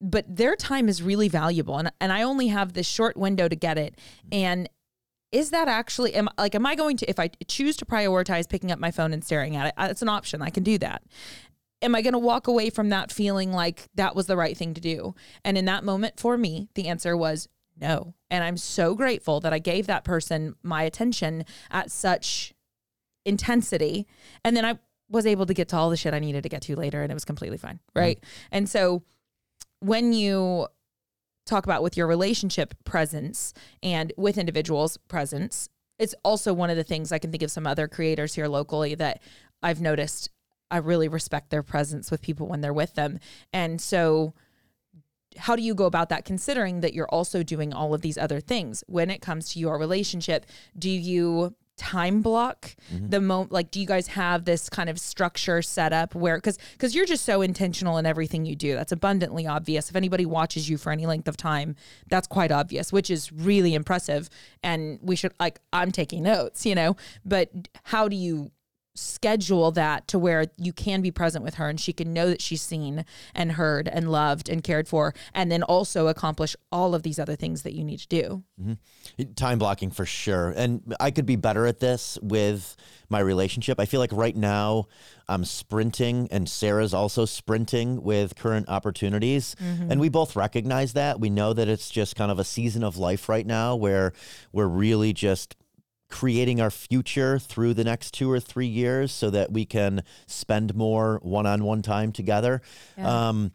but 0.00 0.24
their 0.28 0.56
time 0.56 0.88
is 0.88 1.00
really 1.02 1.28
valuable, 1.28 1.78
and 1.78 1.90
and 2.00 2.12
I 2.12 2.22
only 2.22 2.48
have 2.48 2.72
this 2.72 2.86
short 2.86 3.16
window 3.16 3.48
to 3.48 3.56
get 3.56 3.78
it, 3.78 3.94
and 4.30 4.68
is 5.32 5.50
that 5.50 5.68
actually 5.68 6.14
am 6.14 6.28
like 6.36 6.54
am 6.54 6.66
I 6.66 6.74
going 6.74 6.96
to 6.98 7.08
if 7.08 7.18
I 7.18 7.30
choose 7.46 7.76
to 7.78 7.84
prioritize 7.86 8.48
picking 8.48 8.72
up 8.72 8.78
my 8.78 8.90
phone 8.90 9.12
and 9.14 9.24
staring 9.24 9.56
at 9.56 9.68
it? 9.68 9.74
uh, 9.76 9.88
It's 9.90 10.02
an 10.02 10.08
option. 10.08 10.42
I 10.42 10.50
can 10.50 10.64
do 10.64 10.76
that. 10.78 11.02
Am 11.80 11.94
I 11.94 12.02
going 12.02 12.12
to 12.12 12.18
walk 12.18 12.48
away 12.48 12.70
from 12.70 12.88
that 12.90 13.12
feeling 13.12 13.52
like 13.52 13.88
that 13.94 14.16
was 14.16 14.26
the 14.26 14.36
right 14.36 14.56
thing 14.56 14.74
to 14.74 14.80
do? 14.80 15.14
And 15.44 15.56
in 15.56 15.64
that 15.66 15.84
moment 15.84 16.18
for 16.18 16.36
me, 16.36 16.68
the 16.74 16.88
answer 16.88 17.16
was 17.16 17.48
no. 17.80 18.14
And 18.30 18.44
I'm 18.44 18.56
so 18.56 18.94
grateful 18.94 19.40
that 19.40 19.52
I 19.52 19.58
gave 19.58 19.86
that 19.86 20.04
person 20.04 20.54
my 20.62 20.82
attention 20.82 21.44
at 21.70 21.90
such 21.90 22.54
intensity 23.24 24.06
and 24.44 24.56
then 24.56 24.64
I 24.64 24.78
was 25.08 25.26
able 25.26 25.46
to 25.46 25.54
get 25.54 25.68
to 25.68 25.76
all 25.76 25.90
the 25.90 25.96
shit 25.96 26.14
I 26.14 26.18
needed 26.18 26.42
to 26.42 26.48
get 26.48 26.62
to 26.62 26.76
later 26.76 27.02
and 27.02 27.10
it 27.10 27.14
was 27.14 27.24
completely 27.24 27.58
fine, 27.58 27.76
mm-hmm. 27.76 27.98
right? 27.98 28.24
And 28.50 28.68
so 28.68 29.02
when 29.80 30.12
you 30.12 30.66
talk 31.46 31.64
about 31.64 31.82
with 31.82 31.96
your 31.96 32.06
relationship 32.06 32.74
presence 32.84 33.52
and 33.82 34.12
with 34.16 34.38
individuals 34.38 34.96
presence 35.08 35.68
it's 35.98 36.14
also 36.24 36.52
one 36.52 36.70
of 36.70 36.76
the 36.76 36.84
things 36.84 37.12
i 37.12 37.18
can 37.18 37.30
think 37.30 37.42
of 37.42 37.50
some 37.50 37.66
other 37.66 37.86
creators 37.86 38.34
here 38.34 38.48
locally 38.48 38.94
that 38.94 39.20
i've 39.62 39.80
noticed 39.80 40.30
i 40.70 40.78
really 40.78 41.06
respect 41.06 41.50
their 41.50 41.62
presence 41.62 42.10
with 42.10 42.22
people 42.22 42.46
when 42.46 42.62
they're 42.62 42.72
with 42.72 42.94
them 42.94 43.18
and 43.52 43.80
so 43.80 44.32
how 45.36 45.56
do 45.56 45.62
you 45.62 45.74
go 45.74 45.86
about 45.86 46.08
that 46.08 46.24
considering 46.24 46.80
that 46.80 46.94
you're 46.94 47.08
also 47.08 47.42
doing 47.42 47.72
all 47.72 47.94
of 47.94 48.02
these 48.02 48.18
other 48.18 48.40
things? 48.40 48.84
When 48.86 49.10
it 49.10 49.20
comes 49.20 49.52
to 49.52 49.58
your 49.58 49.78
relationship 49.78 50.46
do 50.78 50.90
you 50.90 51.54
time 51.76 52.22
block 52.22 52.76
mm-hmm. 52.92 53.08
the 53.08 53.20
moment 53.20 53.50
like 53.50 53.70
do 53.72 53.80
you 53.80 53.86
guys 53.86 54.06
have 54.06 54.44
this 54.44 54.68
kind 54.68 54.88
of 54.88 54.98
structure 55.00 55.60
set 55.60 55.92
up 55.92 56.14
where 56.14 56.36
because 56.36 56.56
because 56.72 56.94
you're 56.94 57.04
just 57.04 57.24
so 57.24 57.42
intentional 57.42 57.98
in 57.98 58.06
everything 58.06 58.46
you 58.46 58.54
do. 58.54 58.74
That's 58.74 58.92
abundantly 58.92 59.46
obvious. 59.46 59.90
If 59.90 59.96
anybody 59.96 60.24
watches 60.24 60.70
you 60.70 60.78
for 60.78 60.92
any 60.92 61.04
length 61.06 61.26
of 61.26 61.36
time 61.36 61.74
that's 62.08 62.28
quite 62.28 62.52
obvious 62.52 62.92
which 62.92 63.10
is 63.10 63.32
really 63.32 63.74
impressive. 63.74 64.30
And 64.62 65.00
we 65.02 65.16
should 65.16 65.32
like 65.40 65.58
i'm 65.72 65.90
taking 65.90 66.22
notes 66.22 66.64
you 66.64 66.74
know? 66.74 66.96
But 67.24 67.50
how 67.82 68.06
do 68.08 68.14
you 68.14 68.52
schedule 68.94 69.70
that 69.72 70.06
to 70.08 70.18
where 70.18 70.46
you 70.56 70.72
can 70.72 71.02
be 71.02 71.10
present 71.10 71.44
with 71.44 71.54
her 71.54 71.68
and 71.68 71.80
she 71.80 71.92
can 71.92 72.12
know 72.12 72.28
that 72.28 72.40
she's 72.40 72.62
seen 72.62 73.04
and 73.34 73.52
heard 73.52 73.88
and 73.88 74.10
loved 74.10 74.48
and 74.48 74.62
cared 74.62 74.86
for 74.86 75.14
and 75.34 75.50
then 75.50 75.62
also 75.64 76.06
accomplish 76.06 76.54
all 76.70 76.94
of 76.94 77.02
these 77.02 77.18
other 77.18 77.34
things 77.34 77.62
that 77.62 77.72
you 77.72 77.82
need 77.82 77.98
to 77.98 78.08
do 78.08 78.42
mm-hmm. 78.60 78.74
Time 79.36 79.58
blocking 79.58 79.90
for 79.90 80.06
sure. 80.06 80.52
And 80.56 80.94
I 80.98 81.10
could 81.10 81.26
be 81.26 81.36
better 81.36 81.66
at 81.66 81.78
this 81.78 82.18
with 82.22 82.76
my 83.08 83.20
relationship. 83.20 83.78
I 83.78 83.84
feel 83.84 84.00
like 84.00 84.12
right 84.12 84.34
now 84.34 84.86
I'm 85.28 85.44
sprinting 85.44 86.28
and 86.30 86.48
Sarah's 86.48 86.94
also 86.94 87.24
sprinting 87.24 88.02
with 88.02 88.36
current 88.36 88.68
opportunities. 88.68 89.54
Mm-hmm. 89.62 89.92
And 89.92 90.00
we 90.00 90.08
both 90.08 90.36
recognize 90.36 90.94
that. 90.94 91.20
We 91.20 91.30
know 91.30 91.52
that 91.52 91.68
it's 91.68 91.90
just 91.90 92.16
kind 92.16 92.30
of 92.30 92.38
a 92.38 92.44
season 92.44 92.82
of 92.82 92.96
life 92.96 93.28
right 93.28 93.46
now 93.46 93.76
where 93.76 94.12
we're 94.52 94.66
really 94.66 95.12
just 95.12 95.54
creating 96.14 96.60
our 96.60 96.70
future 96.70 97.40
through 97.40 97.74
the 97.74 97.82
next 97.82 98.14
two 98.14 98.30
or 98.30 98.38
three 98.38 98.68
years 98.68 99.10
so 99.10 99.30
that 99.30 99.50
we 99.50 99.64
can 99.64 100.00
spend 100.28 100.72
more 100.72 101.18
one-on-one 101.24 101.82
time 101.82 102.12
together. 102.12 102.62
Yeah. 102.96 103.28
Um, 103.28 103.50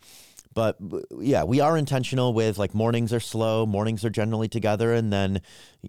but 0.54 0.76
yeah, 1.22 1.46
we 1.46 1.62
are 1.62 1.78
intentional 1.78 2.34
with 2.34 2.58
like 2.58 2.76
mornings 2.76 3.14
are 3.14 3.22
slow, 3.22 3.66
mornings 3.66 4.04
are 4.04 4.10
generally 4.10 4.50
together, 4.50 4.92
and 4.92 5.14
then 5.14 5.42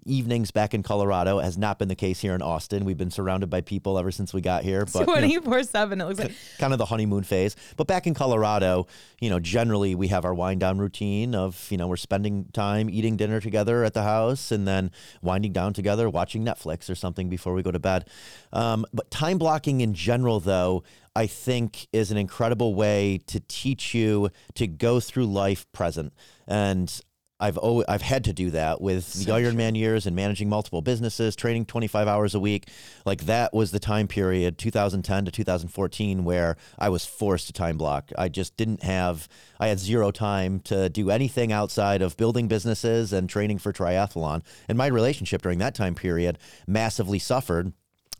evenings 0.05 0.51
back 0.51 0.73
in 0.73 0.83
Colorado 0.83 1.39
has 1.39 1.57
not 1.57 1.77
been 1.77 1.87
the 1.87 1.95
case 1.95 2.19
here 2.21 2.33
in 2.33 2.41
Austin. 2.41 2.85
We've 2.85 2.97
been 2.97 3.11
surrounded 3.11 3.49
by 3.49 3.61
people 3.61 3.97
ever 3.97 4.11
since 4.11 4.33
we 4.33 4.41
got 4.41 4.63
here, 4.63 4.85
but 4.85 5.01
you 5.01 5.05
know, 5.05 5.13
24 5.13 5.63
7 5.63 6.01
it 6.01 6.05
looks 6.05 6.19
like 6.19 6.31
kind 6.59 6.73
of 6.73 6.79
the 6.79 6.85
honeymoon 6.85 7.23
phase. 7.23 7.55
But 7.75 7.87
back 7.87 8.07
in 8.07 8.13
Colorado, 8.13 8.87
you 9.19 9.29
know, 9.29 9.39
generally 9.39 9.95
we 9.95 10.07
have 10.07 10.23
our 10.23 10.33
wind 10.33 10.61
down 10.61 10.77
routine 10.77 11.35
of, 11.35 11.67
you 11.69 11.77
know, 11.77 11.87
we're 11.87 11.97
spending 11.97 12.45
time 12.53 12.89
eating 12.89 13.17
dinner 13.17 13.41
together 13.41 13.83
at 13.83 13.93
the 13.93 14.03
house 14.03 14.51
and 14.51 14.67
then 14.67 14.91
winding 15.21 15.51
down 15.51 15.73
together, 15.73 16.09
watching 16.09 16.45
Netflix 16.45 16.89
or 16.89 16.95
something 16.95 17.27
before 17.29 17.53
we 17.53 17.61
go 17.61 17.71
to 17.71 17.79
bed. 17.79 18.07
Um, 18.53 18.85
but 18.93 19.11
time 19.11 19.37
blocking 19.37 19.81
in 19.81 19.93
general, 19.93 20.39
though, 20.39 20.83
I 21.15 21.27
think 21.27 21.87
is 21.91 22.11
an 22.11 22.17
incredible 22.17 22.73
way 22.73 23.19
to 23.27 23.41
teach 23.41 23.93
you 23.93 24.29
to 24.55 24.67
go 24.67 24.99
through 24.99 25.25
life 25.25 25.69
present. 25.73 26.13
And 26.47 27.01
I've 27.41 27.57
always, 27.57 27.85
I've 27.89 28.03
had 28.03 28.23
to 28.25 28.33
do 28.33 28.51
that 28.51 28.79
with 28.81 29.11
the 29.13 29.31
Ironman 29.31 29.75
years 29.75 30.05
and 30.05 30.15
managing 30.15 30.47
multiple 30.47 30.81
businesses, 30.81 31.35
training 31.35 31.65
25 31.65 32.07
hours 32.07 32.35
a 32.35 32.39
week. 32.39 32.69
Like 33.05 33.25
that 33.25 33.51
was 33.53 33.71
the 33.71 33.79
time 33.79 34.07
period 34.07 34.57
2010 34.59 35.25
to 35.25 35.31
2014 35.31 36.23
where 36.23 36.55
I 36.77 36.89
was 36.89 37.05
forced 37.05 37.47
to 37.47 37.53
time 37.53 37.77
block. 37.77 38.11
I 38.17 38.29
just 38.29 38.55
didn't 38.55 38.83
have 38.83 39.27
I 39.59 39.67
had 39.67 39.79
zero 39.79 40.11
time 40.11 40.59
to 40.61 40.87
do 40.89 41.09
anything 41.09 41.51
outside 41.51 42.01
of 42.01 42.15
building 42.15 42.47
businesses 42.47 43.11
and 43.11 43.27
training 43.27 43.57
for 43.57 43.73
triathlon. 43.73 44.43
And 44.69 44.77
my 44.77 44.87
relationship 44.87 45.41
during 45.41 45.59
that 45.59 45.75
time 45.75 45.95
period 45.95 46.37
massively 46.67 47.19
suffered 47.19 47.73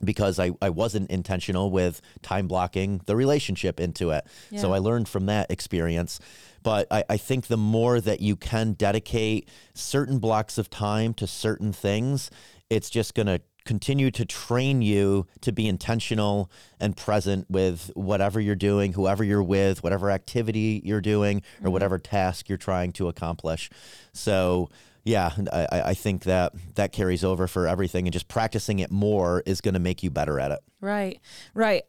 because 0.04 0.40
I, 0.40 0.52
I 0.62 0.70
wasn't 0.72 1.12
intentional 1.12 1.70
with 1.70 2.02
time 2.24 2.48
blocking 2.48 3.02
the 3.06 3.16
relationship 3.16 3.80
into 3.80 4.10
it. 4.10 4.26
So 4.58 4.74
I 4.74 4.80
learned 4.80 5.08
from 5.08 5.28
that 5.28 5.52
experience. 5.52 6.20
But 6.64 6.88
I, 6.92 7.04
I 7.10 7.18
think 7.18 7.48
the 7.48 7.58
more 7.58 8.00
that 8.02 8.22
you 8.22 8.36
can 8.36 8.74
dedicate 8.74 9.50
certain 9.74 10.20
blocks 10.20 10.58
of 10.58 10.70
time 10.70 11.14
to 11.16 11.28
certain 11.28 11.74
things, 11.74 12.30
it's 12.70 12.90
just 12.90 13.14
going 13.14 13.28
to 13.28 13.42
continue 13.66 14.10
to 14.12 14.26
train 14.26 14.82
you 14.82 15.28
to 15.42 15.52
be 15.52 15.68
intentional 15.68 16.50
and 16.80 16.98
present 16.98 17.50
with 17.50 17.92
whatever 17.96 18.40
you're 18.40 18.56
doing, 18.56 18.94
whoever 18.94 19.24
you're 19.24 19.44
with, 19.44 19.84
whatever 19.84 20.10
activity 20.10 20.82
you're 20.84 21.02
doing, 21.02 21.38
or 21.38 21.42
mm-hmm. 21.42 21.72
whatever 21.72 22.00
task 22.00 22.50
you're 22.50 22.58
trying 22.58 22.92
to 22.94 23.08
accomplish. 23.08 23.70
So, 24.14 24.70
yeah, 25.04 25.32
I, 25.52 25.68
I 25.72 25.82
I 25.90 25.94
think 25.94 26.24
that 26.24 26.54
that 26.76 26.92
carries 26.92 27.24
over 27.24 27.48
for 27.48 27.68
everything, 27.68 28.06
and 28.06 28.14
just 28.14 28.28
practicing 28.28 28.80
it 28.80 28.92
more 28.92 29.42
is 29.46 29.62
going 29.62 29.74
to 29.74 29.80
make 29.80 30.04
you 30.04 30.10
better 30.10 30.40
at 30.40 30.52
it. 30.52 30.60
Right, 30.80 31.20
right. 31.54 31.84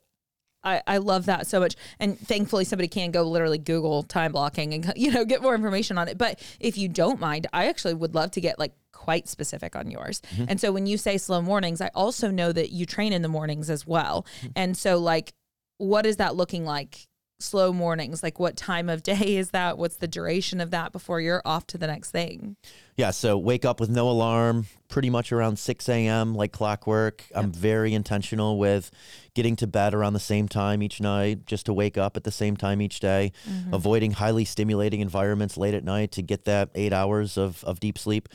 I, 0.64 0.82
I 0.86 0.96
love 0.98 1.26
that 1.26 1.46
so 1.46 1.60
much. 1.60 1.76
And 1.98 2.18
thankfully 2.18 2.64
somebody 2.64 2.88
can 2.88 3.10
go 3.10 3.22
literally 3.22 3.58
Google 3.58 4.02
time 4.02 4.32
blocking 4.32 4.74
and 4.74 4.92
you 4.96 5.10
know 5.12 5.24
get 5.24 5.42
more 5.42 5.54
information 5.54 5.98
on 5.98 6.08
it. 6.08 6.18
But 6.18 6.40
if 6.60 6.76
you 6.78 6.88
don't 6.88 7.20
mind, 7.20 7.46
I 7.52 7.66
actually 7.66 7.94
would 7.94 8.14
love 8.14 8.30
to 8.32 8.40
get 8.40 8.58
like 8.58 8.72
quite 8.92 9.28
specific 9.28 9.74
on 9.74 9.90
yours. 9.90 10.22
Mm-hmm. 10.34 10.44
And 10.48 10.60
so 10.60 10.72
when 10.72 10.86
you 10.86 10.96
say 10.96 11.18
slow 11.18 11.42
mornings, 11.42 11.80
I 11.80 11.90
also 11.94 12.30
know 12.30 12.52
that 12.52 12.70
you 12.70 12.86
train 12.86 13.12
in 13.12 13.22
the 13.22 13.28
mornings 13.28 13.70
as 13.70 13.86
well. 13.86 14.26
Mm-hmm. 14.38 14.52
And 14.56 14.76
so 14.76 14.98
like 14.98 15.32
what 15.78 16.06
is 16.06 16.18
that 16.18 16.36
looking 16.36 16.64
like? 16.64 17.08
Slow 17.42 17.72
mornings, 17.72 18.22
like 18.22 18.38
what 18.38 18.56
time 18.56 18.88
of 18.88 19.02
day 19.02 19.36
is 19.36 19.50
that? 19.50 19.78
What's 19.78 19.96
the 19.96 20.08
duration 20.08 20.60
of 20.60 20.70
that 20.70 20.92
before 20.92 21.20
you're 21.20 21.42
off 21.44 21.66
to 21.68 21.78
the 21.78 21.86
next 21.86 22.10
thing? 22.10 22.56
Yeah, 22.96 23.10
so 23.10 23.38
wake 23.38 23.64
up 23.64 23.80
with 23.80 23.90
no 23.90 24.08
alarm, 24.08 24.66
pretty 24.88 25.10
much 25.10 25.32
around 25.32 25.58
6 25.58 25.88
a.m., 25.88 26.34
like 26.34 26.52
clockwork. 26.52 27.24
I'm 27.34 27.50
very 27.50 27.94
intentional 27.94 28.58
with 28.58 28.90
getting 29.34 29.56
to 29.56 29.66
bed 29.66 29.94
around 29.94 30.12
the 30.12 30.20
same 30.20 30.46
time 30.46 30.82
each 30.82 31.00
night, 31.00 31.46
just 31.46 31.66
to 31.66 31.72
wake 31.72 31.96
up 31.96 32.16
at 32.16 32.24
the 32.24 32.30
same 32.30 32.56
time 32.56 32.82
each 32.82 33.00
day, 33.00 33.32
mm-hmm. 33.48 33.72
avoiding 33.72 34.12
highly 34.12 34.44
stimulating 34.44 35.00
environments 35.00 35.56
late 35.56 35.74
at 35.74 35.84
night 35.84 36.12
to 36.12 36.22
get 36.22 36.44
that 36.44 36.68
eight 36.74 36.92
hours 36.92 37.38
of, 37.38 37.64
of 37.64 37.80
deep 37.80 37.98
sleep. 37.98 38.28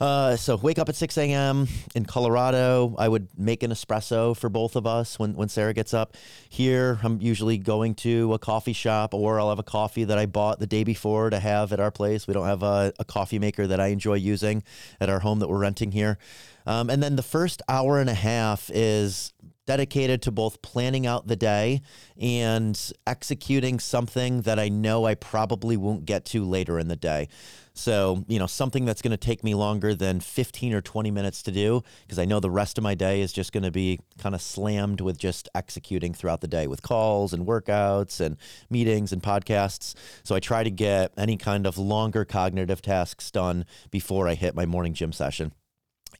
Uh, 0.00 0.36
so 0.36 0.56
wake 0.56 0.78
up 0.78 0.88
at 0.88 0.94
6 0.94 1.18
a.m. 1.18 1.66
in 1.94 2.04
Colorado. 2.04 2.94
I 2.98 3.08
would 3.08 3.28
make 3.36 3.62
an 3.62 3.72
espresso 3.72 4.36
for 4.36 4.48
both 4.48 4.76
of 4.76 4.86
us 4.86 5.18
when, 5.18 5.34
when 5.34 5.48
Sarah 5.48 5.74
gets 5.74 5.92
up. 5.92 6.16
Here, 6.48 7.00
I'm 7.02 7.20
usually 7.20 7.58
going 7.58 7.94
to 7.96 8.32
a 8.34 8.38
coffee 8.38 8.72
shop 8.72 9.12
or 9.12 9.40
I'll 9.40 9.48
have 9.48 9.58
a 9.58 9.64
coffee 9.64 10.04
that 10.04 10.18
I 10.18 10.26
bought 10.26 10.60
the 10.60 10.66
day 10.66 10.84
before 10.84 11.30
to 11.30 11.40
have 11.40 11.72
at 11.72 11.80
our 11.80 11.90
place. 11.90 12.26
We 12.26 12.34
don't 12.34 12.46
have 12.46 12.62
a, 12.62 12.92
a 12.98 13.04
coffee 13.04 13.38
maker 13.38 13.66
that 13.66 13.80
I 13.80 13.88
enjoy 13.88 14.14
using 14.14 14.62
at 15.00 15.08
our 15.08 15.20
home 15.20 15.40
that 15.40 15.48
we're 15.48 15.58
renting 15.58 15.92
here. 15.92 16.18
Um, 16.66 16.90
and 16.90 17.02
then 17.02 17.16
the 17.16 17.22
first 17.22 17.62
hour 17.68 17.98
and 17.98 18.10
a 18.10 18.14
half 18.14 18.70
is 18.72 19.32
dedicated 19.68 20.22
to 20.22 20.32
both 20.32 20.62
planning 20.62 21.06
out 21.06 21.26
the 21.26 21.36
day 21.36 21.82
and 22.18 22.90
executing 23.06 23.78
something 23.78 24.40
that 24.40 24.58
I 24.58 24.70
know 24.70 25.04
I 25.04 25.14
probably 25.14 25.76
won't 25.76 26.06
get 26.06 26.24
to 26.26 26.42
later 26.42 26.78
in 26.78 26.88
the 26.88 26.96
day. 26.96 27.28
So, 27.74 28.24
you 28.28 28.38
know, 28.38 28.46
something 28.46 28.86
that's 28.86 29.02
going 29.02 29.10
to 29.10 29.18
take 29.18 29.44
me 29.44 29.54
longer 29.54 29.94
than 29.94 30.20
15 30.20 30.72
or 30.72 30.80
20 30.80 31.10
minutes 31.10 31.42
to 31.42 31.52
do 31.52 31.82
because 32.00 32.18
I 32.18 32.24
know 32.24 32.40
the 32.40 32.50
rest 32.50 32.78
of 32.78 32.82
my 32.82 32.94
day 32.94 33.20
is 33.20 33.30
just 33.30 33.52
going 33.52 33.62
to 33.62 33.70
be 33.70 34.00
kind 34.16 34.34
of 34.34 34.40
slammed 34.40 35.02
with 35.02 35.18
just 35.18 35.50
executing 35.54 36.14
throughout 36.14 36.40
the 36.40 36.48
day 36.48 36.66
with 36.66 36.80
calls 36.80 37.34
and 37.34 37.46
workouts 37.46 38.20
and 38.20 38.38
meetings 38.70 39.12
and 39.12 39.22
podcasts. 39.22 39.94
So 40.24 40.34
I 40.34 40.40
try 40.40 40.64
to 40.64 40.70
get 40.70 41.12
any 41.18 41.36
kind 41.36 41.66
of 41.66 41.76
longer 41.76 42.24
cognitive 42.24 42.80
tasks 42.80 43.30
done 43.30 43.66
before 43.90 44.28
I 44.28 44.34
hit 44.34 44.54
my 44.54 44.64
morning 44.64 44.94
gym 44.94 45.12
session. 45.12 45.52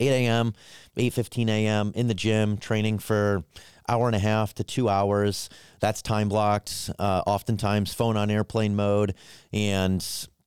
8 0.01 0.09
a.m., 0.09 0.55
8:15 0.96 1.49
a.m. 1.49 1.92
in 1.94 2.09
the 2.09 2.14
gym, 2.14 2.57
training 2.59 2.99
for 2.99 3.44
hour 3.88 4.07
and 4.07 4.16
a 4.16 4.20
half 4.20 4.55
to 4.55 4.64
two 4.64 4.88
hours. 4.88 5.49
That's 5.80 6.03
time 6.03 6.28
blocked. 6.28 6.90
Uh, 6.99 7.22
oftentimes, 7.26 7.94
phone 7.94 8.16
on 8.16 8.30
airplane 8.30 8.76
mode, 8.76 9.14
and 9.53 10.05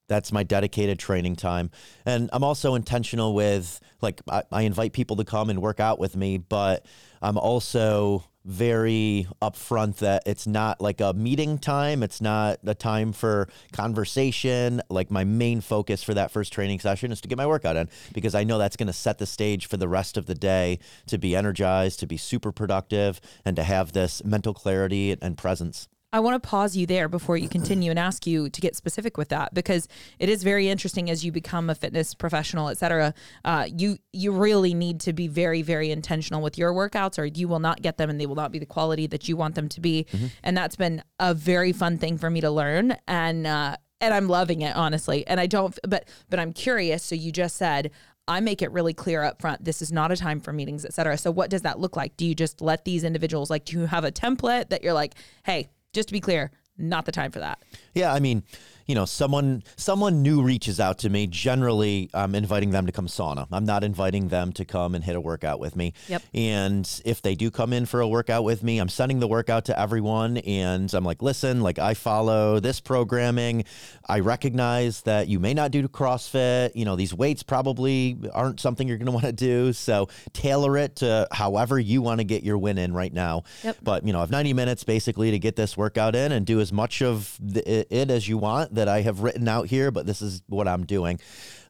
that's 0.08 0.32
my 0.32 0.44
dedicated 0.44 1.00
training 1.00 1.38
time. 1.38 1.72
And 2.06 2.30
I'm 2.34 2.44
also 2.44 2.76
intentional 2.76 3.34
with 3.34 3.80
like 4.02 4.22
I, 4.30 4.44
I 4.52 4.62
invite 4.64 4.94
people 4.94 5.16
to 5.18 5.24
come 5.24 5.50
and 5.50 5.62
work 5.62 5.80
out 5.80 6.00
with 6.00 6.16
me, 6.16 6.38
but 6.38 6.86
I'm 7.22 7.38
also 7.38 8.26
very 8.46 9.28
upfront 9.42 9.98
that 9.98 10.24
it's 10.26 10.48
not 10.48 10.82
like 10.82 11.02
a 11.02 11.14
meeting 11.14 11.58
time. 11.58 12.04
It's 12.04 12.22
not 12.22 12.60
a 12.66 12.74
time 12.74 13.14
for 13.14 13.48
conversation. 13.72 14.82
Like 14.90 15.12
my 15.12 15.24
main 15.24 15.62
focus 15.62 16.04
for 16.04 16.14
that 16.14 16.32
first 16.32 16.52
training 16.52 16.80
session 16.80 17.12
is 17.12 17.22
to 17.22 17.28
get 17.28 17.38
my 17.38 17.48
workout 17.48 17.76
in 17.76 17.90
because 18.14 18.36
I 18.36 18.44
know 18.44 18.58
that's 18.58 18.78
going 18.78 18.88
to 18.88 18.94
set 18.94 19.18
the 19.18 19.26
stage 19.26 19.68
for 19.68 19.78
the 19.78 19.88
rest 19.88 20.18
of 20.18 20.26
the 20.26 20.36
day 20.36 20.80
to 21.08 21.18
be 21.18 21.36
energized, 21.36 22.00
to 22.00 22.08
be 22.08 22.18
super 22.18 22.52
productive, 22.52 23.22
and 23.46 23.56
to 23.56 23.64
have 23.64 23.92
this 23.92 24.24
mental 24.24 24.54
clarity 24.54 25.16
and 25.22 25.38
presence. 25.38 25.88
I 26.14 26.20
want 26.20 26.42
to 26.42 26.50
pause 26.50 26.76
you 26.76 26.86
there 26.86 27.08
before 27.08 27.38
you 27.38 27.48
continue 27.48 27.90
and 27.90 27.98
ask 27.98 28.28
you 28.28 28.50
to 28.50 28.62
get 28.62 28.76
specific 28.76 29.18
with 29.18 29.30
that 29.30 29.54
because 29.54 29.88
it 30.20 30.28
is 30.28 30.44
very 30.44 30.68
interesting 30.68 31.10
as 31.10 31.24
you 31.24 31.32
become 31.32 31.70
a 31.70 31.76
fitness 31.76 32.14
professional, 32.14 32.68
et 32.68 32.78
cetera. 32.78 33.14
Uh, 33.46 33.68
you 33.74 33.98
you 34.12 34.34
really 34.34 34.74
need 34.74 35.00
to 35.02 35.14
be 35.14 35.30
very 35.30 35.62
very 35.62 35.90
intentional 35.90 36.42
with 36.42 36.58
your 36.58 36.74
workouts, 36.74 37.18
or 37.18 37.26
you 37.26 37.48
will 37.48 37.60
not 37.60 37.82
get 37.82 37.98
them, 37.98 38.10
and 38.10 38.20
they 38.20 38.26
will 38.26 38.36
not 38.36 38.52
be 38.52 38.60
the 38.60 38.66
quality 38.66 39.08
that 39.08 39.30
you 39.30 39.38
want 39.38 39.56
them 39.56 39.70
to 39.70 39.80
be. 39.80 40.06
And 40.44 40.58
that's 40.58 40.76
been 40.76 41.02
a 41.18 41.34
very 41.34 41.72
fun 41.72 41.98
thing 41.98 42.18
for 42.18 42.30
me 42.30 42.42
to 42.42 42.52
learn, 42.52 42.98
and 43.08 43.48
uh, 43.48 43.78
and 44.02 44.14
I'm 44.14 44.28
loving 44.28 44.64
it 44.64 44.76
honestly. 44.76 45.26
And 45.28 45.40
I 45.40 45.48
don't, 45.48 45.80
but 45.88 46.10
but 46.30 46.40
I'm 46.40 46.52
curious. 46.52 47.04
So 47.04 47.16
you 47.16 47.32
just 47.32 47.56
said. 47.56 47.92
I 48.28 48.40
make 48.40 48.62
it 48.62 48.72
really 48.72 48.94
clear 48.94 49.24
up 49.24 49.42
front. 49.42 49.66
This 49.66 49.82
is 49.82 49.92
not 49.92 50.12
a 50.12 50.16
time 50.16 50.40
for 50.40 50.54
meetings, 50.54 50.86
et 50.86 50.94
cetera. 50.94 51.18
So 51.18 51.32
what 51.32 51.50
does 51.50 51.64
that 51.64 51.80
look 51.80 51.98
like? 51.98 52.16
Do 52.18 52.26
you 52.26 52.36
just 52.36 52.62
let 52.62 52.86
these 52.86 53.04
individuals 53.04 53.50
like 53.50 53.66
do 53.66 53.80
you 53.80 53.88
have 53.88 54.06
a 54.06 54.12
template 54.12 54.70
that 54.70 54.84
you're 54.84 54.94
like, 54.94 55.16
hey, 55.44 55.70
just 55.94 56.08
to 56.10 56.14
be 56.14 56.20
clear, 56.20 56.52
not 56.78 57.06
the 57.06 57.12
time 57.12 57.32
for 57.32 57.40
that. 57.40 57.62
Yeah, 57.94 58.14
I 58.14 58.20
mean, 58.20 58.44
you 58.92 58.96
know, 58.96 59.06
someone 59.06 59.64
someone 59.78 60.22
new 60.22 60.44
reaches 60.44 60.78
out 60.82 60.98
to 60.98 61.10
me. 61.10 61.26
Generally, 61.26 62.10
I'm 62.14 62.36
inviting 62.36 62.72
them 62.72 62.88
to 62.88 62.92
come 62.92 63.08
sauna. 63.08 63.48
I'm 63.50 63.64
not 63.64 63.86
inviting 63.86 64.28
them 64.28 64.52
to 64.52 64.66
come 64.66 64.96
and 64.96 65.02
hit 65.02 65.16
a 65.16 65.22
workout 65.22 65.62
with 65.62 65.78
me. 65.78 65.94
Yep. 66.10 66.24
And 66.34 67.02
if 67.06 67.22
they 67.22 67.36
do 67.36 67.50
come 67.50 67.72
in 67.72 67.86
for 67.86 68.02
a 68.02 68.08
workout 68.08 68.44
with 68.44 68.64
me, 68.64 68.80
I'm 68.80 68.90
sending 68.90 69.22
the 69.22 69.30
workout 69.30 69.64
to 69.66 69.80
everyone, 69.80 70.40
and 70.40 70.94
I'm 70.94 71.06
like, 71.06 71.22
listen, 71.22 71.62
like 71.62 71.80
I 71.80 71.94
follow 71.94 72.60
this 72.60 72.82
programming. 72.82 73.64
I 74.10 74.20
recognize 74.20 75.04
that 75.04 75.30
you 75.30 75.40
may 75.40 75.54
not 75.54 75.72
do 75.72 75.88
CrossFit. 75.88 76.72
You 76.76 76.84
know, 76.84 76.98
these 76.98 77.14
weights 77.14 77.44
probably 77.44 78.18
aren't 78.34 78.60
something 78.60 78.90
you're 78.90 78.98
going 78.98 79.06
to 79.06 79.14
want 79.14 79.26
to 79.26 79.32
do. 79.32 79.72
So 79.72 80.10
tailor 80.34 80.78
it 80.78 80.98
to 80.98 81.30
however 81.32 81.80
you 81.80 82.02
want 82.02 82.20
to 82.20 82.26
get 82.26 82.44
your 82.44 82.58
win 82.58 82.78
in 82.78 82.94
right 82.94 83.14
now. 83.14 83.44
Yep. 83.64 83.78
But 83.82 84.06
you 84.06 84.12
know, 84.12 84.20
I 84.20 84.24
have 84.24 84.32
90 84.32 84.52
minutes 84.52 84.84
basically 84.84 85.32
to 85.32 85.40
get 85.40 85.56
this 85.56 85.78
workout 85.78 86.14
in 86.14 86.34
and 86.34 86.46
do 86.46 86.60
as 86.60 86.74
much 86.74 87.02
of 87.02 87.38
the, 87.40 87.88
it 87.96 88.12
as 88.12 88.28
you 88.28 88.38
want 88.38 88.76
that 88.82 88.88
I 88.88 89.02
have 89.02 89.22
written 89.22 89.48
out 89.48 89.68
here. 89.68 89.92
But 89.92 90.08
this 90.08 90.22
is 90.24 90.42
what 90.48 90.68
I'm 90.68 90.86
doing. 90.86 91.20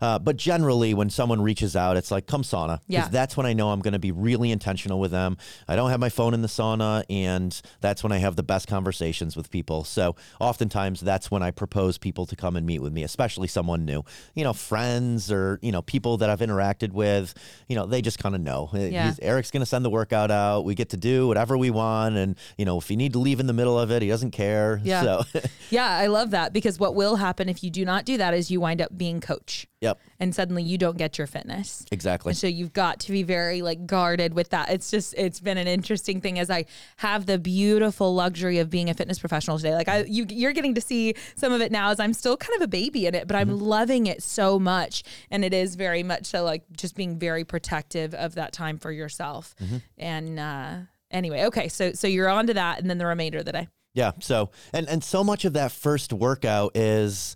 Uh, 0.01 0.17
but 0.17 0.35
generally, 0.35 0.93
when 0.95 1.09
someone 1.11 1.41
reaches 1.41 1.75
out, 1.75 1.95
it's 1.95 2.09
like 2.09 2.25
come 2.25 2.41
sauna 2.41 2.79
Yeah. 2.87 3.07
that's 3.07 3.37
when 3.37 3.45
I 3.45 3.53
know 3.53 3.69
I'm 3.69 3.81
going 3.81 3.93
to 3.93 3.99
be 3.99 4.11
really 4.11 4.51
intentional 4.51 4.99
with 4.99 5.11
them. 5.11 5.37
I 5.67 5.75
don't 5.75 5.91
have 5.91 5.99
my 5.99 6.09
phone 6.09 6.33
in 6.33 6.41
the 6.41 6.47
sauna, 6.47 7.03
and 7.09 7.59
that's 7.81 8.01
when 8.01 8.11
I 8.11 8.17
have 8.17 8.35
the 8.35 8.41
best 8.43 8.67
conversations 8.67 9.35
with 9.35 9.51
people. 9.51 9.83
So 9.83 10.15
oftentimes, 10.39 11.01
that's 11.01 11.29
when 11.29 11.43
I 11.43 11.51
propose 11.51 11.99
people 11.99 12.25
to 12.25 12.35
come 12.35 12.55
and 12.55 12.65
meet 12.65 12.79
with 12.81 12.93
me, 12.93 13.03
especially 13.03 13.47
someone 13.47 13.85
new. 13.85 14.03
You 14.33 14.43
know, 14.43 14.53
friends 14.53 15.31
or 15.31 15.59
you 15.61 15.71
know 15.71 15.83
people 15.83 16.17
that 16.17 16.29
I've 16.31 16.39
interacted 16.39 16.93
with. 16.93 17.35
You 17.67 17.75
know, 17.75 17.85
they 17.85 18.01
just 18.01 18.17
kind 18.17 18.33
of 18.33 18.41
know. 18.41 18.69
Yeah. 18.73 19.05
He's, 19.05 19.19
Eric's 19.19 19.51
going 19.51 19.61
to 19.61 19.67
send 19.67 19.85
the 19.85 19.89
workout 19.91 20.31
out. 20.31 20.65
We 20.65 20.73
get 20.73 20.89
to 20.89 20.97
do 20.97 21.27
whatever 21.27 21.57
we 21.59 21.69
want, 21.69 22.15
and 22.15 22.35
you 22.57 22.65
know, 22.65 22.79
if 22.79 22.89
you 22.89 22.97
need 22.97 23.13
to 23.13 23.19
leave 23.19 23.39
in 23.39 23.45
the 23.45 23.53
middle 23.53 23.77
of 23.79 23.91
it, 23.91 24.01
he 24.01 24.07
doesn't 24.07 24.31
care. 24.31 24.81
Yeah. 24.83 25.03
So, 25.03 25.23
Yeah, 25.69 25.87
I 25.87 26.07
love 26.07 26.31
that 26.31 26.53
because 26.53 26.79
what 26.79 26.95
will 27.01 27.15
happen 27.15 27.49
if 27.49 27.63
you 27.63 27.71
do 27.71 27.83
not 27.83 28.05
do 28.05 28.15
that 28.15 28.35
is 28.35 28.51
you 28.51 28.61
wind 28.61 28.79
up 28.79 28.95
being 28.95 29.19
coach 29.19 29.65
yep, 29.79 29.99
and 30.19 30.35
suddenly 30.35 30.61
you 30.61 30.77
don't 30.77 30.97
get 30.97 31.17
your 31.17 31.25
fitness. 31.25 31.83
exactly. 31.91 32.29
And 32.29 32.37
so 32.37 32.45
you've 32.45 32.73
got 32.73 32.99
to 33.01 33.11
be 33.11 33.23
very 33.23 33.63
like 33.63 33.87
guarded 33.87 34.35
with 34.35 34.49
that. 34.49 34.69
It's 34.69 34.91
just 34.91 35.15
it's 35.17 35.39
been 35.39 35.57
an 35.57 35.67
interesting 35.67 36.21
thing 36.21 36.37
as 36.37 36.51
I 36.51 36.65
have 36.97 37.25
the 37.25 37.39
beautiful 37.39 38.13
luxury 38.13 38.59
of 38.59 38.69
being 38.69 38.87
a 38.91 38.93
fitness 38.93 39.17
professional 39.17 39.57
today. 39.57 39.73
Like 39.73 39.89
I 39.89 40.03
you 40.03 40.27
you're 40.29 40.53
getting 40.53 40.75
to 40.75 40.81
see 40.81 41.15
some 41.35 41.51
of 41.51 41.59
it 41.61 41.71
now 41.71 41.89
as 41.89 41.99
I'm 41.99 42.13
still 42.13 42.37
kind 42.37 42.55
of 42.55 42.61
a 42.61 42.67
baby 42.67 43.07
in 43.07 43.15
it, 43.15 43.25
but 43.25 43.35
I'm 43.35 43.59
loving 43.59 44.05
it 44.05 44.21
so 44.21 44.59
much 44.59 45.03
and 45.31 45.43
it 45.43 45.55
is 45.55 45.75
very 45.75 46.03
much 46.03 46.27
so 46.27 46.43
like 46.43 46.63
just 46.77 46.95
being 46.95 47.17
very 47.17 47.43
protective 47.43 48.13
of 48.13 48.35
that 48.35 48.53
time 48.53 48.77
for 48.77 48.91
yourself. 48.91 49.55
And 49.97 50.39
uh 50.39 50.75
anyway, 51.09 51.45
okay, 51.45 51.67
so 51.67 51.93
so 51.93 52.05
you're 52.05 52.29
on 52.29 52.45
to 52.45 52.53
that 52.53 52.79
and 52.79 52.87
then 52.87 52.99
the 52.99 53.07
remainder 53.07 53.39
of 53.39 53.45
the 53.45 53.53
day. 53.53 53.67
Yeah. 53.93 54.11
So 54.19 54.49
and 54.73 54.87
and 54.87 55.03
so 55.03 55.23
much 55.23 55.45
of 55.45 55.53
that 55.53 55.71
first 55.71 56.13
workout 56.13 56.75
is 56.75 57.35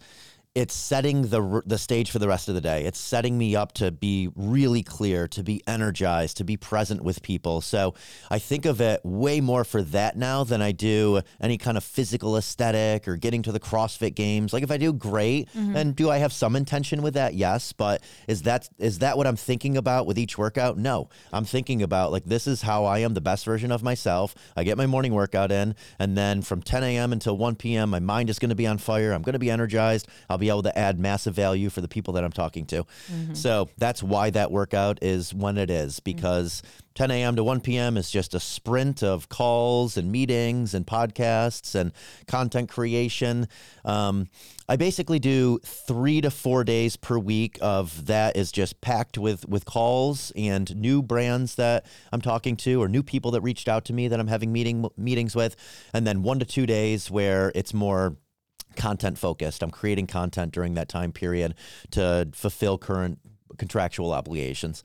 it's 0.56 0.74
setting 0.74 1.24
the 1.24 1.62
the 1.66 1.78
stage 1.78 2.10
for 2.10 2.18
the 2.18 2.30
rest 2.30 2.48
of 2.48 2.56
the 2.56 2.62
day. 2.62 2.86
It's 2.86 2.98
setting 2.98 3.38
me 3.38 3.58
up 3.58 3.74
to 3.74 3.92
be 3.92 4.30
really 4.36 4.84
clear, 4.84 5.28
to 5.28 5.44
be 5.44 5.62
energized, 5.68 6.38
to 6.38 6.46
be 6.46 6.56
present 6.56 7.04
with 7.04 7.22
people. 7.22 7.60
So 7.60 7.94
I 8.32 8.40
think 8.40 8.66
of 8.66 8.80
it 8.80 9.02
way 9.04 9.42
more 9.42 9.66
for 9.66 9.82
that 9.84 10.18
now 10.18 10.46
than 10.46 10.62
I 10.62 10.72
do 10.72 11.22
any 11.42 11.58
kind 11.58 11.76
of 11.76 11.84
physical 11.84 12.38
aesthetic 12.38 13.06
or 13.06 13.18
getting 13.18 13.42
to 13.44 13.52
the 13.52 13.60
CrossFit 13.60 14.16
games. 14.16 14.54
Like 14.54 14.64
if 14.64 14.72
I 14.72 14.78
do 14.78 14.94
great, 14.94 15.50
mm-hmm. 15.50 15.76
and 15.76 15.94
do 15.94 16.10
I 16.10 16.20
have 16.20 16.32
some 16.32 16.56
intention 16.56 17.02
with 17.02 17.16
that? 17.16 17.34
Yes, 17.34 17.74
but 17.74 18.02
is 18.30 18.44
that 18.44 18.70
is 18.80 19.00
that 19.00 19.18
what 19.18 19.28
I'm 19.28 19.36
thinking 19.36 19.76
about 19.76 20.08
with 20.08 20.18
each 20.18 20.38
workout? 20.38 20.78
No. 20.78 21.10
I'm 21.34 21.46
thinking 21.46 21.84
about 21.84 22.14
like 22.14 22.24
this 22.24 22.48
is 22.48 22.62
how 22.62 22.86
I 22.86 23.00
am 23.00 23.14
the 23.14 23.22
best 23.22 23.44
version 23.44 23.74
of 23.74 23.84
myself. 23.84 24.34
I 24.56 24.64
get 24.64 24.78
my 24.78 24.86
morning 24.86 25.14
workout 25.14 25.52
in, 25.52 25.76
and 26.00 26.18
then 26.18 26.42
from 26.42 26.62
10 26.62 26.82
a.m. 26.82 27.12
until 27.12 27.38
1 27.38 27.56
p.m., 27.56 27.90
my 27.90 28.00
mind 28.00 28.30
is 28.30 28.40
going 28.40 28.50
to 28.50 28.56
be 28.56 28.68
on 28.68 28.78
fire. 28.78 29.12
I'm 29.12 29.22
going 29.22 29.34
to 29.34 29.40
be 29.40 29.52
energized. 29.52 30.08
I'll 30.30 30.38
be 30.38 30.45
be 30.46 30.50
able 30.50 30.64
to 30.64 30.78
add 30.78 31.00
massive 31.00 31.34
value 31.34 31.70
for 31.70 31.82
the 31.82 31.88
people 31.88 32.14
that 32.14 32.24
I'm 32.24 32.32
talking 32.32 32.66
to. 32.68 32.86
So 33.34 33.70
that's 33.78 34.04
why 34.04 34.30
that 34.32 34.52
workout 34.52 35.00
is 35.02 35.34
when 35.34 35.58
it 35.58 35.70
is 35.70 36.00
because 36.00 36.62
10 36.94 37.12
a.m. 37.12 37.36
to 37.36 37.44
1 37.44 37.60
p.m. 37.62 37.98
is 37.98 38.10
just 38.10 38.34
a 38.34 38.40
sprint 38.40 39.04
of 39.04 39.28
calls 39.28 39.98
and 39.98 40.12
meetings 40.12 40.74
and 40.74 40.86
podcasts 40.86 41.76
and 41.76 41.92
content 42.28 42.70
creation. 42.70 43.48
Um, 43.84 44.30
I 44.70 44.78
basically 44.78 45.20
do 45.20 45.60
three 45.64 46.22
to 46.22 46.32
four 46.32 46.64
days 46.64 46.96
per 46.96 47.18
week 47.18 47.58
of 47.62 48.06
that 48.06 48.38
is 48.38 48.52
just 48.52 48.82
packed 48.82 49.18
with 49.18 49.48
with 49.48 49.66
calls 49.66 50.32
and 50.36 50.76
new 50.76 51.02
brands 51.02 51.56
that 51.56 51.86
I'm 52.12 52.22
talking 52.22 52.56
to 52.58 52.82
or 52.82 52.88
new 52.88 53.04
people 53.04 53.32
that 53.32 53.42
reached 53.42 53.68
out 53.68 53.86
to 53.86 53.94
me 53.94 54.08
that 54.08 54.20
I'm 54.20 54.28
having 54.28 54.52
meeting 54.52 54.88
meetings 54.98 55.36
with, 55.36 55.56
and 55.94 56.08
then 56.08 56.24
one 56.24 56.40
to 56.40 56.46
two 56.46 56.66
days 56.66 57.12
where 57.12 57.52
it's 57.56 57.74
more 57.74 58.16
content 58.76 59.18
focused. 59.18 59.64
I'm 59.64 59.72
creating 59.72 60.08
content 60.08 60.52
during 60.52 60.74
that 60.76 60.90
time 60.90 61.12
period 61.12 61.56
to 61.92 62.30
fulfill 62.34 62.78
current 62.78 63.20
contractual 63.58 64.12
obligations. 64.12 64.84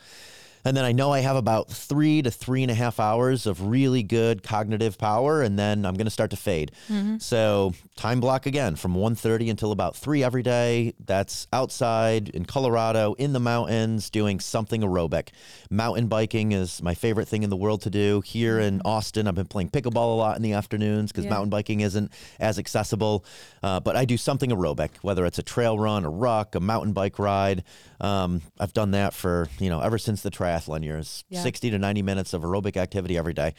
And 0.65 0.77
then 0.77 0.85
I 0.85 0.93
know 0.93 1.13
I 1.13 1.21
have 1.21 1.37
about 1.37 1.71
three 1.71 2.23
to 2.23 2.31
three 2.31 2.63
and 2.63 2.71
a 2.71 2.75
half 2.75 3.01
hours 3.01 3.47
of 3.47 3.63
really 3.63 4.03
good 4.03 4.43
cognitive 4.43 4.99
power, 4.99 5.43
and 5.43 5.59
then 5.59 5.87
I'm 5.87 5.95
going 5.95 6.07
to 6.07 6.11
start 6.11 6.31
to 6.31 6.37
fade. 6.37 6.73
So 7.19 7.73
time 7.97 8.21
block 8.21 8.47
again 8.47 8.77
from 8.77 8.95
1.30 8.95 9.51
until 9.51 9.73
about 9.73 9.97
3 9.97 10.23
every 10.25 10.43
day. 10.43 10.95
That's 11.05 11.47
outside 11.53 12.29
in 12.31 12.45
Colorado, 12.45 13.15
in 13.15 13.33
the 13.33 13.41
mountains, 13.41 14.11
doing 14.11 14.41
something 14.41 14.83
aerobic. 14.83 15.29
Mountain 15.71 16.09
biking 16.09 16.53
is 16.53 16.83
my 16.83 16.95
favorite 16.95 17.29
thing 17.29 17.43
in 17.43 17.51
the 17.51 17.57
world 17.57 17.83
to 17.83 17.91
do. 17.91 18.21
Here 18.23 18.59
in 18.59 18.81
Austin, 18.85 19.27
I've 19.29 19.35
been 19.35 19.47
playing 19.47 19.71
pickleball 19.71 19.97
a 20.13 20.17
lot 20.17 20.37
in 20.37 20.43
the 20.43 20.53
afternoons 20.55 21.11
because 21.13 21.25
Yeah. 21.25 21.31
mountain 21.31 21.51
biking 21.51 21.81
isn't 21.81 22.11
as 22.39 22.59
accessible. 22.59 23.25
Uh, 23.63 23.81
but 23.81 23.97
I 23.97 24.05
do 24.05 24.17
something 24.17 24.51
aerobic, 24.51 24.91
whether 25.03 25.25
it's 25.27 25.39
a 25.39 25.43
trail 25.43 25.79
run, 25.79 26.05
a 26.05 26.11
ruck, 26.11 26.55
a 26.55 26.61
mountain 26.61 26.93
bike 26.93 27.19
ride. 27.19 27.63
Um, 28.01 28.41
I've 28.59 28.73
done 28.73 28.93
that 28.93 29.13
for, 29.13 29.49
you 29.59 29.69
know, 29.69 29.81
ever 29.81 29.99
since 29.99 30.23
the 30.23 30.31
triathlon 30.51 30.83
years, 30.85 31.25
Yeah. 31.29 31.43
60 31.43 31.71
to 31.71 31.79
90 31.79 32.03
minutes 32.03 32.33
of 32.35 32.43
aerobic 32.43 32.77
activity 32.77 33.17
every 33.17 33.35
day. 33.35 33.55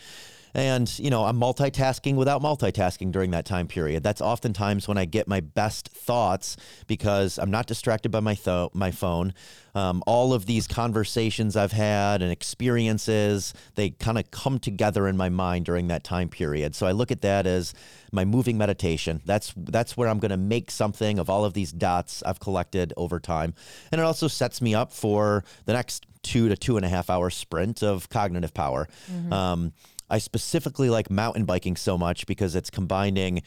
And, 0.53 0.97
you 0.99 1.09
know, 1.09 1.25
I'm 1.25 1.37
multitasking 1.37 2.15
without 2.15 2.41
multitasking 2.41 3.11
during 3.11 3.31
that 3.31 3.45
time 3.45 3.67
period. 3.67 4.03
That's 4.03 4.21
oftentimes 4.21 4.87
when 4.87 4.97
I 4.97 5.05
get 5.05 5.27
my 5.27 5.39
best 5.39 5.89
thoughts 5.89 6.57
because 6.87 7.37
I'm 7.37 7.51
not 7.51 7.67
distracted 7.67 8.09
by 8.09 8.19
my, 8.19 8.37
my 8.73 8.91
phone. 8.91 9.33
Um, 9.73 10.03
all 10.05 10.33
of 10.33 10.45
these 10.45 10.67
conversations 10.67 11.55
I've 11.55 11.71
had 11.71 12.21
and 12.21 12.31
experiences, 12.31 13.53
they 13.75 13.91
kind 13.91 14.17
of 14.17 14.29
come 14.29 14.59
together 14.59 15.07
in 15.07 15.15
my 15.15 15.29
mind 15.29 15.65
during 15.65 15.87
that 15.87 16.03
time 16.03 16.27
period. 16.27 16.75
So 16.75 16.85
I 16.85 16.91
look 16.91 17.11
at 17.11 17.21
that 17.21 17.47
as 17.47 17.73
my 18.11 18.25
moving 18.25 18.57
meditation. 18.57 19.21
That's 19.25 19.53
that's 19.55 19.95
where 19.95 20.09
I'm 20.09 20.19
going 20.19 20.31
to 20.31 20.37
make 20.37 20.71
something 20.71 21.19
of 21.19 21.29
all 21.29 21.45
of 21.45 21.53
these 21.53 21.71
dots 21.71 22.21
I've 22.23 22.41
collected 22.41 22.93
over 22.97 23.19
time, 23.19 23.53
and 23.91 24.01
it 24.01 24.03
also 24.03 24.27
sets 24.27 24.61
me 24.61 24.75
up 24.75 24.91
for 24.91 25.45
the 25.65 25.73
next 25.73 26.05
two 26.21 26.49
to 26.49 26.57
two 26.57 26.77
and 26.77 26.85
a 26.85 26.89
half 26.89 27.09
hour 27.09 27.29
sprint 27.29 27.81
of 27.81 28.09
cognitive 28.09 28.53
power. 28.53 28.87
Um, 29.31 29.73
I 30.11 30.19
specifically 30.19 30.89
like 30.89 31.09
mountain 31.09 31.45
biking 31.45 31.75
so 31.75 31.97
much 31.97 32.27
because 32.27 32.53
it's 32.55 32.69
combining 32.69 33.41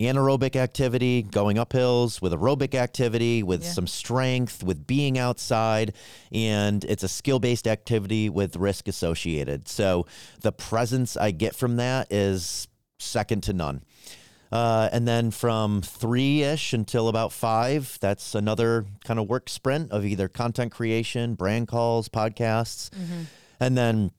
anaerobic 0.00 0.56
activity, 0.56 1.22
going 1.22 1.58
up 1.58 1.72
hills, 1.72 2.20
with 2.22 2.32
aerobic 2.32 2.74
activity, 2.74 3.42
with 3.42 3.62
Yeah. 3.62 3.72
some 3.72 3.86
strength, 3.86 4.62
with 4.62 4.86
being 4.86 5.18
outside, 5.18 5.92
and 6.32 6.84
it's 6.84 7.02
a 7.04 7.08
skill 7.08 7.38
based 7.38 7.66
activity 7.68 8.28
with 8.28 8.56
risk 8.56 8.88
associated. 8.88 9.68
So 9.68 10.06
the 10.40 10.52
presence 10.52 11.16
I 11.16 11.30
get 11.30 11.54
from 11.54 11.76
that 11.76 12.12
is 12.12 12.66
second 12.98 13.42
to 13.44 13.52
none. 13.52 13.82
Uh, 14.50 14.88
and 14.92 15.06
then 15.08 15.30
from 15.32 15.82
three 15.82 16.42
ish 16.42 16.72
until 16.72 17.08
about 17.08 17.32
five, 17.32 17.98
that's 18.00 18.34
another 18.36 18.86
kind 19.04 19.18
of 19.18 19.28
work 19.28 19.48
sprint 19.48 19.90
of 19.90 20.04
either 20.04 20.28
content 20.28 20.70
creation, 20.72 21.34
brand 21.34 21.66
calls, 21.66 22.08
podcasts. 22.08 22.90
And 23.58 23.76
then 23.76 24.10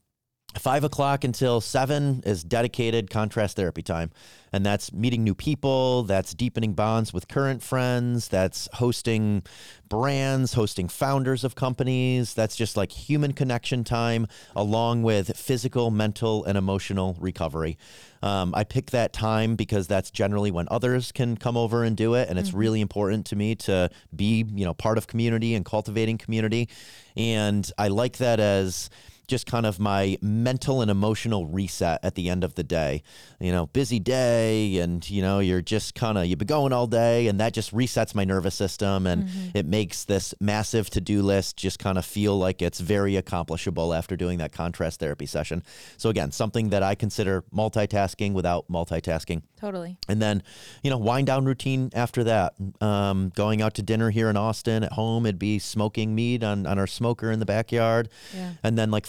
five 0.58 0.84
o'clock 0.84 1.24
until 1.24 1.62
seven 1.62 2.22
is 2.26 2.44
dedicated 2.44 3.10
contrast 3.10 3.56
therapy 3.56 3.82
time. 3.82 4.12
And 4.54 4.66
that's 4.66 4.94
meeting 4.94 5.24
new 5.24 5.36
people, 5.36 6.04
that's 6.04 6.34
deepening 6.34 6.74
bonds 6.74 7.14
with 7.14 7.28
current 7.28 7.62
friends, 7.62 8.30
that's 8.30 8.70
hosting 8.74 9.44
brands, 9.90 10.54
hosting 10.54 10.88
founders 10.88 11.44
of 11.44 11.56
companies. 11.56 12.34
That's 12.34 12.56
just 12.56 12.78
like 12.78 12.92
human 12.92 13.34
connection 13.34 13.84
time, 13.84 14.28
along 14.56 15.04
with 15.04 15.36
physical, 15.36 15.92
mental, 15.92 16.46
and 16.46 16.58
emotional 16.58 17.18
recovery. 17.20 17.78
Um, 18.22 18.56
I 18.56 18.64
pick 18.64 18.92
that 18.92 19.12
time 19.12 19.58
because 19.58 19.88
that's 19.88 20.10
generally 20.10 20.52
when 20.52 20.68
others 20.72 21.12
can 21.12 21.36
come 21.36 21.58
over 21.58 21.84
and 21.84 21.98
do 21.98 22.14
it, 22.14 22.30
and 22.30 22.40
it's 22.40 22.54
really 22.54 22.80
important 22.80 23.26
to 23.28 23.36
me 23.36 23.56
to 23.56 23.90
be, 24.16 24.46
you 24.54 24.64
know, 24.64 24.74
part 24.74 24.98
of 24.98 25.06
community 25.06 25.54
and 25.54 25.66
cultivating 25.66 26.18
community. 26.18 26.70
And 27.18 27.70
I 27.78 27.90
like 27.90 28.18
that 28.18 28.40
as 28.40 28.90
just 29.28 29.46
kind 29.46 29.66
of 29.66 29.80
my 29.80 30.18
mental 30.22 30.82
and 30.82 30.92
emotional 30.92 31.46
reset 31.46 32.00
at 32.04 32.16
the 32.16 32.30
end 32.30 32.44
of 32.44 32.56
the 32.56 32.64
day. 32.64 33.04
You 33.40 33.52
know, 33.52 33.68
busy 33.68 34.00
day, 34.00 34.78
and 34.78 35.08
you 35.10 35.22
know, 35.22 35.40
you're 35.40 35.62
just 35.62 35.96
kind 35.96 36.18
of 36.18 36.26
you've 36.26 36.40
been 36.40 36.48
going 36.48 36.74
all 36.74 36.88
day, 36.88 37.28
and 37.28 37.40
that 37.40 37.54
just 37.54 37.74
resets 37.74 38.16
my 38.16 38.24
nervous 38.24 38.56
system, 38.56 39.08
and 39.08 39.30
it 39.54 39.66
makes 39.66 40.06
this 40.06 40.34
massive 40.40 40.90
to 40.92 41.02
do 41.02 41.22
list 41.22 41.58
just 41.58 41.80
kind 41.80 41.98
of 41.98 42.06
feel 42.06 42.38
like 42.38 42.62
it's 42.62 42.80
very 42.80 43.16
accomplishable 43.16 43.94
after 43.94 44.16
doing 44.16 44.38
that 44.40 44.52
contrast 44.52 45.00
therapy 45.00 45.26
session. 45.26 45.64
So 45.98 46.10
again, 46.10 46.32
something 46.32 46.70
that 46.70 46.84
I 46.84 46.96
consider 46.96 47.44
multitasking 47.54 48.34
without 48.34 48.68
multitasking. 48.70 49.42
Totally. 49.60 49.98
And 50.08 50.22
then, 50.22 50.44
you 50.84 50.90
know, 50.90 50.98
wind 50.98 51.28
down 51.28 51.46
routine 51.46 51.90
after 51.94 52.24
that. 52.26 52.54
Um, 52.82 53.32
going 53.36 53.62
out 53.62 53.74
to 53.76 53.82
dinner 53.82 54.12
here 54.12 54.30
in 54.30 54.38
Austin 54.38 54.84
at 54.84 54.94
home, 54.94 55.26
it'd 55.26 55.40
be 55.40 55.60
smoking 55.60 56.14
meat 56.14 56.44
on, 56.44 56.68
on 56.68 56.78
our 56.78 56.88
smoker 56.88 57.32
in 57.32 57.40
the 57.40 57.46
backyard. 57.46 58.10
Yeah. 58.36 58.52
And 58.64 58.78
then 58.78 58.92
like 58.92 59.06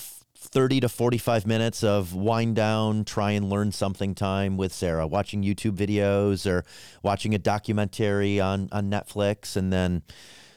30 0.56 0.80
to 0.80 0.88
45 0.88 1.46
minutes 1.46 1.84
of 1.84 2.14
wind 2.14 2.56
down, 2.56 3.04
try 3.04 3.32
and 3.32 3.50
learn 3.50 3.70
something 3.70 4.14
time 4.14 4.56
with 4.56 4.72
Sarah, 4.72 5.06
watching 5.06 5.42
YouTube 5.42 5.76
videos 5.76 6.50
or 6.50 6.64
watching 7.02 7.34
a 7.34 7.38
documentary 7.38 8.40
on, 8.40 8.70
on 8.72 8.90
Netflix 8.90 9.54
and 9.54 9.70
then 9.70 10.02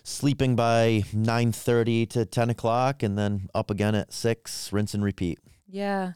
sleeping 0.04 0.56
by 0.56 1.04
9.30 1.14 2.10
to 2.12 2.26
10 2.26 2.50
o'clock 2.50 3.04
and 3.04 3.18
then 3.18 3.50
up 3.54 3.70
again 3.70 3.94
at 3.94 4.14
6, 4.14 4.72
rinse 4.72 4.94
and 4.94 5.04
repeat. 5.04 5.38
Yeah. 5.68 6.14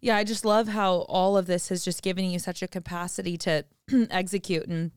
Yeah, 0.00 0.16
I 0.16 0.24
just 0.24 0.46
love 0.46 0.68
how 0.68 1.00
all 1.10 1.36
of 1.36 1.46
this 1.46 1.68
has 1.68 1.84
just 1.84 2.02
given 2.02 2.30
you 2.30 2.38
such 2.38 2.62
a 2.62 2.66
capacity 2.66 3.36
to 3.36 3.66
execute 4.10 4.66
and 4.68 4.90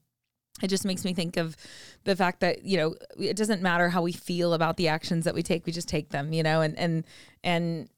it 0.63 0.69
just 0.69 0.85
makes 0.85 1.03
me 1.03 1.13
think 1.13 1.35
of 1.35 1.57
the 2.05 2.15
fact 2.15 2.39
that, 2.39 2.63
you 2.63 2.77
know, 2.77 2.95
it 3.19 3.35
doesn't 3.35 3.61
matter 3.61 3.89
how 3.89 4.01
we 4.01 4.13
feel 4.13 4.53
about 4.53 4.77
the 4.77 4.87
actions 4.87 5.25
that 5.25 5.35
we 5.35 5.43
take, 5.43 5.65
we 5.65 5.73
just 5.73 5.89
take 5.89 6.11
them, 6.11 6.31
you 6.31 6.43
know, 6.43 6.61
and 6.61 6.77
and 6.77 7.03
and 7.43 7.89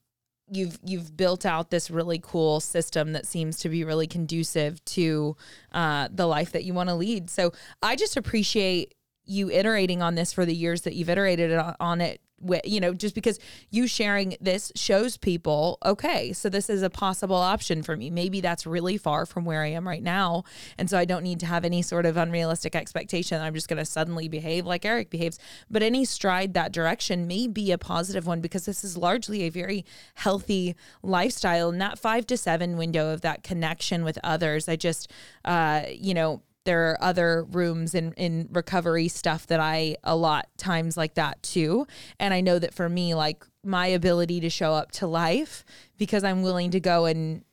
you've 0.50 0.78
you've 0.84 1.16
built 1.16 1.46
out 1.46 1.70
this 1.70 1.90
really 1.90 2.20
cool 2.22 2.60
system 2.60 3.12
that 3.12 3.26
seems 3.26 3.58
to 3.58 3.68
be 3.68 3.84
really 3.84 4.06
conducive 4.06 4.84
to 4.84 5.36
uh, 5.72 6.08
the 6.12 6.26
life 6.26 6.52
that 6.52 6.64
you 6.64 6.74
want 6.74 6.88
to 6.88 6.94
lead. 6.94 7.30
So 7.30 7.52
I 7.82 7.96
just 7.96 8.16
appreciate 8.16 8.94
you 9.24 9.50
iterating 9.50 10.02
on 10.02 10.14
this 10.14 10.32
for 10.32 10.44
the 10.44 10.54
years 10.54 10.82
that 10.82 10.94
you've 10.94 11.08
iterated 11.08 11.52
on- 11.80 12.00
it. 12.00 12.20
With, 12.40 12.62
you 12.64 12.80
know, 12.80 12.92
just 12.92 13.14
because 13.14 13.38
you 13.70 13.86
sharing 13.86 14.36
this 14.40 14.70
shows 14.74 15.16
people, 15.16 15.78
okay, 15.84 16.32
so 16.32 16.48
this 16.48 16.68
is 16.68 16.82
a 16.82 16.90
possible 16.90 17.36
option 17.36 17.82
for 17.82 17.96
me. 17.96 18.10
Maybe 18.10 18.40
that's 18.40 18.66
really 18.66 18.98
far 18.98 19.24
from 19.24 19.44
where 19.44 19.62
I 19.62 19.68
am 19.68 19.86
right 19.86 20.02
now. 20.02 20.44
And 20.76 20.90
so 20.90 20.98
I 20.98 21.04
don't 21.04 21.22
need 21.22 21.40
to 21.40 21.46
have 21.46 21.64
any 21.64 21.80
sort 21.80 22.06
of 22.06 22.16
unrealistic 22.16 22.76
expectation. 22.76 23.38
that 23.38 23.44
I'm 23.44 23.54
just 23.54 23.68
going 23.68 23.78
to 23.78 23.84
suddenly 23.84 24.28
behave 24.28 24.66
like 24.66 24.84
Eric 24.84 25.10
behaves. 25.10 25.38
But 25.70 25.82
any 25.82 26.04
stride 26.04 26.54
that 26.54 26.72
direction 26.72 27.26
may 27.26 27.46
be 27.46 27.72
a 27.72 27.78
positive 27.78 28.26
one 28.26 28.40
because 28.40 28.66
this 28.66 28.84
is 28.84 28.96
largely 28.96 29.42
a 29.42 29.48
very 29.48 29.84
healthy 30.14 30.74
lifestyle. 31.02 31.70
And 31.70 31.80
that 31.80 31.98
five 31.98 32.26
to 32.26 32.36
seven 32.36 32.76
window 32.76 33.12
of 33.12 33.22
that 33.22 33.42
connection 33.42 34.04
with 34.04 34.18
others, 34.22 34.68
I 34.68 34.76
just, 34.76 35.10
uh, 35.44 35.82
you 35.90 36.14
know, 36.14 36.42
there 36.64 36.90
are 36.90 37.02
other 37.02 37.44
rooms 37.44 37.94
in, 37.94 38.12
in 38.14 38.48
recovery 38.50 39.08
stuff 39.08 39.46
that 39.48 39.60
I 39.60 39.96
a 40.02 40.16
lot 40.16 40.48
times 40.56 40.96
like 40.96 41.14
that 41.14 41.42
too. 41.42 41.86
And 42.18 42.32
I 42.32 42.40
know 42.40 42.58
that 42.58 42.74
for 42.74 42.88
me, 42.88 43.14
like 43.14 43.44
my 43.62 43.86
ability 43.86 44.40
to 44.40 44.50
show 44.50 44.72
up 44.72 44.90
to 44.92 45.06
life 45.06 45.64
because 45.98 46.24
I'm 46.24 46.42
willing 46.42 46.70
to 46.72 46.80
go 46.80 47.04
and 47.04 47.44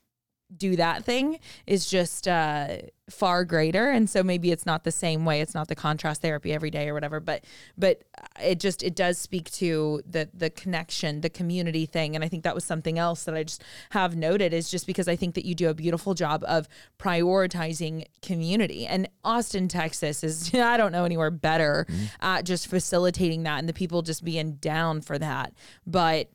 do 0.55 0.75
that 0.75 1.03
thing 1.03 1.39
is 1.65 1.89
just 1.89 2.27
uh, 2.27 2.77
far 3.09 3.45
greater. 3.45 3.89
And 3.89 4.09
so 4.09 4.23
maybe 4.23 4.51
it's 4.51 4.65
not 4.65 4.83
the 4.83 4.91
same 4.91 5.25
way. 5.25 5.41
It's 5.41 5.53
not 5.53 5.67
the 5.67 5.75
contrast 5.75 6.21
therapy 6.21 6.53
every 6.53 6.71
day 6.71 6.89
or 6.89 6.93
whatever 6.93 7.19
but 7.19 7.43
but 7.77 8.03
it 8.41 8.59
just 8.59 8.83
it 8.83 8.95
does 8.95 9.17
speak 9.17 9.51
to 9.51 10.01
the 10.05 10.29
the 10.33 10.49
connection 10.49 11.21
the 11.21 11.29
community 11.29 11.85
thing. 11.85 12.15
And 12.15 12.23
i 12.23 12.27
think 12.27 12.43
that 12.43 12.55
was 12.55 12.63
something 12.63 12.97
else 12.97 13.23
that 13.23 13.35
i 13.35 13.43
just 13.43 13.63
have 13.91 14.15
noted 14.15 14.53
is 14.53 14.69
just 14.69 14.87
because 14.87 15.07
i 15.07 15.15
think 15.15 15.35
that 15.35 15.45
you 15.45 15.55
do 15.55 15.69
a 15.69 15.73
beautiful 15.73 16.13
job 16.13 16.43
of 16.47 16.67
prioritizing 16.99 18.05
community. 18.21 18.85
And 18.85 19.09
austin 19.23 19.67
texas 19.67 20.23
is 20.23 20.53
i 20.55 20.77
don't 20.77 20.91
know 20.91 21.05
anywhere 21.05 21.31
better 21.31 21.85
at 22.19 22.43
just 22.43 22.67
facilitating 22.67 23.43
that 23.43 23.59
and 23.59 23.69
the 23.69 23.73
people 23.73 24.01
just 24.01 24.23
being 24.23 24.53
down 24.53 25.01
for 25.01 25.17
that. 25.19 25.53
But 25.85 26.29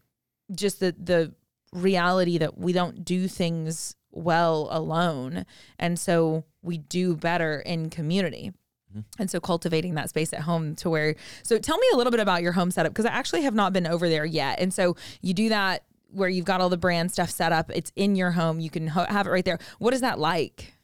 just 0.55 0.81
the 0.81 0.95
the 0.99 1.35
reality 1.73 2.39
that 2.39 2.57
we 2.57 2.73
don't 2.73 3.05
do 3.05 3.29
things 3.29 3.97
well 4.17 4.69
alone 4.71 5.45
and 5.79 5.99
so 5.99 6.45
we 6.63 6.79
do 6.79 7.17
better 7.17 7.61
in 7.61 7.91
community 7.91 8.53
mm-hmm. 8.91 9.01
And 9.19 9.31
so 9.31 9.41
cultivating 9.41 9.95
that 9.95 10.09
space 10.09 10.33
at 10.33 10.41
home 10.41 10.75
to 10.77 10.91
where, 10.91 11.17
so 11.43 11.59
tell 11.59 11.77
me 11.77 11.87
a 11.93 11.97
little 11.97 12.11
bit 12.11 12.21
about 12.21 12.43
your 12.43 12.53
home 12.53 12.71
setup 12.71 12.93
because 12.93 13.05
I 13.05 13.11
actually 13.11 13.43
have 13.43 13.55
not 13.55 13.73
been 13.73 13.87
over 13.87 14.09
there 14.09 14.25
yet. 14.25 14.59
And 14.59 14.73
so 14.73 14.97
you 15.21 15.35
do 15.35 15.49
that 15.51 15.85
where 16.11 16.29
you've 16.29 16.45
got 16.45 16.61
all 16.61 16.69
the 16.69 16.77
brand 16.77 17.13
stuff 17.13 17.31
set 17.31 17.53
up, 17.53 17.71
it's 17.75 17.93
in 17.95 18.17
your 18.17 18.31
home, 18.31 18.59
you 18.61 18.71
can 18.71 18.89
ho- 18.89 19.07
have 19.09 19.27
it 19.27 19.31
right 19.31 19.45
there. 19.45 19.59
What 19.79 19.93
is 19.93 20.01
that 20.01 20.19
like? 20.19 20.76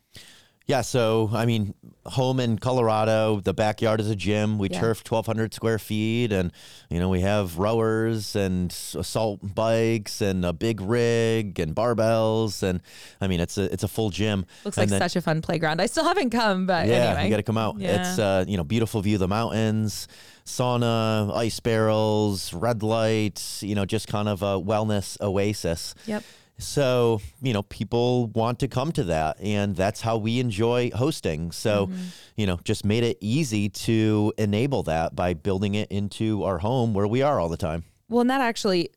Yeah, 0.72 0.80
so 0.80 1.28
I 1.34 1.44
mean, 1.44 1.74
home 2.06 2.40
in 2.40 2.56
Colorado, 2.56 3.40
the 3.40 3.52
backyard 3.52 4.00
is 4.00 4.08
a 4.08 4.16
gym. 4.16 4.58
We 4.58 4.70
Yeah. 4.70 4.80
turf 4.80 5.02
1,200 5.04 5.52
square 5.52 5.78
feet, 5.78 6.32
and 6.32 6.50
you 6.88 6.98
know 6.98 7.10
we 7.10 7.20
have 7.20 7.58
rowers 7.58 8.34
and 8.34 8.70
assault 8.94 9.40
bikes 9.54 10.22
and 10.22 10.46
a 10.46 10.54
big 10.54 10.80
rig 10.80 11.58
and 11.60 11.74
barbells, 11.76 12.62
and 12.62 12.80
I 13.20 13.26
mean 13.28 13.38
it's 13.40 13.58
a 13.58 13.64
it's 13.70 13.82
a 13.82 13.88
full 13.88 14.08
gym. 14.08 14.46
Looks 14.64 14.78
And 14.78 14.84
like 14.84 14.88
then- 14.88 15.00
such 15.10 15.14
a 15.16 15.20
fun 15.20 15.42
playground. 15.42 15.82
I 15.82 15.84
still 15.84 16.04
haven't 16.04 16.30
come, 16.30 16.64
but 16.66 16.86
yeah, 16.86 16.94
anyway. 16.94 17.24
you 17.24 17.30
got 17.30 17.36
to 17.36 17.42
come 17.42 17.58
out. 17.58 17.76
It's 17.78 18.18
uh, 18.18 18.46
you 18.48 18.56
know 18.56 18.64
beautiful 18.64 19.02
view 19.02 19.16
of 19.16 19.20
the 19.20 19.28
mountains, 19.28 20.08
sauna, 20.46 21.36
ice 21.36 21.60
barrels, 21.60 22.54
red 22.54 22.82
lights. 22.82 23.62
You 23.62 23.74
know, 23.74 23.84
just 23.84 24.08
kind 24.08 24.26
of 24.26 24.40
a 24.40 24.58
wellness 24.58 25.20
oasis. 25.20 25.94
Yep. 26.06 26.24
So, 26.58 27.20
you 27.42 27.52
know, 27.52 27.62
people 27.64 28.28
want 28.28 28.60
to 28.60 28.68
come 28.68 28.92
to 28.92 29.04
that, 29.04 29.40
and 29.40 29.74
that's 29.74 30.00
how 30.00 30.16
we 30.16 30.38
enjoy 30.38 30.90
hosting. 30.94 31.50
So, 31.50 31.86
Mm-hmm. 31.86 32.02
you 32.36 32.46
know, 32.46 32.60
just 32.64 32.84
made 32.84 33.02
it 33.02 33.18
easy 33.20 33.68
to 33.68 34.32
enable 34.38 34.82
that 34.84 35.16
by 35.16 35.34
building 35.34 35.74
it 35.74 35.90
into 35.90 36.44
our 36.44 36.58
home 36.58 36.94
where 36.94 37.06
we 37.08 37.22
are 37.22 37.40
all 37.40 37.48
the 37.48 37.56
time. 37.56 37.84
Well, 38.08 38.20
and 38.20 38.30
that 38.30 38.40
actually 38.40 38.90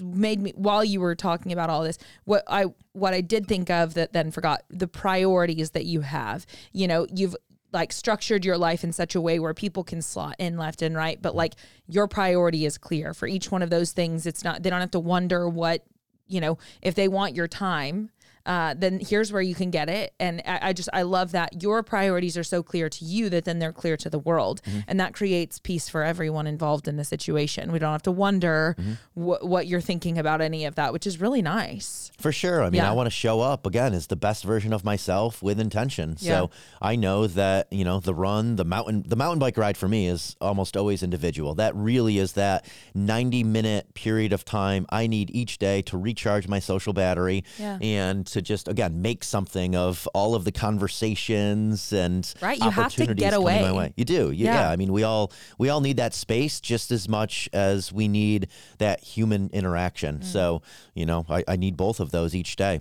made 0.00 0.40
me 0.40 0.52
while 0.54 0.84
you 0.84 1.00
were 1.00 1.16
talking 1.16 1.50
about 1.50 1.68
all 1.68 1.82
this 1.82 1.98
what 2.26 2.44
i 2.46 2.64
what 2.92 3.12
i 3.12 3.20
did 3.20 3.48
think 3.48 3.68
of 3.68 3.94
that 3.94 4.12
then 4.12 4.30
forgot 4.30 4.62
the 4.70 4.86
priorities 4.86 5.72
that 5.72 5.84
you 5.84 6.00
have 6.02 6.46
you 6.72 6.86
know 6.86 7.08
you've 7.12 7.34
like 7.72 7.90
structured 7.92 8.44
your 8.44 8.56
life 8.56 8.84
in 8.84 8.92
such 8.92 9.16
a 9.16 9.20
way 9.20 9.40
where 9.40 9.52
people 9.54 9.82
can 9.82 10.00
slot 10.00 10.36
in 10.38 10.56
left 10.56 10.80
and 10.80 10.94
right 10.94 11.20
but 11.20 11.34
like 11.34 11.54
your 11.88 12.06
priority 12.06 12.64
is 12.66 12.78
clear 12.78 13.12
for 13.12 13.26
each 13.26 13.50
one 13.50 13.60
of 13.60 13.68
those 13.68 13.90
things 13.90 14.26
it's 14.26 14.44
not 14.44 14.62
they 14.62 14.70
don't 14.70 14.78
have 14.78 14.92
to 14.92 15.00
wonder 15.00 15.48
what 15.48 15.84
you 16.28 16.40
know 16.40 16.58
if 16.82 16.94
they 16.94 17.08
want 17.08 17.34
your 17.34 17.48
time 17.48 18.10
uh, 18.48 18.74
then 18.76 18.98
here's 18.98 19.30
where 19.32 19.42
you 19.42 19.54
can 19.54 19.70
get 19.70 19.88
it. 19.88 20.12
And 20.18 20.42
I, 20.46 20.58
I 20.68 20.72
just, 20.72 20.88
I 20.92 21.02
love 21.02 21.32
that 21.32 21.62
your 21.62 21.82
priorities 21.84 22.36
are 22.36 22.42
so 22.42 22.62
clear 22.62 22.88
to 22.88 23.04
you 23.04 23.28
that 23.30 23.44
then 23.44 23.58
they're 23.60 23.72
clear 23.72 23.96
to 23.98 24.10
the 24.10 24.18
world. 24.18 24.60
And 24.88 24.98
that 24.98 25.12
creates 25.14 25.58
peace 25.60 25.88
for 25.88 26.02
everyone 26.02 26.46
involved 26.46 26.88
in 26.88 26.96
the 26.96 27.04
situation. 27.04 27.70
We 27.70 27.78
don't 27.78 27.92
have 27.92 28.02
to 28.02 28.10
wonder 28.10 28.74
wh- 29.14 29.42
what 29.44 29.66
you're 29.68 29.80
thinking 29.82 30.18
about 30.18 30.40
any 30.40 30.64
of 30.64 30.74
that, 30.76 30.92
which 30.92 31.06
is 31.06 31.20
really 31.20 31.42
nice. 31.42 32.10
For 32.18 32.32
sure. 32.32 32.62
I 32.62 32.70
mean, 32.70 32.78
Yeah. 32.80 32.90
I 32.90 32.94
want 32.94 33.06
to 33.06 33.10
show 33.10 33.40
up 33.40 33.66
again 33.66 33.92
as 33.92 34.06
the 34.08 34.16
best 34.16 34.44
version 34.44 34.72
of 34.72 34.82
myself 34.84 35.42
with 35.42 35.60
intention. 35.60 36.16
Yeah. 36.18 36.32
So 36.32 36.50
I 36.80 36.96
know 36.96 37.26
that, 37.26 37.70
you 37.70 37.84
know, 37.84 38.00
the 38.00 38.14
run, 38.14 38.56
the 38.56 38.64
mountain, 38.64 39.04
the 39.06 39.16
mountain 39.16 39.38
bike 39.38 39.56
ride 39.58 39.76
for 39.76 39.88
me 39.88 40.08
is 40.08 40.36
almost 40.40 40.76
always 40.76 41.02
individual. 41.02 41.54
That 41.56 41.76
really 41.76 42.18
is 42.18 42.32
that 42.32 42.64
90 42.94 43.44
minute 43.44 43.92
period 43.94 44.32
of 44.32 44.44
time 44.44 44.86
I 44.88 45.06
need 45.06 45.30
each 45.34 45.58
day 45.58 45.82
to 45.82 45.98
recharge 45.98 46.48
my 46.48 46.58
social 46.60 46.92
battery 46.94 47.44
Yeah. 47.58 47.78
and 47.82 48.26
to 48.28 48.37
just, 48.40 48.68
again, 48.68 49.02
make 49.02 49.24
something 49.24 49.74
of 49.76 50.08
all 50.14 50.34
of 50.34 50.44
the 50.44 50.52
conversations 50.52 51.92
and 51.92 52.32
Right, 52.40 52.58
you 52.58 52.70
have 52.70 52.94
to 52.94 53.14
get 53.14 53.34
away. 53.34 53.92
You 53.96 54.04
do. 54.04 54.30
You- 54.30 54.46
Yeah. 54.46 54.54
yeah. 54.54 54.70
I 54.70 54.76
mean, 54.76 54.92
we 54.92 55.02
all, 55.02 55.32
we 55.58 55.68
all 55.68 55.80
need 55.80 55.96
that 55.98 56.14
space 56.14 56.60
just 56.60 56.90
as 56.90 57.08
much 57.08 57.48
as 57.52 57.92
we 57.92 58.08
need 58.08 58.48
that 58.78 59.00
human 59.02 59.50
interaction. 59.52 60.18
Mm. 60.18 60.24
So, 60.24 60.62
you 60.94 61.06
know, 61.06 61.24
I, 61.28 61.44
I 61.48 61.56
need 61.56 61.76
both 61.76 62.00
of 62.00 62.10
those 62.10 62.34
each 62.34 62.56
day. 62.56 62.80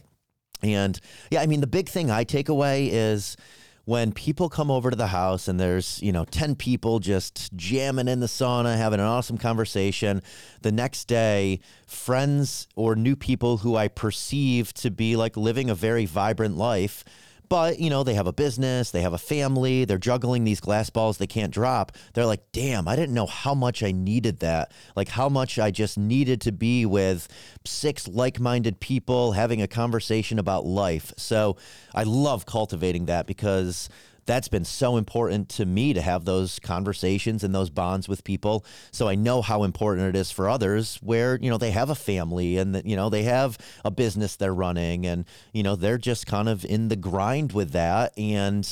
And 0.64 1.00
yeah, 1.30 1.42
I 1.42 1.46
mean, 1.46 1.62
the 1.62 1.68
big 1.68 1.88
thing 1.88 2.10
I 2.10 2.24
take 2.24 2.50
away 2.50 2.88
is 2.88 3.38
when 3.88 4.12
people 4.12 4.50
come 4.50 4.70
over 4.70 4.90
to 4.90 4.98
the 4.98 5.08
house 5.08 5.48
and 5.48 5.58
there's, 5.58 6.02
you 6.04 6.12
know, 6.12 6.26
10 6.26 6.56
people 6.56 7.00
just 7.00 7.56
jamming 7.56 8.10
in 8.10 8.20
the 8.20 8.26
sauna, 8.26 8.76
having 8.76 9.00
an 9.00 9.06
awesome 9.06 9.38
conversation. 9.38 10.22
The 10.62 10.74
next 10.74 11.06
day, 11.06 11.62
friends 11.86 12.68
or 12.76 12.98
new 12.98 13.16
people 13.16 13.60
who 13.60 13.78
I 13.78 13.88
perceive 13.88 14.74
to 14.74 14.92
be 14.92 15.16
like 15.16 15.38
living 15.38 15.70
a 15.70 15.74
very 15.74 16.06
vibrant 16.06 16.58
life. 16.58 17.06
But, 17.50 17.80
you 17.80 17.90
know, 17.90 18.04
they 18.04 18.14
have 18.14 18.28
a 18.28 18.34
business, 18.34 18.92
they 18.92 19.02
have 19.02 19.14
a 19.14 19.18
family, 19.18 19.86
they're 19.86 19.98
juggling 19.98 20.44
these 20.44 20.60
glass 20.60 20.90
balls 20.90 21.18
they 21.18 21.28
can't 21.28 21.54
drop. 21.54 21.92
They're 22.14 22.26
like, 22.26 22.52
damn, 22.52 22.88
I 22.88 22.96
didn't 22.96 23.14
know 23.14 23.26
how 23.26 23.54
much 23.54 23.84
I 23.84 23.92
needed 23.92 24.40
that. 24.40 24.72
Like, 24.96 25.08
how 25.08 25.30
much 25.30 25.58
I 25.58 25.72
just 25.72 25.98
needed 25.98 26.42
to 26.42 26.52
be 26.52 26.86
with 26.86 27.28
six 27.66 28.08
like 28.08 28.40
minded 28.40 28.80
people 28.80 29.32
having 29.32 29.62
a 29.62 29.68
conversation 29.68 30.40
about 30.40 30.66
life. 30.66 31.14
So 31.18 31.58
I 31.94 32.04
love 32.04 32.46
cultivating 32.46 33.06
that 33.06 33.28
because 33.28 33.90
that's 34.28 34.48
been 34.48 34.66
so 34.66 34.98
important 34.98 35.50
to 35.50 35.66
me 35.66 35.94
to 35.94 36.02
have 36.02 36.26
those 36.26 36.60
conversations 36.60 37.44
and 37.44 37.56
those 37.56 37.70
bonds 37.70 38.08
with 38.08 38.24
people. 38.24 38.64
So 38.92 39.08
i 39.08 39.16
know 39.16 39.42
how 39.42 39.64
important 39.64 40.16
it 40.16 40.20
is 40.20 40.30
for 40.32 40.50
others 40.50 40.98
where 41.02 41.40
you 41.42 41.50
know 41.50 41.58
they 41.58 41.72
have 41.72 41.90
a 41.90 41.96
family 41.96 42.58
and 42.58 42.82
you 42.86 42.96
know 42.96 43.10
they 43.10 43.24
have 43.24 43.58
a 43.84 43.92
business 43.92 44.36
they're 44.36 44.54
running 44.54 45.06
and 45.06 45.26
you 45.54 45.64
know 45.64 45.76
they're 45.76 45.98
just 45.98 46.28
kind 46.28 46.50
of 46.50 46.66
in 46.66 46.90
the 46.90 46.96
grind 46.96 47.54
with 47.54 47.72
that. 47.72 48.14
And 48.18 48.68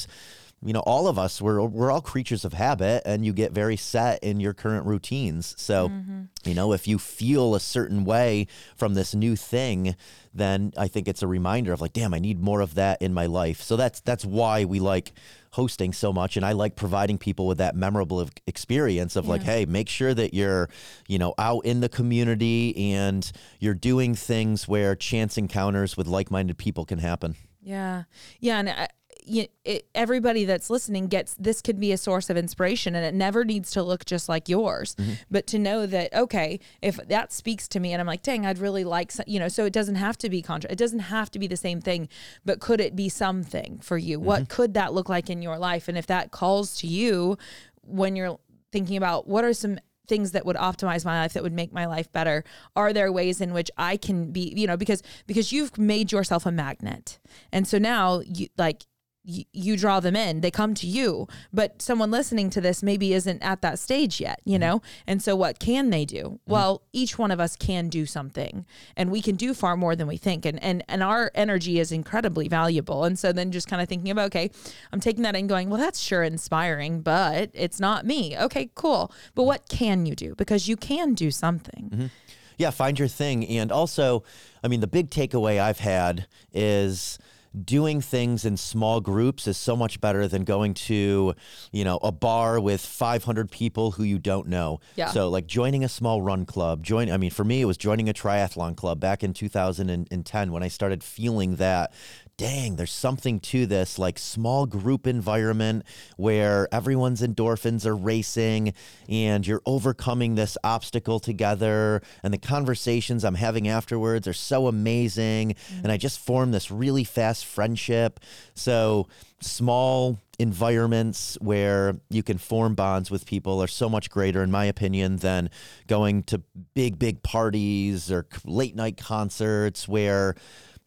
you 0.66 0.74
know 0.74 0.82
all 0.82 1.08
of 1.08 1.18
us 1.20 1.42
we're 1.42 1.62
we're 1.62 1.92
all 1.92 2.02
creatures 2.02 2.44
of 2.44 2.54
habit 2.54 3.04
and 3.06 3.26
you 3.26 3.32
get 3.32 3.52
very 3.52 3.78
set 3.78 4.22
in 4.24 4.40
your 4.40 4.54
current 4.54 4.86
routines 4.86 5.54
so 5.58 5.90
mm-hmm. 5.90 6.24
you 6.44 6.56
know 6.56 6.74
if 6.74 6.88
you 6.88 6.98
feel 6.98 7.56
a 7.56 7.60
certain 7.60 8.04
way 8.04 8.48
from 8.76 8.96
this 8.96 9.14
new 9.14 9.36
thing 9.36 9.96
then 10.34 10.74
i 10.78 10.88
think 10.88 11.08
it's 11.08 11.22
a 11.22 11.28
reminder 11.28 11.72
of 11.72 11.82
like 11.82 11.94
damn 11.94 12.14
i 12.14 12.20
need 12.20 12.42
more 12.42 12.62
of 12.62 12.74
that 12.76 13.02
in 13.02 13.14
my 13.14 13.28
life 13.28 13.62
so 13.62 13.78
that's 13.78 14.02
that's 14.02 14.26
why 14.26 14.66
we 14.66 14.80
like 14.80 15.14
hosting 15.52 15.94
so 15.94 16.12
much 16.12 16.36
and 16.36 16.46
I 16.46 16.52
like 16.52 16.76
providing 16.76 17.18
people 17.18 17.48
with 17.48 17.60
that 17.60 17.78
memorable 17.78 18.28
experience 18.46 19.16
of 19.16 19.26
like 19.26 19.42
hey 19.42 19.64
make 19.66 19.88
sure 19.88 20.14
that 20.14 20.34
you're 20.34 20.70
you 21.08 21.18
know 21.18 21.34
out 21.38 21.66
in 21.66 21.80
the 21.80 21.88
community 21.88 22.92
and 22.92 23.32
you're 23.62 23.74
doing 23.74 24.16
things 24.16 24.68
where 24.68 24.98
chance 24.98 25.38
encounters 25.38 25.96
with 25.96 26.08
like-minded 26.08 26.58
people 26.58 26.84
can 26.84 27.00
happen 27.00 27.38
Yeah. 27.66 28.04
Yeah. 28.40 28.60
And 28.60 28.70
I, 28.70 28.88
you, 29.28 29.48
it, 29.64 29.88
everybody 29.94 30.46
that's 30.46 30.70
listening 30.70 31.08
gets 31.08 31.36
this 31.36 31.62
could 31.62 31.80
be 31.80 31.92
a 31.92 31.98
source 31.98 32.30
of 32.30 32.38
inspiration 32.38 32.96
and 32.96 33.06
it 33.06 33.14
never 33.14 33.44
needs 33.44 33.72
to 33.72 33.84
look 33.84 34.06
just 34.06 34.30
like 34.30 34.48
yours. 34.50 34.96
Mm-hmm. 34.96 35.14
But 35.32 35.48
to 35.48 35.60
know 35.60 35.86
that 35.86 36.14
okay 36.14 36.60
if 36.82 36.98
that 36.98 37.34
speaks 37.34 37.68
to 37.70 37.80
me 37.80 37.94
and 37.94 38.02
i'm 38.02 38.08
like 38.08 38.24
dang 38.24 38.46
i'd 38.46 38.58
really 38.58 38.84
like 38.84 39.12
some, 39.12 39.26
you 39.28 39.40
know 39.40 39.48
so 39.48 39.66
it 39.66 39.74
doesn't 39.74 39.96
have 39.96 40.18
to 40.18 40.30
be 40.30 40.42
contra 40.42 40.72
it 40.72 40.78
doesn't 40.78 41.00
have 41.00 41.30
to 41.32 41.40
be 41.40 41.48
the 41.48 41.58
same 41.58 41.82
thing 41.82 42.08
but 42.44 42.60
could 42.60 42.80
it 42.80 42.96
be 42.96 43.10
something 43.10 43.80
for 43.80 43.98
you? 43.98 44.20
What 44.20 44.44
mm-hmm. 44.44 44.56
could 44.56 44.74
that 44.76 44.94
look 44.94 45.10
like 45.10 45.30
in 45.30 45.42
your 45.42 45.58
life? 45.58 45.88
And 45.88 45.98
if 45.98 46.08
that 46.08 46.32
calls 46.32 46.78
to 46.78 46.88
you 46.88 47.38
when 47.82 48.16
you're 48.16 48.40
thinking 48.72 48.98
about 48.98 49.28
what 49.28 49.44
are 49.44 49.54
some 49.54 49.80
things 50.08 50.32
that 50.32 50.46
would 50.46 50.56
optimize 50.56 51.04
my 51.04 51.20
life 51.20 51.34
that 51.34 51.42
would 51.42 51.54
make 51.54 51.74
my 51.74 51.88
life 51.88 52.12
better 52.12 52.44
are 52.76 52.94
there 52.94 53.12
ways 53.12 53.42
in 53.42 53.54
which 53.54 53.72
i 53.76 53.98
can 53.98 54.32
be 54.32 54.54
you 54.56 54.68
know 54.68 54.78
because 54.78 55.02
because 55.26 55.52
you've 55.52 55.76
made 55.80 56.12
yourself 56.12 56.46
a 56.46 56.52
magnet. 56.52 57.20
And 57.52 57.68
so 57.68 57.78
now 57.78 58.22
you 58.26 58.48
like 58.58 58.86
you, 59.26 59.44
you 59.52 59.78
draw 59.78 60.00
them 60.00 60.16
in. 60.16 60.42
They 60.42 60.52
come 60.52 60.74
to 60.76 60.88
you. 60.88 61.28
But 61.52 61.82
someone 61.82 62.12
listening 62.12 62.50
to 62.52 62.62
this 62.62 62.82
maybe 62.82 63.14
isn't 63.14 63.42
at 63.42 63.62
that 63.62 63.80
stage 63.80 64.22
yet 64.22 64.36
you 64.46 64.54
mm-hmm. 64.54 64.62
know? 64.62 64.82
And 65.08 65.22
so 65.22 65.36
what 65.36 65.60
can 65.60 65.90
they 65.90 66.06
do? 66.06 66.24
Mm-hmm. 66.24 66.52
Well 66.52 66.82
each 66.94 67.18
one 67.18 67.32
of 67.32 67.40
us 67.40 67.56
can 67.56 67.90
do 67.90 68.06
something. 68.06 68.66
And 68.96 69.12
we 69.12 69.22
can 69.22 69.36
do 69.36 69.54
far 69.54 69.76
more 69.76 69.96
than 69.96 70.08
we 70.08 70.18
think. 70.18 70.46
And 70.46 70.62
and 70.64 70.84
and 70.88 71.04
our 71.04 71.32
energy 71.36 71.80
is 71.80 71.92
incredibly 71.92 72.48
valuable. 72.48 73.04
And 73.04 73.18
so 73.18 73.32
then 73.32 73.52
just 73.52 73.68
kind 73.68 73.82
of 73.82 73.90
thinking 73.90 74.12
about 74.12 74.28
okay 74.28 74.50
i'm 74.92 75.00
taking 75.00 75.24
that 75.24 75.36
and 75.36 75.50
going 75.50 75.70
well 75.70 75.80
that's 75.80 76.00
sure 76.00 76.24
inspiring 76.24 77.02
but 77.02 77.50
it's 77.54 77.80
not 77.80 78.06
me. 78.06 78.38
Okay 78.38 78.70
cool. 78.76 79.12
But 79.34 79.42
mm-hmm. 79.42 79.48
what 79.48 79.70
can 79.70 80.06
you 80.06 80.16
do? 80.16 80.36
Because 80.36 80.68
you 80.68 80.78
can 80.78 81.14
do 81.14 81.32
something. 81.32 82.12
Yeah 82.58 82.70
find 82.70 82.98
your 82.98 83.08
thing. 83.08 83.46
And 83.48 83.72
also 83.72 84.24
i 84.64 84.68
mean 84.68 84.80
the 84.80 84.88
big 84.88 85.10
takeaway 85.10 85.60
i've 85.60 85.80
had 85.80 86.28
is 86.54 87.20
doing 87.64 88.02
things 88.02 88.44
in 88.44 88.58
small 88.58 89.00
groups 89.00 89.48
is 89.48 89.56
so 89.56 89.76
much 89.76 90.02
better 90.02 90.28
than 90.28 90.44
going 90.44 90.74
to 90.74 91.34
you 91.72 91.84
know 91.86 91.98
a 92.04 92.12
bar 92.12 92.60
with 92.60 92.82
500 92.82 93.50
people 93.50 93.92
who 93.92 94.04
you 94.04 94.20
don't 94.20 94.48
know 94.48 94.80
Yeah. 94.96 95.08
so 95.12 95.30
like 95.30 95.48
joining 95.48 95.84
a 95.84 95.88
small 95.90 96.22
run 96.22 96.46
club 96.46 96.84
join 96.84 97.10
i 97.10 97.18
mean 97.18 97.32
for 97.32 97.44
me 97.46 97.62
it 97.62 97.66
was 97.66 97.78
joining 97.78 98.10
a 98.10 98.14
triathlon 98.14 98.76
club 98.76 99.00
back 99.00 99.24
in 99.24 99.34
2010 99.34 100.52
when 100.52 100.64
i 100.64 100.68
started 100.68 101.04
feeling 101.04 101.56
that 101.56 101.94
dang, 102.38 102.76
there's 102.76 102.92
something 102.92 103.40
to 103.40 103.66
this 103.66 103.98
like 103.98 104.20
small 104.20 104.66
group 104.66 105.08
environment 105.08 105.86
where 106.18 106.68
everyone's 106.72 107.22
endorphins 107.22 107.86
are 107.86 107.96
racing 107.96 108.74
and 109.08 109.48
you're 109.48 109.62
overcoming 109.66 110.36
this 110.36 110.58
obstacle 110.64 111.20
together. 111.20 112.02
And 112.24 112.34
the 112.34 112.38
conversations 112.38 113.24
I'm 113.24 113.36
having 113.36 113.68
afterwards 113.68 114.28
are 114.28 114.34
so 114.34 114.68
amazing. 114.68 115.56
And 115.82 115.92
I 115.92 115.98
just 115.98 116.20
formed 116.20 116.54
this 116.54 116.70
really 116.70 117.06
fast 117.06 117.46
friendship. 117.46 118.20
So, 118.54 119.08
small 119.42 120.20
environments 120.40 121.38
where 121.40 121.96
you 122.10 122.24
can 122.24 122.38
form 122.38 122.74
bonds 122.74 123.12
with 123.12 123.26
people 123.26 123.62
are 123.62 123.68
so 123.68 123.88
much 123.88 124.10
greater, 124.10 124.42
in 124.44 124.52
my 124.52 124.66
opinion, 124.66 125.18
than 125.18 125.50
going 125.88 126.24
to 126.24 126.42
big, 126.74 126.98
big 127.00 127.22
parties 127.24 128.12
or 128.12 128.26
late 128.44 128.76
night 128.76 128.98
concerts 128.98 129.88
where 129.88 130.36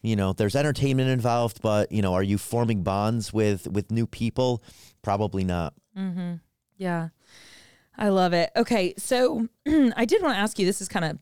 you 0.01 0.15
know 0.15 0.33
there's 0.33 0.55
entertainment 0.55 1.09
involved 1.09 1.61
but 1.61 1.91
you 1.91 2.01
know 2.01 2.13
are 2.13 2.23
you 2.23 2.37
forming 2.37 2.83
bonds 2.83 3.33
with 3.33 3.67
with 3.67 3.91
new 3.91 4.07
people 4.07 4.63
probably 5.01 5.43
not 5.43 5.73
mm-hmm. 5.97 6.35
Yeah. 6.79 7.09
I 7.95 8.09
love 8.09 8.33
it. 8.33 8.49
Okay. 8.55 8.95
So 8.97 9.47
I 9.67 10.05
did 10.05 10.23
want 10.23 10.33
to 10.33 10.39
ask 10.39 10.57
you 10.57 10.65
this 10.65 10.81
is 10.81 10.87
kind 10.87 11.05
of 11.05 11.19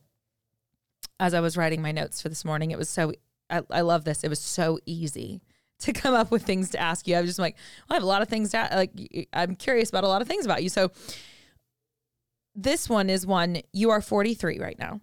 as 1.19 1.33
I 1.33 1.41
was 1.41 1.57
writing 1.57 1.81
my 1.81 1.91
notes 1.91 2.21
for 2.21 2.29
this 2.29 2.45
morning, 2.45 2.69
it 2.69 2.77
was 2.77 2.89
so, 2.89 3.11
I, 3.49 3.63
I 3.71 3.81
love 3.81 4.05
this. 4.05 4.23
It 4.23 4.29
was 4.29 4.39
so 4.39 4.79
easy 4.85 5.41
to 5.79 5.91
come 5.91 6.13
up 6.13 6.29
with 6.29 6.43
things 6.43 6.69
to 6.69 6.79
ask 6.79 7.07
you. 7.07 7.15
I 7.15 7.21
was 7.21 7.31
just 7.31 7.39
like, 7.39 7.55
well, 7.89 7.95
I 7.95 7.97
have 7.97 8.03
a 8.03 8.07
lot 8.07 8.21
of 8.21 8.29
things 8.29 8.51
to, 8.51 8.69
like, 8.71 8.91
i'm 9.33 9.55
curious 9.55 9.89
about 9.89 10.03
a 10.03 10.07
lot 10.07 10.21
of 10.21 10.27
things 10.27 10.45
about 10.45 10.61
you. 10.61 10.69
So 10.69 10.91
this 12.53 12.87
one 12.87 13.09
is 13.09 13.25
one, 13.25 13.61
you 13.73 13.89
are 13.89 14.01
43 14.01 14.59
right 14.59 14.77
now. 14.77 15.01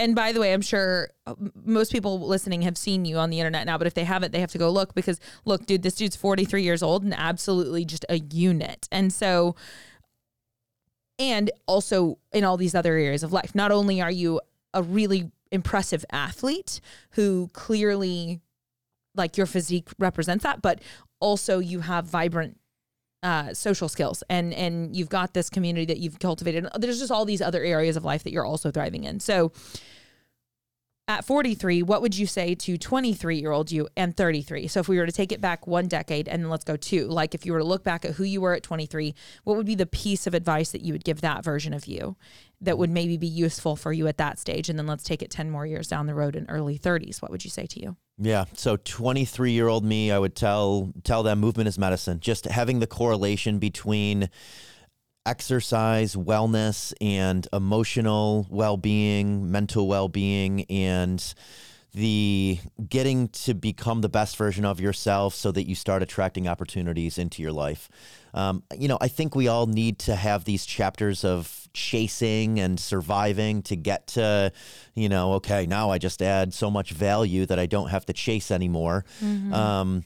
And 0.00 0.14
by 0.14 0.32
the 0.32 0.40
way, 0.40 0.54
I'm 0.54 0.62
sure 0.62 1.10
uh, 1.26 1.34
most 1.62 1.92
people 1.92 2.26
listening 2.26 2.62
have 2.62 2.78
seen 2.78 3.04
you 3.04 3.18
on 3.18 3.28
the 3.28 3.38
internet 3.38 3.66
now, 3.66 3.76
but 3.76 3.86
if 3.86 3.92
they 3.92 4.04
haven't, 4.04 4.32
they 4.32 4.40
have 4.40 4.50
to 4.52 4.58
go 4.58 4.70
look 4.70 4.94
because 4.94 5.20
look, 5.44 5.66
dude, 5.66 5.82
this 5.82 5.94
dude's 5.94 6.16
43 6.16 6.62
years 6.62 6.82
old 6.82 7.04
and 7.04 7.12
absolutely 7.12 7.84
just 7.84 8.06
a 8.08 8.18
unit. 8.18 8.88
And 8.90 9.12
so, 9.12 9.56
and 11.18 11.50
also 11.66 12.16
in 12.32 12.44
all 12.44 12.56
these 12.56 12.74
other 12.74 12.94
areas 12.94 13.22
of 13.22 13.30
life. 13.30 13.54
Not 13.54 13.72
only 13.72 14.00
are 14.00 14.10
you 14.10 14.40
a 14.72 14.82
really 14.82 15.30
impressive 15.52 16.06
athlete 16.10 16.80
who 17.10 17.50
clearly 17.52 18.40
like 19.14 19.36
your 19.36 19.46
physique 19.46 19.88
represents 19.98 20.44
that, 20.44 20.62
but 20.62 20.80
also 21.20 21.58
you 21.58 21.80
have 21.80 22.06
vibrant 22.06 22.58
uh, 23.22 23.52
social 23.52 23.88
skills 23.88 24.22
and 24.30 24.54
and 24.54 24.96
you've 24.96 25.08
got 25.08 25.34
this 25.34 25.50
community 25.50 25.86
that 25.86 25.98
you've 25.98 26.18
cultivated. 26.18 26.66
There's 26.78 26.98
just 26.98 27.12
all 27.12 27.24
these 27.24 27.42
other 27.42 27.62
areas 27.62 27.96
of 27.96 28.04
life 28.04 28.22
that 28.24 28.32
you're 28.32 28.46
also 28.46 28.70
thriving 28.70 29.04
in. 29.04 29.20
So 29.20 29.52
at 31.10 31.24
43, 31.24 31.82
what 31.82 32.02
would 32.02 32.16
you 32.16 32.26
say 32.26 32.54
to 32.54 32.78
23 32.78 33.36
year 33.36 33.50
old 33.50 33.72
you 33.72 33.88
and 33.96 34.16
33? 34.16 34.68
So 34.68 34.78
if 34.78 34.88
we 34.88 34.96
were 34.96 35.06
to 35.06 35.12
take 35.12 35.32
it 35.32 35.40
back 35.40 35.66
one 35.66 35.88
decade 35.88 36.28
and 36.28 36.40
then 36.40 36.50
let's 36.50 36.64
go 36.64 36.76
two, 36.76 37.08
like 37.08 37.34
if 37.34 37.44
you 37.44 37.52
were 37.52 37.58
to 37.58 37.64
look 37.64 37.82
back 37.82 38.04
at 38.04 38.12
who 38.12 38.22
you 38.22 38.40
were 38.40 38.54
at 38.54 38.62
23, 38.62 39.14
what 39.42 39.56
would 39.56 39.66
be 39.66 39.74
the 39.74 39.86
piece 39.86 40.28
of 40.28 40.34
advice 40.34 40.70
that 40.70 40.82
you 40.82 40.92
would 40.94 41.04
give 41.04 41.20
that 41.20 41.42
version 41.42 41.74
of 41.74 41.86
you 41.86 42.16
that 42.60 42.78
would 42.78 42.90
maybe 42.90 43.16
be 43.16 43.26
useful 43.26 43.74
for 43.74 43.92
you 43.92 44.06
at 44.06 44.18
that 44.18 44.38
stage? 44.38 44.68
And 44.68 44.78
then 44.78 44.86
let's 44.86 45.02
take 45.02 45.20
it 45.20 45.32
10 45.32 45.50
more 45.50 45.66
years 45.66 45.88
down 45.88 46.06
the 46.06 46.14
road 46.14 46.36
in 46.36 46.48
early 46.48 46.78
30s. 46.78 47.20
What 47.20 47.32
would 47.32 47.44
you 47.44 47.50
say 47.50 47.66
to 47.66 47.82
you? 47.82 47.96
Yeah. 48.22 48.44
So 48.52 48.76
23 48.76 49.52
year 49.52 49.68
old 49.68 49.82
me, 49.82 50.12
I 50.12 50.18
would 50.18 50.36
tell 50.36 50.92
tell 51.04 51.22
them 51.22 51.40
movement 51.40 51.68
is 51.68 51.78
medicine. 51.78 52.20
Just 52.20 52.44
having 52.44 52.80
the 52.80 52.86
correlation 52.86 53.58
between 53.58 54.28
exercise, 55.24 56.16
wellness, 56.16 56.92
and 57.00 57.48
emotional 57.50 58.46
well 58.50 58.76
being, 58.76 59.50
mental 59.50 59.88
well 59.88 60.08
being, 60.08 60.64
and 60.64 61.34
the 61.92 62.58
getting 62.88 63.28
to 63.28 63.54
become 63.54 64.02
the 64.02 64.08
best 64.10 64.36
version 64.36 64.66
of 64.66 64.80
yourself 64.80 65.34
so 65.34 65.50
that 65.50 65.66
you 65.66 65.74
start 65.74 66.02
attracting 66.02 66.46
opportunities 66.46 67.16
into 67.16 67.40
your 67.40 67.52
life. 67.52 67.88
Um, 68.34 68.62
you 68.76 68.88
know, 68.88 68.98
I 69.00 69.08
think 69.08 69.34
we 69.34 69.48
all 69.48 69.66
need 69.66 69.98
to 70.00 70.14
have 70.14 70.44
these 70.44 70.64
chapters 70.66 71.24
of 71.24 71.68
chasing 71.72 72.58
and 72.58 72.78
surviving 72.78 73.62
to 73.62 73.76
get 73.76 74.08
to, 74.08 74.52
you 74.94 75.08
know, 75.08 75.34
okay, 75.34 75.66
now 75.66 75.90
I 75.90 75.98
just 75.98 76.22
add 76.22 76.52
so 76.52 76.70
much 76.70 76.92
value 76.92 77.46
that 77.46 77.58
I 77.58 77.66
don't 77.66 77.88
have 77.88 78.06
to 78.06 78.12
chase 78.12 78.50
anymore. 78.50 79.04
Um, 79.52 80.04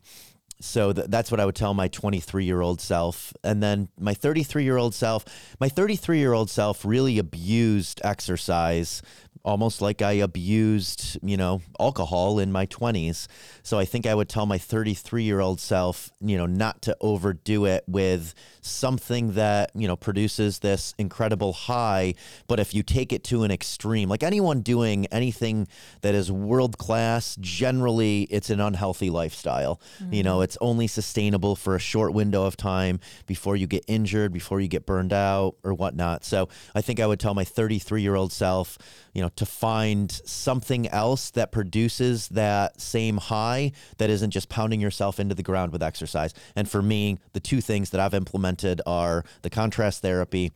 so 0.61 0.93
th- 0.93 1.09
that's 1.09 1.31
what 1.31 1.41
I 1.41 1.45
would 1.45 1.57
tell 1.57 1.75
my 1.75 1.89
23 1.89 2.45
year 2.45 2.61
old 2.61 2.81
self. 2.81 3.33
And 3.43 3.63
then 3.63 3.89
my 3.99 4.15
33 4.15 4.65
year 4.65 4.77
old 4.77 4.95
self, 4.95 5.25
my 5.61 5.69
33 5.69 6.19
year 6.19 6.33
old 6.33 6.49
self 6.51 6.85
really 6.85 7.19
abused 7.19 8.01
exercise 8.05 9.03
almost 9.45 9.83
like 9.83 10.01
I 10.01 10.13
abused, 10.13 11.19
you 11.23 11.37
know, 11.37 11.61
alcohol 11.79 12.39
in 12.39 12.51
my 12.51 12.67
20s. 12.67 13.27
So 13.65 13.79
I 13.79 13.87
think 13.87 14.07
I 14.07 14.15
would 14.15 14.29
tell 14.29 14.45
my 14.45 14.59
33 14.59 15.25
year 15.25 15.41
old 15.41 15.59
self, 15.59 16.13
you 16.21 16.37
know, 16.37 16.45
not 16.45 16.83
to 16.83 16.97
overdo 17.01 17.65
it 17.65 17.83
with 17.89 18.35
something 18.61 19.33
that, 19.33 19.71
you 19.75 19.89
know, 19.89 19.97
produces 19.97 20.59
this 20.59 20.95
incredible 20.99 21.55
high. 21.55 22.15
But 22.47 22.61
if 22.61 22.75
you 22.75 22.83
take 22.83 23.11
it 23.11 23.25
to 23.25 23.43
an 23.43 23.51
extreme, 23.51 24.11
like 24.11 24.23
anyone 24.23 24.61
doing 24.61 25.07
anything 25.07 25.67
that 26.03 26.15
is 26.15 26.31
world 26.31 26.77
class, 26.77 27.37
generally 27.41 28.25
it's 28.25 28.51
an 28.51 28.61
unhealthy 28.61 29.09
lifestyle. 29.09 29.81
You 30.11 30.23
know, 30.23 30.37
mm-hmm. 30.37 30.45
it's 30.45 30.59
only 30.61 30.87
sustainable 30.87 31.57
for 31.57 31.75
a 31.75 31.81
short 31.81 32.13
window 32.13 32.45
of 32.45 32.59
time 32.59 33.01
before 33.27 33.57
you 33.57 33.67
get 33.67 33.83
injured, 33.89 34.35
before 34.35 34.61
you 34.61 34.69
get 34.69 34.85
burned 34.85 35.15
out 35.15 35.57
or 35.65 35.73
whatnot. 35.73 36.27
So 36.27 36.51
I 36.75 36.83
think 36.83 37.01
I 37.01 37.07
would 37.07 37.19
tell 37.19 37.33
my 37.33 37.45
33 37.45 38.03
year 38.03 38.15
old 38.15 38.31
self, 38.31 38.77
you 39.15 39.23
know, 39.23 39.31
to 39.37 39.47
find 39.47 40.13
something 40.13 40.87
else 40.89 41.31
that 41.31 41.51
produces 41.51 42.29
that 42.29 42.79
same 42.79 43.17
high 43.17 43.54
that 43.99 44.11
isn't 44.11 44.31
just 44.31 44.49
pounding 44.49 44.81
yourself 44.81 45.21
into 45.21 45.35
the 45.35 45.43
ground 45.43 45.73
with 45.73 45.83
exercise. 45.83 46.35
And 46.57 46.69
for 46.69 46.83
me, 46.83 47.19
the 47.33 47.41
two 47.41 47.61
things 47.61 47.91
that 47.91 48.01
I've 48.01 48.15
implemented 48.15 48.81
are 48.87 49.25
the 49.43 49.51
contrast 49.51 50.03
therapy 50.03 50.53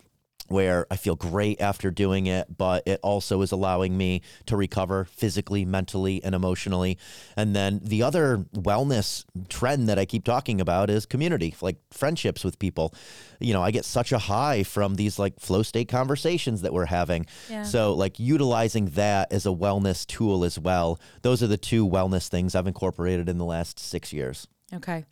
where 0.48 0.86
I 0.90 0.96
feel 0.96 1.16
great 1.16 1.60
after 1.60 1.90
doing 1.90 2.26
it, 2.26 2.56
but 2.56 2.82
it 2.86 3.00
also 3.02 3.42
is 3.42 3.52
allowing 3.52 3.96
me 3.96 4.22
to 4.46 4.56
recover 4.56 5.04
physically, 5.04 5.64
mentally, 5.64 6.22
and 6.24 6.34
emotionally. 6.34 6.98
And 7.36 7.54
then 7.54 7.80
the 7.82 8.02
other 8.02 8.38
wellness 8.54 9.24
trend 9.48 9.88
that 9.88 9.98
I 9.98 10.04
keep 10.04 10.24
talking 10.24 10.60
about 10.60 10.90
is 10.90 11.06
community, 11.06 11.54
like 11.60 11.76
friendships 11.90 12.44
with 12.44 12.58
people. 12.58 12.94
You 13.40 13.52
know, 13.52 13.62
I 13.62 13.70
get 13.70 13.84
such 13.84 14.12
a 14.12 14.18
high 14.18 14.62
from 14.62 14.96
these 14.96 15.18
like 15.18 15.38
flow 15.38 15.62
state 15.62 15.88
conversations 15.88 16.62
that 16.62 16.72
we're 16.72 16.86
having. 16.86 17.26
Yeah. 17.48 17.62
So, 17.62 17.92
like, 17.94 18.18
utilizing 18.18 18.86
that 18.90 19.32
as 19.32 19.46
a 19.46 19.50
wellness 19.50 20.06
tool 20.06 20.44
as 20.44 20.58
well. 20.58 20.98
Those 21.22 21.42
are 21.42 21.46
the 21.46 21.56
two 21.56 21.86
wellness 21.86 22.28
things 22.28 22.54
I've 22.54 22.66
incorporated 22.66 23.28
in 23.28 23.38
the 23.38 23.44
last 23.44 23.78
six 23.78 24.12
years. 24.12 24.48
Okay. 24.72 25.04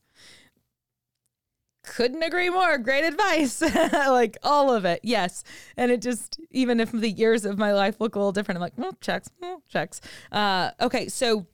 Couldn't 1.87 2.22
agree 2.22 2.51
more. 2.51 2.78
Great 2.78 3.05
advice. 3.05 3.62
like 3.93 4.37
all 4.43 4.74
of 4.74 4.84
it. 4.84 5.01
Yes. 5.03 5.45
And 5.76 5.91
it 5.91 6.03
just, 6.03 6.39
even 6.51 6.80
if 6.80 6.91
the 6.91 7.09
years 7.09 7.45
of 7.45 7.59
my 7.59 7.72
life 7.72 8.01
look 8.01 8.16
a 8.16 8.18
little 8.18 8.32
different, 8.32 8.57
I'm 8.57 8.61
like, 8.61 8.76
well, 8.76 8.97
checks, 9.01 9.30
checks. 9.68 10.01
Uh, 10.32 10.72
okay. 10.80 11.09
So, 11.09 11.47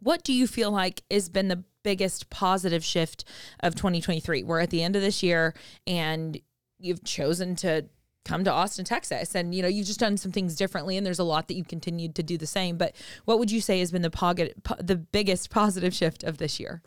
what 0.00 0.22
do 0.22 0.32
you 0.32 0.46
feel 0.46 0.70
like 0.70 1.02
has 1.10 1.28
been 1.28 1.48
the 1.48 1.64
biggest 1.82 2.30
positive 2.30 2.84
shift 2.84 3.24
of 3.60 3.74
2023? 3.74 4.44
We're 4.44 4.60
at 4.60 4.70
the 4.70 4.82
end 4.82 4.94
of 4.94 5.02
this 5.02 5.24
year 5.24 5.54
and 5.88 6.40
you've 6.78 7.02
chosen 7.02 7.56
to 7.56 7.86
come 8.24 8.44
to 8.44 8.52
Austin, 8.52 8.84
Texas. 8.84 9.34
And, 9.34 9.52
you 9.52 9.62
know, 9.62 9.68
you've 9.68 9.88
just 9.88 9.98
done 9.98 10.16
some 10.16 10.30
things 10.30 10.54
differently 10.54 10.96
and 10.96 11.04
there's 11.04 11.18
a 11.18 11.24
lot 11.24 11.48
that 11.48 11.54
you've 11.54 11.66
continued 11.66 12.14
to 12.14 12.22
do 12.22 12.38
the 12.38 12.46
same. 12.46 12.76
But 12.76 12.94
what 13.24 13.40
would 13.40 13.50
you 13.50 13.60
say 13.60 13.80
has 13.80 13.90
been 13.90 14.02
the, 14.02 14.54
the 14.78 14.96
biggest 14.96 15.50
positive 15.50 15.92
shift 15.92 16.22
of 16.22 16.38
this 16.38 16.60
year? 16.60 16.82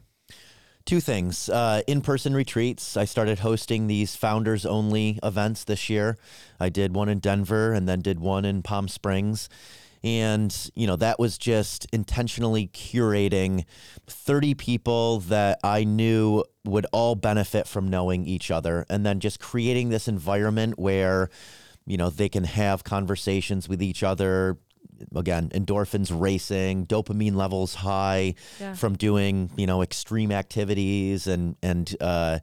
Two 0.85 0.99
things. 0.99 1.47
Uh, 1.47 1.81
in 1.87 2.01
person 2.01 2.33
retreats. 2.33 2.97
I 2.97 3.05
started 3.05 3.39
hosting 3.39 3.87
these 3.87 4.15
founders 4.15 4.65
only 4.65 5.19
events 5.23 5.63
this 5.63 5.89
year. 5.89 6.17
I 6.59 6.69
did 6.69 6.95
one 6.95 7.09
in 7.09 7.19
Denver 7.19 7.71
and 7.73 7.87
then 7.87 8.01
did 8.01 8.19
one 8.19 8.45
in 8.45 8.63
Palm 8.63 8.87
Springs. 8.87 9.47
And, 10.03 10.71
you 10.73 10.87
know, 10.87 10.95
that 10.95 11.19
was 11.19 11.37
just 11.37 11.85
intentionally 11.93 12.67
curating 12.67 13.65
30 14.07 14.55
people 14.55 15.19
that 15.21 15.59
I 15.63 15.83
knew 15.83 16.43
would 16.65 16.87
all 16.91 17.13
benefit 17.15 17.67
from 17.67 17.87
knowing 17.87 18.25
each 18.25 18.49
other. 18.49 18.85
And 18.89 19.05
then 19.05 19.19
just 19.19 19.39
creating 19.39 19.89
this 19.89 20.07
environment 20.07 20.79
where, 20.79 21.29
you 21.85 21.97
know, 21.97 22.09
they 22.09 22.29
can 22.29 22.45
have 22.45 22.83
conversations 22.83 23.69
with 23.69 23.81
each 23.81 24.01
other, 24.01 24.57
again 25.15 25.49
endorphins 25.49 26.11
racing 26.13 26.85
dopamine 26.85 27.35
levels 27.35 27.73
high 27.75 28.35
Yeah. 28.59 28.75
from 28.75 28.95
doing 28.95 29.49
you 29.57 29.65
know 29.65 29.81
extreme 29.81 30.31
activities 30.31 31.25
and 31.27 31.55
and 31.63 31.95
uh, 31.99 32.39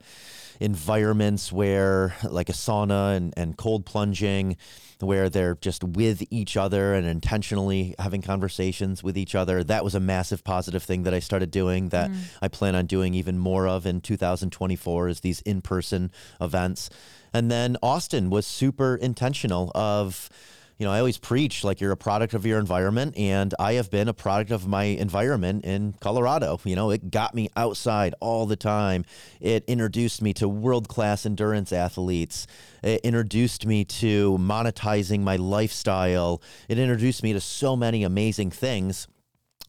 environments 0.61 1.53
where 1.53 2.15
like 2.29 2.49
a 2.49 2.53
sauna 2.53 3.17
and, 3.17 3.33
and 3.37 3.57
cold 3.57 3.87
plunging 3.87 4.57
where 5.01 5.31
they're 5.31 5.55
just 5.61 5.85
with 5.85 6.25
each 6.31 6.57
other 6.57 6.93
and 6.95 7.07
intentionally 7.07 7.95
having 8.01 8.21
conversations 8.21 9.01
with 9.01 9.17
each 9.17 9.37
other. 9.37 9.63
That 9.63 9.85
was 9.85 9.95
a 9.95 10.01
massive 10.01 10.43
positive 10.43 10.83
thing 10.83 11.05
that 11.05 11.15
i 11.15 11.21
started 11.21 11.53
doing 11.53 11.91
that 11.91 12.11
i 12.43 12.49
plan 12.49 12.75
on 12.75 12.87
doing 12.87 13.15
even 13.15 13.39
more 13.39 13.69
of 13.69 13.87
in 13.87 14.01
2024 14.01 15.09
is 15.09 15.21
these 15.21 15.41
in-person 15.43 16.11
events. 16.41 16.91
And 17.33 17.51
then 17.51 17.77
austin 17.83 18.29
was 18.31 18.47
super 18.47 18.97
intentional 18.97 19.71
of 19.77 20.29
you 20.79 20.87
know, 20.87 20.93
I 20.93 21.01
always 21.01 21.19
preach 21.19 21.65
like 21.65 21.81
you're 21.81 21.91
a 21.91 21.97
product 21.97 22.35
of 22.35 22.47
your 22.47 22.61
environment, 22.61 23.19
and 23.19 23.53
I 23.59 23.73
have 23.75 23.91
been 23.91 24.07
a 24.07 24.15
product 24.15 24.53
of 24.53 24.69
my 24.69 24.85
environment 24.85 25.65
in 25.65 25.95
Colorado. 26.01 26.61
You 26.63 26.77
know, 26.77 26.91
it 26.91 27.11
got 27.11 27.35
me 27.35 27.51
outside 27.57 28.15
all 28.21 28.47
the 28.47 28.57
time. 28.57 29.05
It 29.41 29.65
introduced 29.67 30.23
me 30.23 30.33
to 30.35 30.49
world 30.49 30.89
class 30.89 31.27
endurance 31.27 31.73
athletes. 31.73 32.47
It 32.85 33.01
introduced 33.03 33.67
me 33.67 33.85
to 33.87 34.39
monetizing 34.39 35.21
my 35.21 35.35
lifestyle. 35.35 36.41
It 36.69 36.79
introduced 36.79 37.25
me 37.25 37.33
to 37.33 37.41
so 37.41 37.75
many 37.75 38.05
amazing 38.05 38.53
things 38.53 39.09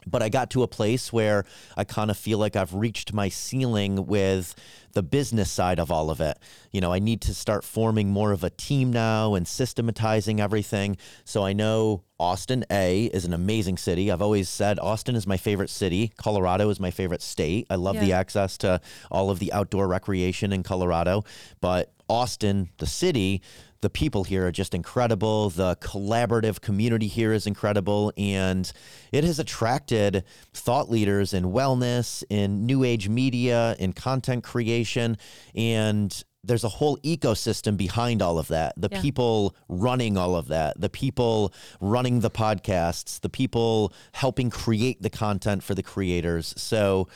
but 0.07 0.21
I 0.23 0.29
got 0.29 0.49
to 0.51 0.63
a 0.63 0.67
place 0.67 1.11
where 1.11 1.45
I 1.77 1.83
kind 1.83 2.09
of 2.09 2.17
feel 2.17 2.37
like 2.37 2.55
I've 2.55 2.73
reached 2.73 3.13
my 3.13 3.29
ceiling 3.29 4.05
with 4.05 4.55
the 4.93 5.03
business 5.03 5.51
side 5.51 5.79
of 5.79 5.91
all 5.91 6.09
of 6.09 6.21
it. 6.21 6.37
You 6.71 6.81
know, 6.81 6.93
I 6.93 6.99
need 6.99 7.21
to 7.21 7.33
start 7.33 7.63
forming 7.63 8.09
more 8.09 8.31
of 8.31 8.43
a 8.43 8.49
team 8.49 8.91
now 8.91 9.35
and 9.35 9.47
systematizing 9.47 10.39
everything. 10.39 10.97
So 11.23 11.43
I 11.43 11.53
know 11.53 12.03
Austin 12.19 12.65
A 12.71 13.05
is 13.05 13.25
an 13.25 13.33
amazing 13.33 13.77
city. 13.77 14.11
I've 14.11 14.21
always 14.21 14.49
said 14.49 14.79
Austin 14.79 15.15
is 15.15 15.25
my 15.25 15.37
favorite 15.37 15.69
city. 15.69 16.11
Colorado 16.17 16.69
is 16.69 16.79
my 16.79 16.91
favorite 16.91 17.21
state. 17.21 17.67
I 17.69 17.75
love 17.75 17.95
the 17.99 18.13
access 18.13 18.57
to 18.59 18.81
all 19.09 19.29
of 19.29 19.39
the 19.39 19.53
outdoor 19.53 19.87
recreation 19.87 20.51
in 20.51 20.63
Colorado, 20.63 21.23
but 21.61 21.91
Austin, 22.09 22.69
the 22.77 22.87
city, 22.87 23.41
the 23.81 23.89
people 23.89 24.23
here 24.23 24.45
are 24.47 24.51
just 24.51 24.73
incredible. 24.73 25.49
The 25.49 25.75
collaborative 25.77 26.61
community 26.61 27.07
here 27.07 27.33
is 27.33 27.47
incredible. 27.47 28.11
And 28.17 28.71
it 29.11 29.23
has 29.23 29.39
attracted 29.39 30.23
thought 30.53 30.89
leaders 30.89 31.33
in 31.33 31.45
wellness, 31.45 32.23
in 32.29 32.65
new 32.65 32.83
age 32.83 33.07
media, 33.07 33.75
in 33.79 33.93
content 33.93 34.43
creation. 34.43 35.17
And 35.55 36.23
there's 36.43 36.63
a 36.63 36.69
whole 36.69 36.97
ecosystem 36.97 37.75
behind 37.77 38.21
all 38.21 38.39
of 38.39 38.47
that. 38.47 38.73
The 38.77 38.89
Yeah. 38.91 39.01
people 39.01 39.55
running 39.67 40.17
all 40.17 40.35
of 40.35 40.47
that, 40.47 40.79
the 40.79 40.89
people 40.89 41.53
running 41.81 42.21
the 42.21 42.31
podcasts, 42.31 43.19
the 43.19 43.29
people 43.29 43.93
helping 44.13 44.49
create 44.49 45.01
the 45.01 45.09
content 45.09 45.63
for 45.63 45.75
the 45.75 45.83
creators. 45.83 46.53
So, 46.57 47.07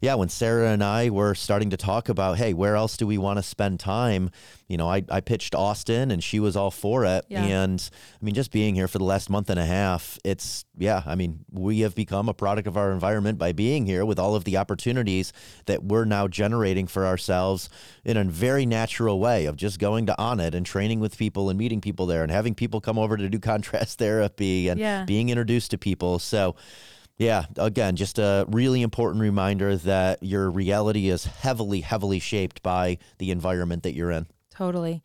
yeah, 0.00 0.14
when 0.14 0.30
Sarah 0.30 0.70
and 0.70 0.82
I 0.82 1.10
were 1.10 1.34
starting 1.34 1.70
to 1.70 1.76
talk 1.76 2.08
about, 2.08 2.38
hey, 2.38 2.54
where 2.54 2.74
else 2.74 2.96
do 2.96 3.06
we 3.06 3.18
want 3.18 3.38
to 3.38 3.42
spend 3.42 3.78
time? 3.80 4.30
You 4.66 4.78
know, 4.78 4.88
I, 4.88 5.02
I 5.10 5.20
pitched 5.20 5.54
Austin 5.54 6.10
and 6.10 6.24
she 6.24 6.40
was 6.40 6.56
all 6.56 6.70
for 6.70 7.04
it. 7.04 7.26
Yeah. 7.28 7.44
And 7.44 7.90
I 8.20 8.24
mean, 8.24 8.34
just 8.34 8.50
being 8.50 8.74
here 8.74 8.88
for 8.88 8.96
the 8.98 9.04
last 9.04 9.28
month 9.28 9.50
and 9.50 9.60
a 9.60 9.66
half, 9.66 10.18
it's, 10.24 10.64
yeah, 10.78 11.02
I 11.04 11.16
mean, 11.16 11.44
we 11.52 11.80
have 11.80 11.94
become 11.94 12.28
a 12.30 12.34
product 12.34 12.66
of 12.66 12.78
our 12.78 12.92
environment 12.92 13.36
by 13.36 13.52
being 13.52 13.84
here 13.84 14.06
with 14.06 14.18
all 14.18 14.34
of 14.34 14.44
the 14.44 14.56
opportunities 14.56 15.32
that 15.66 15.84
we're 15.84 16.06
now 16.06 16.28
generating 16.28 16.86
for 16.86 17.04
ourselves 17.04 17.68
in 18.04 18.16
a 18.16 18.24
very 18.24 18.64
natural 18.64 19.20
way 19.20 19.44
of 19.44 19.56
just 19.56 19.78
going 19.78 20.06
to 20.06 20.14
Onnit 20.18 20.54
and 20.54 20.64
training 20.64 21.00
with 21.00 21.18
people 21.18 21.50
and 21.50 21.58
meeting 21.58 21.80
people 21.82 22.06
there 22.06 22.22
and 22.22 22.32
having 22.32 22.54
people 22.54 22.80
come 22.80 22.98
over 22.98 23.18
to 23.18 23.28
do 23.28 23.38
contrast 23.50 23.98
therapy 23.98 24.68
and 24.68 24.80
Yeah. 24.80 25.04
being 25.04 25.28
introduced 25.28 25.72
to 25.72 25.78
people. 25.78 26.18
So, 26.18 26.56
yeah, 27.20 27.44
again, 27.58 27.96
just 27.96 28.18
a 28.18 28.46
really 28.48 28.80
important 28.80 29.20
reminder 29.20 29.76
that 29.76 30.22
your 30.22 30.50
reality 30.50 31.10
is 31.10 31.26
heavily, 31.26 31.82
heavily 31.82 32.18
shaped 32.18 32.62
by 32.62 32.96
the 33.18 33.30
environment 33.30 33.82
that 33.82 33.94
you're 33.94 34.10
in. 34.10 34.26
Totally. 34.50 35.02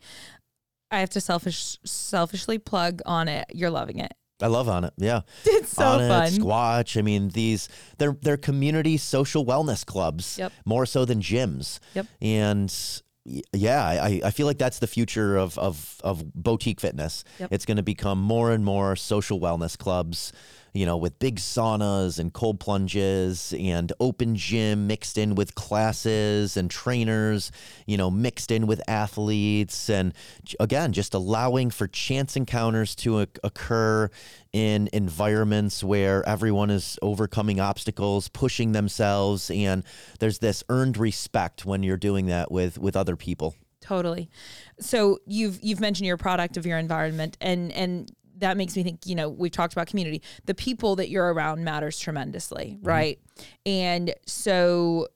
I 0.90 1.00
have 1.00 1.10
to 1.10 1.20
selfish 1.20 1.76
selfishly 1.84 2.58
plug 2.58 3.02
Onnit. 3.06 3.44
You're 3.52 3.70
loving 3.70 3.98
it. 3.98 4.14
I 4.40 4.46
love 4.46 4.66
Onnit. 4.66 4.92
Yeah. 4.96 5.20
It's 5.44 5.70
so 5.72 5.84
on 5.84 5.98
fun. 6.08 6.24
it, 6.26 6.32
Squatch. 6.32 6.96
I 6.98 7.02
mean, 7.02 7.28
these 7.30 7.68
they're 7.98 8.16
they're 8.22 8.36
community 8.38 8.96
social 8.96 9.44
wellness 9.44 9.84
clubs 9.84 10.38
Yep. 10.38 10.52
more 10.64 10.86
so 10.86 11.04
than 11.04 11.20
gyms. 11.20 11.80
Yep. 11.94 12.06
And 12.22 12.74
yeah, 13.52 13.84
I, 13.84 14.20
I 14.24 14.30
feel 14.30 14.46
like 14.46 14.58
that's 14.58 14.78
the 14.78 14.86
future 14.86 15.36
of 15.36 15.58
of, 15.58 16.00
of 16.04 16.32
boutique 16.34 16.80
fitness. 16.80 17.24
Yep. 17.40 17.48
It's 17.52 17.64
going 17.66 17.76
to 17.78 17.82
become 17.82 18.20
more 18.22 18.52
and 18.52 18.64
more 18.64 18.94
social 18.96 19.38
wellness 19.40 19.76
clubs. 19.76 20.32
You 20.76 20.84
know, 20.84 20.98
with 20.98 21.18
big 21.18 21.36
saunas 21.36 22.18
and 22.18 22.32
cold 22.32 22.60
plunges 22.60 23.54
and 23.58 23.92
open 23.98 24.36
gym 24.36 24.86
mixed 24.86 25.16
in 25.16 25.34
with 25.34 25.54
classes 25.54 26.56
and 26.56 26.70
trainers, 26.70 27.50
you 27.86 27.96
know, 27.96 28.10
mixed 28.10 28.50
in 28.50 28.66
with 28.66 28.82
athletes. 28.86 29.88
And 29.88 30.12
again, 30.60 30.92
just 30.92 31.14
allowing 31.14 31.70
for 31.70 31.88
chance 31.88 32.36
encounters 32.36 32.94
to 32.96 33.20
occur 33.42 34.10
in 34.52 34.90
environments 34.92 35.82
where 35.82 36.26
everyone 36.28 36.68
is 36.70 36.98
overcoming 37.00 37.58
obstacles, 37.58 38.28
pushing 38.28 38.72
themselves. 38.72 39.50
And 39.50 39.82
there's 40.18 40.40
this 40.40 40.62
earned 40.68 40.98
respect 40.98 41.64
when 41.64 41.82
you're 41.82 41.96
doing 41.96 42.26
that 42.26 42.52
with, 42.52 42.76
with 42.78 42.96
other 42.96 43.16
people. 43.16 43.54
Totally. 43.86 44.28
So 44.80 45.20
you've 45.26 45.62
you've 45.62 45.78
mentioned 45.78 46.06
your 46.06 46.16
product 46.16 46.56
of 46.56 46.66
your 46.66 46.76
environment 46.76 47.36
and 47.40 47.70
and 47.70 48.10
that 48.38 48.56
makes 48.56 48.76
me 48.76 48.82
think, 48.82 49.06
you 49.06 49.14
know, 49.14 49.28
we've 49.28 49.52
talked 49.52 49.72
about 49.72 49.86
community. 49.86 50.22
The 50.46 50.54
people 50.54 50.96
that 50.96 51.08
you're 51.08 51.32
around 51.32 51.64
matters 51.64 51.98
tremendously, 51.98 52.76
mm-hmm. 52.76 52.86
right? 52.86 53.18
And 53.64 54.14
so 54.26 55.08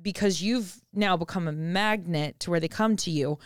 because 0.00 0.42
you've 0.42 0.80
now 0.92 1.16
become 1.16 1.48
a 1.48 1.52
magnet 1.52 2.38
to 2.40 2.50
where 2.50 2.60
they 2.60 2.68
come 2.68 2.96
to 2.96 3.10
you, 3.10 3.38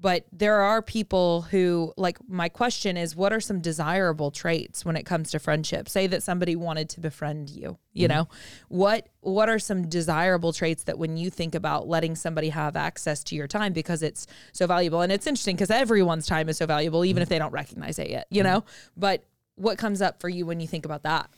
but 0.00 0.26
there 0.32 0.60
are 0.60 0.80
people 0.80 1.42
who 1.42 1.92
like 1.96 2.18
my 2.28 2.48
question 2.48 2.96
is 2.96 3.16
what 3.16 3.32
are 3.32 3.40
some 3.40 3.60
desirable 3.60 4.30
traits 4.30 4.84
when 4.84 4.96
it 4.96 5.04
comes 5.04 5.30
to 5.32 5.38
friendship? 5.38 5.88
Say 5.88 6.06
that 6.06 6.22
somebody 6.22 6.54
wanted 6.54 6.88
to 6.90 7.00
befriend 7.00 7.50
you 7.50 7.78
you 7.92 8.06
mm-hmm. 8.06 8.18
know? 8.18 8.28
What 8.68 9.08
what 9.20 9.48
are 9.48 9.58
some 9.58 9.88
desirable 9.88 10.52
traits 10.52 10.84
that 10.84 10.98
when 10.98 11.16
you 11.16 11.30
think 11.30 11.54
about 11.54 11.88
letting 11.88 12.14
somebody 12.14 12.50
have 12.50 12.76
access 12.76 13.24
to 13.24 13.34
your 13.34 13.48
time 13.48 13.72
because 13.72 14.02
it's 14.02 14.26
so 14.52 14.66
valuable? 14.66 15.00
And 15.00 15.10
it's 15.10 15.26
interesting 15.26 15.56
because 15.56 15.70
everyone's 15.70 16.26
time 16.26 16.48
is 16.48 16.58
so 16.58 16.66
valuable 16.66 17.04
even 17.04 17.16
mm-hmm. 17.16 17.22
if 17.22 17.28
they 17.28 17.38
don't 17.38 17.52
recognize 17.52 17.98
it 17.98 18.10
yet 18.10 18.26
you 18.30 18.42
mm-hmm. 18.42 18.52
know? 18.52 18.64
But 18.96 19.24
what 19.56 19.78
comes 19.78 20.00
up 20.00 20.20
for 20.20 20.28
you 20.28 20.46
when 20.46 20.60
you 20.60 20.68
think 20.68 20.84
about 20.84 21.02
that 21.02 21.28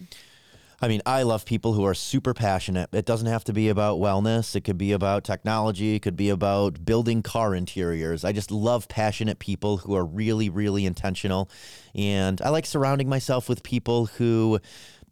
I 0.82 0.88
mean, 0.88 1.02
I 1.04 1.24
love 1.24 1.44
people 1.44 1.74
who 1.74 1.84
are 1.84 1.92
super 1.92 2.32
passionate. 2.32 2.88
It 2.92 3.04
doesn't 3.04 3.26
have 3.26 3.44
to 3.44 3.52
be 3.52 3.68
about 3.68 3.98
wellness. 3.98 4.56
It 4.56 4.62
could 4.62 4.78
be 4.78 4.92
about 4.92 5.24
technology. 5.24 5.94
It 5.94 6.00
could 6.00 6.16
be 6.16 6.30
about 6.30 6.86
building 6.86 7.22
car 7.22 7.54
interiors. 7.54 8.24
I 8.24 8.32
just 8.32 8.50
love 8.50 8.88
passionate 8.88 9.38
people 9.38 9.76
who 9.78 9.94
are 9.94 10.04
really, 10.04 10.48
really 10.48 10.86
intentional. 10.86 11.50
And 11.94 12.40
I 12.40 12.48
like 12.48 12.64
surrounding 12.64 13.10
myself 13.10 13.46
with 13.46 13.62
people 13.62 14.06
who, 14.06 14.58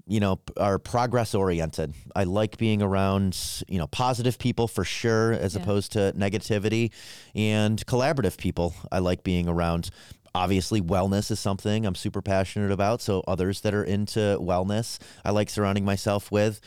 you 0.07 0.21
know, 0.21 0.41
are 0.57 0.79
progress 0.79 1.35
oriented. 1.35 1.93
I 2.17 2.25
like 2.25 2.57
being 2.57 2.81
around, 2.81 3.39
you 3.69 3.77
know, 3.79 3.89
positive 3.89 4.39
people 4.39 4.69
for 4.69 4.85
sure, 4.85 5.33
as 5.33 5.55
Yeah. 5.55 5.61
opposed 5.61 5.93
to 5.93 6.15
negativity, 6.17 6.93
and 7.35 7.85
collaborative 7.87 8.39
people. 8.39 8.75
I 8.91 9.01
like 9.01 9.23
being 9.23 9.49
around. 9.51 9.91
Obviously, 10.35 10.81
wellness 10.81 11.31
is 11.31 11.41
something 11.41 11.87
I'm 11.87 11.95
super 11.95 12.23
passionate 12.23 12.71
about. 12.71 13.01
So, 13.01 13.23
others 13.27 13.61
that 13.63 13.75
are 13.75 13.85
into 13.85 14.39
wellness, 14.41 14.99
I 15.25 15.31
like 15.31 15.51
surrounding 15.51 15.85
myself 15.85 16.31
with. 16.31 16.61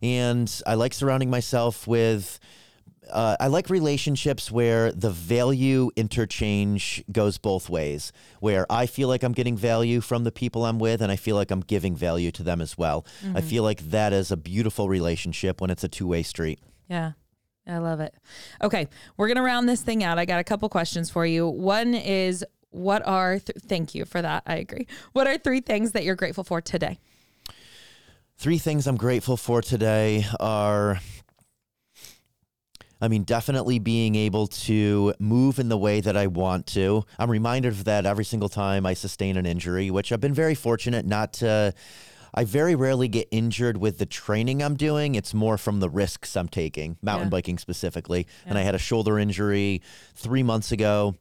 And 0.00 0.52
I 0.66 0.74
like 0.74 0.94
surrounding 0.94 1.30
myself 1.30 1.86
with 1.86 2.40
uh, 3.10 3.36
I 3.40 3.48
like 3.48 3.68
relationships 3.68 4.50
where 4.50 4.92
the 4.92 5.10
value 5.10 5.90
interchange 5.96 7.04
goes 7.10 7.38
both 7.38 7.68
ways, 7.68 8.12
where 8.40 8.66
I 8.70 8.86
feel 8.86 9.08
like 9.08 9.22
I'm 9.22 9.32
getting 9.32 9.56
value 9.56 10.00
from 10.00 10.24
the 10.24 10.32
people 10.32 10.64
I'm 10.64 10.78
with, 10.78 11.02
and 11.02 11.10
I 11.10 11.16
feel 11.16 11.36
like 11.36 11.50
I'm 11.50 11.60
giving 11.60 11.96
value 11.96 12.30
to 12.32 12.42
them 12.42 12.60
as 12.60 12.78
well. 12.78 13.04
I 13.34 13.40
feel 13.40 13.62
like 13.62 13.80
that 13.90 14.12
is 14.12 14.30
a 14.30 14.36
beautiful 14.36 14.88
relationship 14.88 15.60
when 15.60 15.70
it's 15.70 15.84
a 15.84 15.88
two 15.88 16.06
way 16.06 16.22
street. 16.22 16.60
Yeah. 16.88 17.12
I 17.66 17.78
love 17.78 18.00
it. 18.00 18.12
Okay, 18.60 18.88
we're 19.16 19.28
going 19.28 19.36
to 19.36 19.42
round 19.42 19.68
this 19.68 19.82
thing 19.82 20.02
out. 20.02 20.18
I 20.18 20.24
got 20.24 20.40
a 20.40 20.44
couple 20.44 20.68
questions 20.68 21.10
for 21.10 21.24
you. 21.24 21.46
One 21.46 21.94
is 21.94 22.44
what 22.72 23.06
are 23.06 23.38
th- 23.38 23.56
thank 23.66 23.94
you 23.94 24.04
for 24.04 24.20
that. 24.20 24.42
I 24.46 24.56
agree. 24.56 24.86
What 25.12 25.26
are 25.26 25.38
three 25.38 25.60
things 25.60 25.92
that 25.92 26.04
you're 26.04 26.16
grateful 26.16 26.44
for 26.44 26.60
today? 26.60 26.98
Three 28.36 28.58
things 28.58 28.86
I'm 28.86 28.96
grateful 28.96 29.36
for 29.36 29.62
today 29.62 30.24
are. 30.40 30.98
I 33.00 33.08
mean, 33.08 33.24
definitely 33.24 33.80
being 33.80 34.14
able 34.14 34.46
to 34.46 35.12
move 35.18 35.58
in 35.58 35.68
the 35.68 35.76
way 35.76 36.00
that 36.00 36.16
I 36.16 36.28
want 36.28 36.66
to. 36.68 37.04
I'm 37.18 37.30
reminded 37.30 37.72
of 37.72 37.84
that 37.84 38.06
every 38.06 38.24
single 38.24 38.48
time 38.48 38.86
I 38.86 38.94
sustain 38.94 39.36
an 39.36 39.44
injury, 39.44 39.90
which 39.90 40.12
I've 40.12 40.20
been 40.20 40.34
very 40.34 40.54
fortunate 40.54 41.04
not 41.04 41.32
to. 41.34 41.74
I 42.34 42.44
very 42.44 42.76
rarely 42.76 43.08
get 43.08 43.26
injured 43.32 43.76
with 43.76 43.98
the 43.98 44.06
training 44.06 44.62
I'm 44.62 44.76
doing. 44.76 45.16
It's 45.16 45.34
more 45.34 45.58
from 45.58 45.80
the 45.80 45.90
risks 45.90 46.36
I'm 46.36 46.48
taking, 46.48 46.96
mountain 47.02 47.26
Yeah. 47.26 47.30
biking 47.30 47.58
specifically. 47.58 48.26
And 48.46 48.56
I 48.56 48.62
had 48.62 48.74
a 48.76 48.78
shoulder 48.78 49.18
injury 49.18 49.82
three 50.14 50.42
months 50.44 50.70
ago 50.72 51.16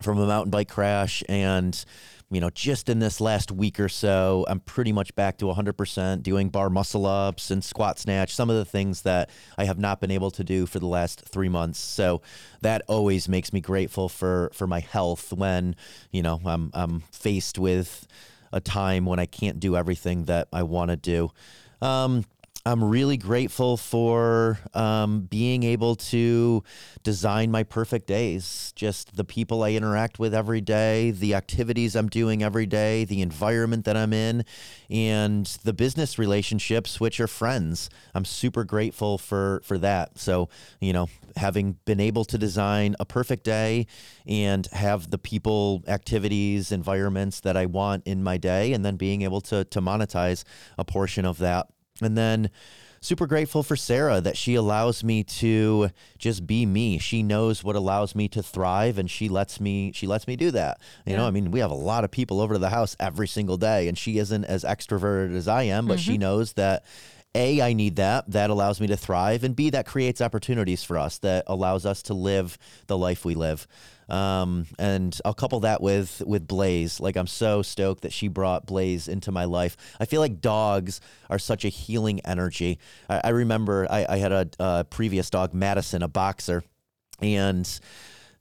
from 0.00 0.18
a 0.18 0.26
mountain 0.26 0.50
bike 0.50 0.68
crash. 0.68 1.22
And, 1.28 1.84
you 2.30 2.40
know, 2.40 2.50
just 2.50 2.88
in 2.88 2.98
this 2.98 3.20
last 3.20 3.52
week 3.52 3.78
or 3.78 3.88
so, 3.88 4.44
I'm 4.48 4.60
pretty 4.60 4.92
much 4.92 5.14
back 5.14 5.38
to 5.38 5.46
100% 5.46 6.22
doing 6.22 6.48
bar 6.48 6.70
muscle 6.70 7.06
ups 7.06 7.50
and 7.50 7.62
squat 7.62 7.98
snatch, 7.98 8.34
some 8.34 8.50
of 8.50 8.56
the 8.56 8.64
things 8.64 9.02
that 9.02 9.30
I 9.56 9.64
have 9.64 9.78
not 9.78 10.00
been 10.00 10.10
able 10.10 10.30
to 10.32 10.44
do 10.44 10.66
for 10.66 10.78
the 10.78 10.86
last 10.86 11.20
three 11.20 11.48
months. 11.48 11.78
So 11.78 12.22
that 12.62 12.82
always 12.88 13.28
makes 13.28 13.52
me 13.52 13.60
grateful 13.60 14.08
for, 14.08 14.50
for 14.52 14.66
my 14.66 14.80
health 14.80 15.32
when, 15.32 15.76
you 16.10 16.22
know, 16.22 16.40
I'm, 16.44 16.70
I'm 16.74 17.00
faced 17.12 17.58
with 17.58 18.06
a 18.52 18.60
time 18.60 19.04
when 19.06 19.18
I 19.18 19.26
can't 19.26 19.60
do 19.60 19.76
everything 19.76 20.24
that 20.24 20.48
I 20.52 20.62
want 20.62 20.90
to 20.90 20.96
do. 20.96 21.30
Um, 21.82 22.24
I'm 22.66 22.82
really 22.82 23.16
grateful 23.16 23.76
for 23.76 24.58
um, 24.74 25.20
being 25.20 25.62
able 25.62 25.94
to 25.94 26.64
design 27.04 27.52
my 27.52 27.62
perfect 27.62 28.08
days. 28.08 28.72
Just 28.74 29.14
the 29.14 29.22
people 29.22 29.62
I 29.62 29.74
interact 29.74 30.18
with 30.18 30.34
every 30.34 30.60
day, 30.60 31.12
the 31.12 31.34
activities 31.34 31.94
I'm 31.94 32.08
doing 32.08 32.42
every 32.42 32.66
day, 32.66 33.04
the 33.04 33.22
environment 33.22 33.84
that 33.84 33.96
I'm 33.96 34.12
in, 34.12 34.44
and 34.90 35.46
the 35.62 35.72
business 35.72 36.18
relationships, 36.18 36.98
which 36.98 37.20
are 37.20 37.28
friends. 37.28 37.88
I'm 38.16 38.24
super 38.24 38.64
grateful 38.64 39.16
for 39.16 39.60
for 39.62 39.78
that. 39.78 40.18
So, 40.18 40.48
you 40.80 40.92
know, 40.92 41.08
having 41.36 41.78
been 41.84 42.00
able 42.00 42.24
to 42.24 42.36
design 42.36 42.96
a 42.98 43.04
perfect 43.04 43.44
day 43.44 43.86
and 44.26 44.66
have 44.72 45.12
the 45.12 45.18
people, 45.18 45.84
activities, 45.86 46.72
environments 46.72 47.38
that 47.40 47.56
I 47.56 47.66
want 47.66 48.04
in 48.08 48.24
my 48.24 48.38
day, 48.38 48.72
and 48.72 48.84
then 48.84 48.96
being 48.96 49.22
able 49.22 49.40
to 49.42 49.62
to 49.62 49.80
monetize 49.80 50.42
a 50.76 50.84
portion 50.84 51.24
of 51.24 51.38
that. 51.38 51.68
And 52.00 52.16
then 52.16 52.50
super 53.00 53.26
grateful 53.26 53.62
for 53.62 53.76
Sarah 53.76 54.20
that 54.20 54.36
she 54.36 54.54
allows 54.54 55.04
me 55.04 55.22
to 55.22 55.90
just 56.18 56.46
be 56.46 56.66
me. 56.66 56.98
She 56.98 57.22
knows 57.22 57.62
what 57.62 57.76
allows 57.76 58.14
me 58.14 58.28
to 58.28 58.42
thrive 58.42 58.98
and 58.98 59.10
she 59.10 59.28
lets 59.28 59.60
me 59.60 59.92
she 59.92 60.06
lets 60.06 60.26
me 60.26 60.36
do 60.36 60.50
that. 60.50 60.80
You 61.06 61.16
know, 61.16 61.26
I 61.26 61.30
mean, 61.30 61.50
we 61.50 61.60
have 61.60 61.70
a 61.70 61.74
lot 61.74 62.04
of 62.04 62.10
people 62.10 62.40
over 62.40 62.54
to 62.54 62.58
the 62.58 62.70
house 62.70 62.96
every 62.98 63.28
single 63.28 63.56
day 63.56 63.88
and 63.88 63.96
she 63.96 64.18
isn't 64.18 64.44
as 64.44 64.64
extroverted 64.64 65.34
as 65.36 65.48
I 65.48 65.64
am, 65.64 65.86
but 65.86 66.00
she 66.00 66.12
mm-hmm. 66.12 66.22
knows 66.22 66.54
that 66.54 66.84
A, 67.34 67.60
I 67.60 67.72
need 67.74 67.96
that. 67.96 68.30
That 68.30 68.50
allows 68.50 68.80
me 68.80 68.88
to 68.88 68.96
thrive. 68.96 69.44
And 69.44 69.54
B, 69.54 69.70
that 69.70 69.86
creates 69.86 70.20
opportunities 70.20 70.82
for 70.82 70.98
us 70.98 71.18
that 71.18 71.44
allows 71.46 71.86
us 71.86 72.02
to 72.04 72.14
live 72.14 72.58
the 72.86 72.98
life 72.98 73.24
we 73.24 73.34
live. 73.34 73.66
Um, 74.08 74.66
and 74.78 75.18
I'll 75.24 75.34
couple 75.34 75.60
that 75.60 75.80
with 75.80 76.22
with 76.26 76.46
Blaze. 76.46 77.00
Like 77.00 77.16
I'm 77.16 77.26
so 77.26 77.62
stoked 77.62 78.02
that 78.02 78.12
she 78.12 78.28
brought 78.28 78.66
Blaze 78.66 79.08
into 79.08 79.32
my 79.32 79.44
life. 79.44 79.76
I 79.98 80.04
feel 80.04 80.20
like 80.20 80.40
dogs 80.40 81.00
are 81.28 81.38
such 81.38 81.64
a 81.64 81.68
healing 81.68 82.20
energy. 82.24 82.78
I, 83.08 83.20
I 83.24 83.28
remember 83.30 83.86
I, 83.90 84.06
I 84.08 84.16
had 84.18 84.32
a, 84.32 84.48
a 84.60 84.84
previous 84.84 85.28
dog, 85.30 85.54
Madison, 85.54 86.02
a 86.02 86.08
boxer, 86.08 86.62
and 87.20 87.80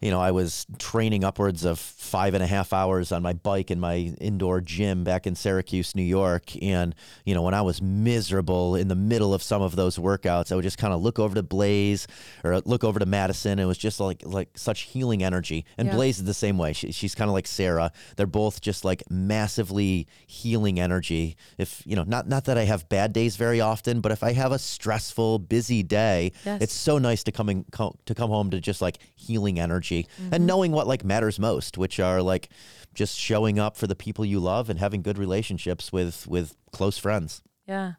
you 0.01 0.11
know, 0.11 0.19
I 0.19 0.31
was 0.31 0.65
training 0.77 1.23
upwards 1.23 1.63
of 1.65 1.79
five 1.79 2.33
and 2.33 2.43
a 2.43 2.47
half 2.47 2.73
hours 2.73 3.11
on 3.11 3.23
my 3.23 3.33
bike 3.33 3.71
in 3.71 3.79
my 3.79 4.13
indoor 4.21 4.61
gym 4.61 5.03
back 5.03 5.25
in 5.25 5.35
Syracuse, 5.35 5.95
New 5.95 6.03
York. 6.03 6.51
And, 6.61 6.93
you 7.25 7.33
know, 7.33 7.41
when 7.41 7.53
I 7.53 7.61
was 7.61 7.81
miserable 7.81 8.75
in 8.75 8.87
the 8.87 8.95
middle 8.95 9.33
of 9.33 9.41
some 9.41 9.61
of 9.61 9.75
those 9.75 9.97
workouts, 9.97 10.51
I 10.51 10.55
would 10.55 10.63
just 10.63 10.77
kind 10.77 10.93
of 10.93 11.01
look 11.01 11.17
over 11.17 11.33
to 11.35 11.43
Blaze 11.43 12.07
or 12.43 12.59
look 12.61 12.83
over 12.83 12.99
to 12.99 13.05
Madison. 13.05 13.57
It 13.57 13.65
was 13.65 13.77
just 13.77 13.99
like 13.99 14.21
like 14.25 14.49
such 14.57 14.81
healing 14.81 15.23
energy. 15.23 15.65
And 15.77 15.87
Yeah. 15.87 15.95
Blaze 15.95 16.17
is 16.19 16.25
the 16.25 16.33
same 16.33 16.57
way. 16.57 16.73
She, 16.73 16.91
she's 16.91 17.15
kind 17.15 17.29
of 17.29 17.33
like 17.33 17.47
Sarah. 17.47 17.91
They're 18.17 18.27
both 18.27 18.61
just 18.61 18.83
like 18.85 19.03
massively 19.09 20.07
healing 20.27 20.79
energy. 20.79 21.37
If, 21.57 21.81
you 21.85 21.95
know, 21.95 22.03
not 22.03 22.27
not 22.27 22.45
that 22.45 22.57
I 22.57 22.65
have 22.65 22.87
bad 22.89 23.13
days 23.13 23.35
very 23.35 23.61
often, 23.61 24.01
but 24.01 24.11
if 24.11 24.23
I 24.23 24.33
have 24.33 24.51
a 24.51 24.59
stressful, 24.59 25.39
busy 25.39 25.83
day, 25.83 26.31
Yes. 26.45 26.61
it's 26.61 26.73
so 26.73 26.97
nice 26.97 27.23
to 27.23 27.31
come 27.31 27.49
in, 27.49 27.63
co- 27.71 27.95
to 28.05 28.15
come 28.15 28.29
home 28.29 28.49
to 28.51 28.59
just 28.59 28.81
like 28.81 28.97
healing 29.15 29.59
energy 29.59 29.84
Mm-hmm. 29.93 30.33
and 30.33 30.47
knowing 30.47 30.71
what 30.71 30.87
like 30.87 31.03
matters 31.03 31.39
most, 31.39 31.77
which 31.77 31.99
are 31.99 32.21
like 32.21 32.49
just 32.93 33.17
showing 33.17 33.59
up 33.59 33.77
for 33.77 33.87
the 33.87 33.95
people 33.95 34.25
you 34.25 34.39
love 34.39 34.69
and 34.69 34.79
having 34.79 35.01
good 35.01 35.17
relationships 35.17 35.91
with 35.91 36.27
with 36.27 36.55
close 36.71 36.97
friends. 36.97 37.41
Yeah. 37.67 37.93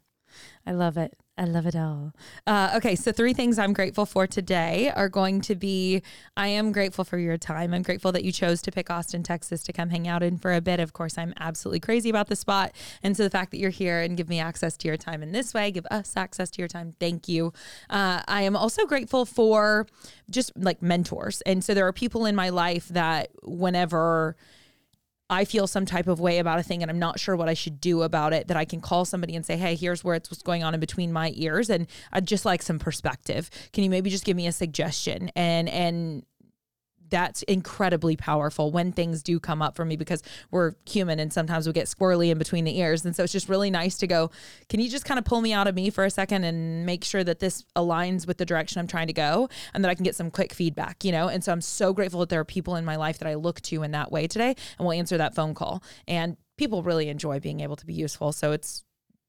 I 0.67 0.73
love 0.73 0.97
it. 0.97 1.17
I 1.39 1.45
love 1.45 1.67
it 1.67 1.77
all. 1.77 2.15
Uh, 2.47 2.73
okay, 2.77 2.97
so 2.97 3.13
three 3.13 3.35
things 3.35 3.59
I'm 3.59 3.75
grateful 3.75 4.07
for 4.07 4.27
today 4.27 4.91
are 4.97 5.11
going 5.11 5.43
to 5.43 5.55
be 5.55 6.03
I 6.35 6.49
am 6.49 6.73
grateful 6.73 7.05
for 7.05 7.19
your 7.19 7.37
time. 7.37 7.75
I'm 7.75 7.83
grateful 7.83 8.11
that 8.13 8.25
you 8.25 8.33
chose 8.33 8.63
to 8.63 8.73
pick 8.73 8.89
Austin, 8.89 9.23
Texas 9.23 9.63
to 9.65 9.73
come 9.73 9.91
hang 9.91 10.09
out 10.09 10.23
in 10.23 10.39
for 10.39 10.55
a 10.55 10.63
bit. 10.63 10.81
Of 10.81 10.95
course, 10.95 11.19
I'm 11.19 11.35
absolutely 11.39 11.81
crazy 11.81 12.09
about 12.09 12.29
the 12.29 12.37
spot. 12.37 12.73
And 13.03 13.15
so 13.15 13.23
the 13.23 13.29
fact 13.29 13.51
that 13.51 13.59
you're 13.59 13.69
here 13.69 14.01
and 14.01 14.17
give 14.17 14.31
me 14.31 14.41
access 14.41 14.79
to 14.79 14.89
your 14.89 14.97
time 14.97 15.23
in 15.23 15.33
this 15.33 15.53
way, 15.53 15.71
give 15.71 15.87
us 15.91 16.17
access 16.17 16.49
to 16.53 16.63
your 16.63 16.69
time, 16.69 16.95
thank 16.99 17.29
you. 17.29 17.53
Uh, 17.91 18.23
I 18.27 18.41
am 18.43 18.57
also 18.57 18.87
grateful 18.87 19.27
for 19.27 19.87
just 20.31 20.53
like 20.57 20.81
mentors. 20.81 21.43
And 21.43 21.63
so 21.63 21.75
there 21.75 21.87
are 21.87 21.93
people 21.93 22.25
in 22.25 22.35
my 22.35 22.49
life 22.49 22.89
that 22.89 23.29
whenever. 23.43 24.37
I 25.29 25.45
feel 25.45 25.67
some 25.67 25.87
type 25.87 26.07
of 26.07 26.21
way 26.21 26.39
about 26.39 26.59
a 26.59 26.63
thing 26.63 26.83
and 26.83 26.91
I'm 26.91 26.99
not 26.99 27.19
sure 27.19 27.37
what 27.37 27.49
I 27.49 27.55
should 27.55 27.81
do 27.81 28.03
about 28.03 28.33
it, 28.33 28.49
that 28.49 28.57
I 28.57 28.65
can 28.65 28.81
call 28.81 29.05
somebody 29.05 29.35
and 29.35 29.45
say, 29.45 29.57
hey, 29.57 29.75
here's 29.75 30.05
where 30.05 30.15
it's 30.15 30.31
what's 30.31 30.43
going 30.43 30.63
on 30.63 30.75
in 30.75 30.81
between 30.81 31.13
my 31.13 31.33
ears. 31.35 31.69
And 31.69 31.89
I'd 32.13 32.27
just 32.27 32.45
like 32.45 32.63
some 32.63 32.79
perspective. 32.79 33.51
Can 33.73 33.83
you 33.83 33.91
maybe 33.91 34.11
just 34.11 34.25
give 34.25 34.37
me 34.37 34.47
a 34.47 34.53
suggestion? 34.53 35.31
And, 35.35 35.69
and, 35.69 36.25
that's 37.11 37.43
incredibly 37.43 38.17
powerful 38.17 38.71
when 38.71 38.93
things 38.93 39.23
do 39.23 39.39
come 39.39 39.63
up 39.63 39.77
for 39.77 39.85
me 39.85 39.97
because 39.97 40.23
we're 40.51 40.75
human 40.87 41.19
and 41.19 41.33
sometimes 41.33 41.67
we 41.67 41.73
get 41.73 41.87
squirrely 41.87 42.31
in 42.31 42.39
between 42.39 42.65
the 42.65 42.79
ears. 42.79 43.05
And 43.05 43.15
so 43.15 43.23
it's 43.23 43.33
just 43.33 43.49
really 43.49 43.71
nice 43.71 43.97
to 43.99 44.07
go, 44.07 44.31
can 44.69 44.81
you 44.81 44.89
just 44.89 45.05
kind 45.05 45.19
of 45.19 45.25
pull 45.25 45.41
me 45.41 45.53
out 45.53 45.67
of 45.67 45.75
me 45.75 45.91
for 45.91 46.05
a 46.05 46.11
second 46.11 46.45
and 46.45 46.87
make 46.87 47.05
sure 47.05 47.25
that 47.25 47.41
this 47.41 47.65
aligns 47.77 48.27
with 48.27 48.39
the 48.39 48.47
direction 48.47 48.81
I'm 48.81 48.87
trying 48.87 49.07
to 49.07 49.13
go 49.13 49.49
and 49.75 49.85
that 49.85 49.89
I 49.89 49.95
can 49.95 50.05
get 50.05 50.17
some 50.17 50.31
quick 50.31 50.53
feedback, 50.53 51.05
you 51.05 51.13
know? 51.13 51.29
And 51.29 51.43
so 51.43 51.53
I'm 51.53 51.61
so 51.61 51.93
grateful 51.93 52.21
that 52.21 52.29
there 52.29 52.41
are 52.41 52.45
people 52.45 52.77
in 52.77 52.85
my 52.85 52.97
life 52.97 53.19
that 53.19 53.29
I 53.29 53.35
look 53.35 53.61
to 53.63 53.83
in 53.83 53.93
that 53.93 54.11
way 54.11 54.27
today 54.27 54.55
and 54.79 54.87
will 54.87 54.93
answer 54.93 55.19
that 55.19 55.35
phone 55.35 55.55
call. 55.55 55.83
And 56.07 56.37
people 56.57 56.83
really 56.83 57.09
enjoy 57.09 57.41
being 57.41 57.61
able 57.61 57.77
to 57.77 57.87
be 57.87 57.93
useful. 57.93 58.33
So 58.33 58.53
it's 58.53 58.85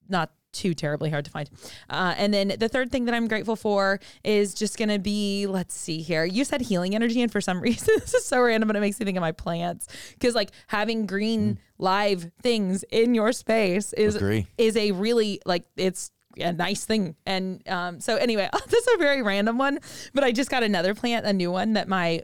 not 0.10 0.32
too 0.58 0.74
terribly 0.74 1.10
hard 1.10 1.26
to 1.26 1.32
find. 1.32 1.49
Uh, 1.89 2.16
and 2.18 2.34
then 2.34 2.53
the 2.60 2.68
third 2.68 2.91
thing 2.91 3.05
that 3.05 3.14
I'm 3.14 3.28
grateful 3.28 3.55
for 3.55 3.99
is 4.24 4.53
just 4.53 4.78
going 4.78 4.89
to 4.89 4.99
be, 4.99 5.45
let's 5.45 5.76
see 5.76 6.01
here. 6.01 6.26
You 6.26 6.43
said 6.43 6.62
healing 6.62 6.95
energy. 6.95 7.22
And 7.22 7.32
for 7.32 7.41
some 7.41 7.62
reason, 7.62 7.93
this 7.99 8.14
is 8.14 8.26
so 8.26 8.41
random, 8.41 8.68
but 8.68 8.76
it 8.76 8.80
makes 8.80 8.99
me 8.99 9.05
think 9.05 9.18
of 9.18 9.22
my 9.22 9.32
plants. 9.32 9.88
Cause 10.20 10.36
like 10.36 10.51
having 10.68 11.05
green 11.05 11.60
live 11.78 12.32
things 12.41 12.84
in 12.91 13.14
your 13.14 13.32
space 13.32 13.93
is, 13.93 14.16
Agree. 14.16 14.47
is 14.58 14.76
a 14.76 14.91
really 14.91 15.39
like, 15.45 15.66
it's 15.76 16.12
a 16.39 16.53
nice 16.53 16.86
thing. 16.86 17.16
And 17.26 17.68
um, 17.68 17.99
so 17.99 18.16
anyway, 18.16 18.49
this 18.68 18.88
is 18.88 18.95
a 18.95 18.97
very 18.97 19.22
random 19.22 19.58
one, 19.58 19.80
but 20.14 20.24
I 20.24 20.32
just 20.32 20.49
got 20.49 20.64
another 20.64 20.95
plant, 20.95 21.26
a 21.26 21.34
new 21.34 21.51
one 21.51 21.74
that 21.74 21.88
my 21.88 22.24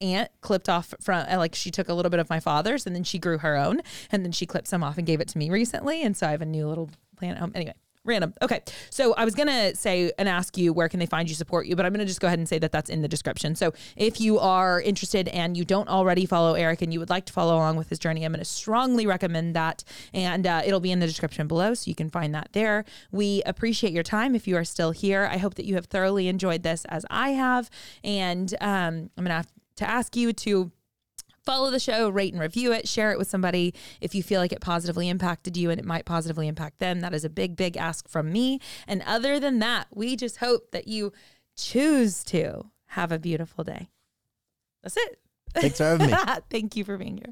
aunt 0.00 0.30
clipped 0.40 0.68
off 0.68 0.94
from, 1.00 1.26
uh, 1.28 1.38
like 1.38 1.54
she 1.54 1.70
took 1.70 1.88
a 1.88 1.94
little 1.94 2.10
bit 2.10 2.20
of 2.20 2.30
my 2.30 2.40
father's 2.40 2.86
and 2.86 2.94
then 2.94 3.04
she 3.04 3.18
grew 3.18 3.38
her 3.38 3.56
own 3.56 3.80
and 4.10 4.24
then 4.24 4.32
she 4.32 4.46
clipped 4.46 4.68
some 4.68 4.82
off 4.82 4.98
and 4.98 5.06
gave 5.06 5.20
it 5.20 5.28
to 5.28 5.38
me 5.38 5.50
recently. 5.50 6.02
And 6.02 6.16
so 6.16 6.26
I 6.26 6.30
have 6.30 6.42
a 6.42 6.46
new 6.46 6.66
little 6.68 6.90
plant. 7.14 7.38
home. 7.38 7.52
anyway, 7.54 7.74
random. 8.04 8.34
Okay. 8.42 8.60
So 8.90 9.14
I 9.14 9.24
was 9.24 9.34
going 9.34 9.48
to 9.48 9.74
say 9.74 10.12
and 10.18 10.28
ask 10.28 10.58
you 10.58 10.72
where 10.72 10.88
can 10.88 11.00
they 11.00 11.06
find 11.06 11.28
you, 11.28 11.34
support 11.34 11.66
you, 11.66 11.74
but 11.74 11.86
I'm 11.86 11.92
going 11.92 12.00
to 12.00 12.06
just 12.06 12.20
go 12.20 12.26
ahead 12.26 12.38
and 12.38 12.48
say 12.48 12.58
that 12.58 12.70
that's 12.70 12.90
in 12.90 13.02
the 13.02 13.08
description. 13.08 13.54
So 13.54 13.72
if 13.96 14.20
you 14.20 14.38
are 14.38 14.80
interested 14.80 15.28
and 15.28 15.56
you 15.56 15.64
don't 15.64 15.88
already 15.88 16.26
follow 16.26 16.54
Eric 16.54 16.82
and 16.82 16.92
you 16.92 17.00
would 17.00 17.10
like 17.10 17.24
to 17.26 17.32
follow 17.32 17.54
along 17.54 17.76
with 17.76 17.88
his 17.88 17.98
journey, 17.98 18.24
I'm 18.24 18.32
going 18.32 18.40
to 18.40 18.44
strongly 18.44 19.06
recommend 19.06 19.56
that. 19.56 19.84
And 20.12 20.46
uh, 20.46 20.62
it'll 20.64 20.80
be 20.80 20.92
in 20.92 21.00
the 21.00 21.06
description 21.06 21.46
below. 21.46 21.74
So 21.74 21.88
you 21.88 21.94
can 21.94 22.10
find 22.10 22.34
that 22.34 22.50
there. 22.52 22.84
We 23.10 23.42
appreciate 23.46 23.92
your 23.92 24.02
time 24.02 24.34
if 24.34 24.46
you 24.46 24.56
are 24.56 24.64
still 24.64 24.90
here. 24.90 25.28
I 25.30 25.38
hope 25.38 25.54
that 25.54 25.64
you 25.64 25.74
have 25.76 25.86
thoroughly 25.86 26.28
enjoyed 26.28 26.62
this 26.62 26.84
as 26.86 27.06
I 27.10 27.30
have. 27.30 27.70
And 28.02 28.52
um, 28.60 29.10
I'm 29.16 29.24
going 29.24 29.28
to 29.28 29.34
have 29.34 29.52
to 29.76 29.88
ask 29.88 30.14
you 30.14 30.32
to 30.32 30.70
follow 31.44 31.70
the 31.70 31.80
show, 31.80 32.08
rate 32.08 32.32
and 32.32 32.40
review 32.40 32.72
it, 32.72 32.88
share 32.88 33.12
it 33.12 33.18
with 33.18 33.28
somebody 33.28 33.74
if 34.00 34.14
you 34.14 34.22
feel 34.22 34.40
like 34.40 34.52
it 34.52 34.60
positively 34.60 35.08
impacted 35.08 35.56
you 35.56 35.70
and 35.70 35.78
it 35.78 35.84
might 35.84 36.04
positively 36.04 36.48
impact 36.48 36.78
them. 36.78 37.00
That 37.00 37.14
is 37.14 37.24
a 37.24 37.30
big, 37.30 37.56
big 37.56 37.76
ask 37.76 38.08
from 38.08 38.32
me. 38.32 38.60
And 38.86 39.02
other 39.06 39.38
than 39.38 39.58
that, 39.60 39.88
we 39.92 40.16
just 40.16 40.38
hope 40.38 40.70
that 40.72 40.88
you 40.88 41.12
choose 41.56 42.24
to 42.24 42.70
have 42.88 43.12
a 43.12 43.18
beautiful 43.18 43.64
day. 43.64 43.88
That's 44.82 44.96
it. 44.96 45.18
Thanks 45.54 45.78
for 45.78 45.84
having 45.84 46.10
me. 46.10 46.16
Thank 46.50 46.76
you 46.76 46.84
for 46.84 46.96
being 46.96 47.16
here. 47.16 47.22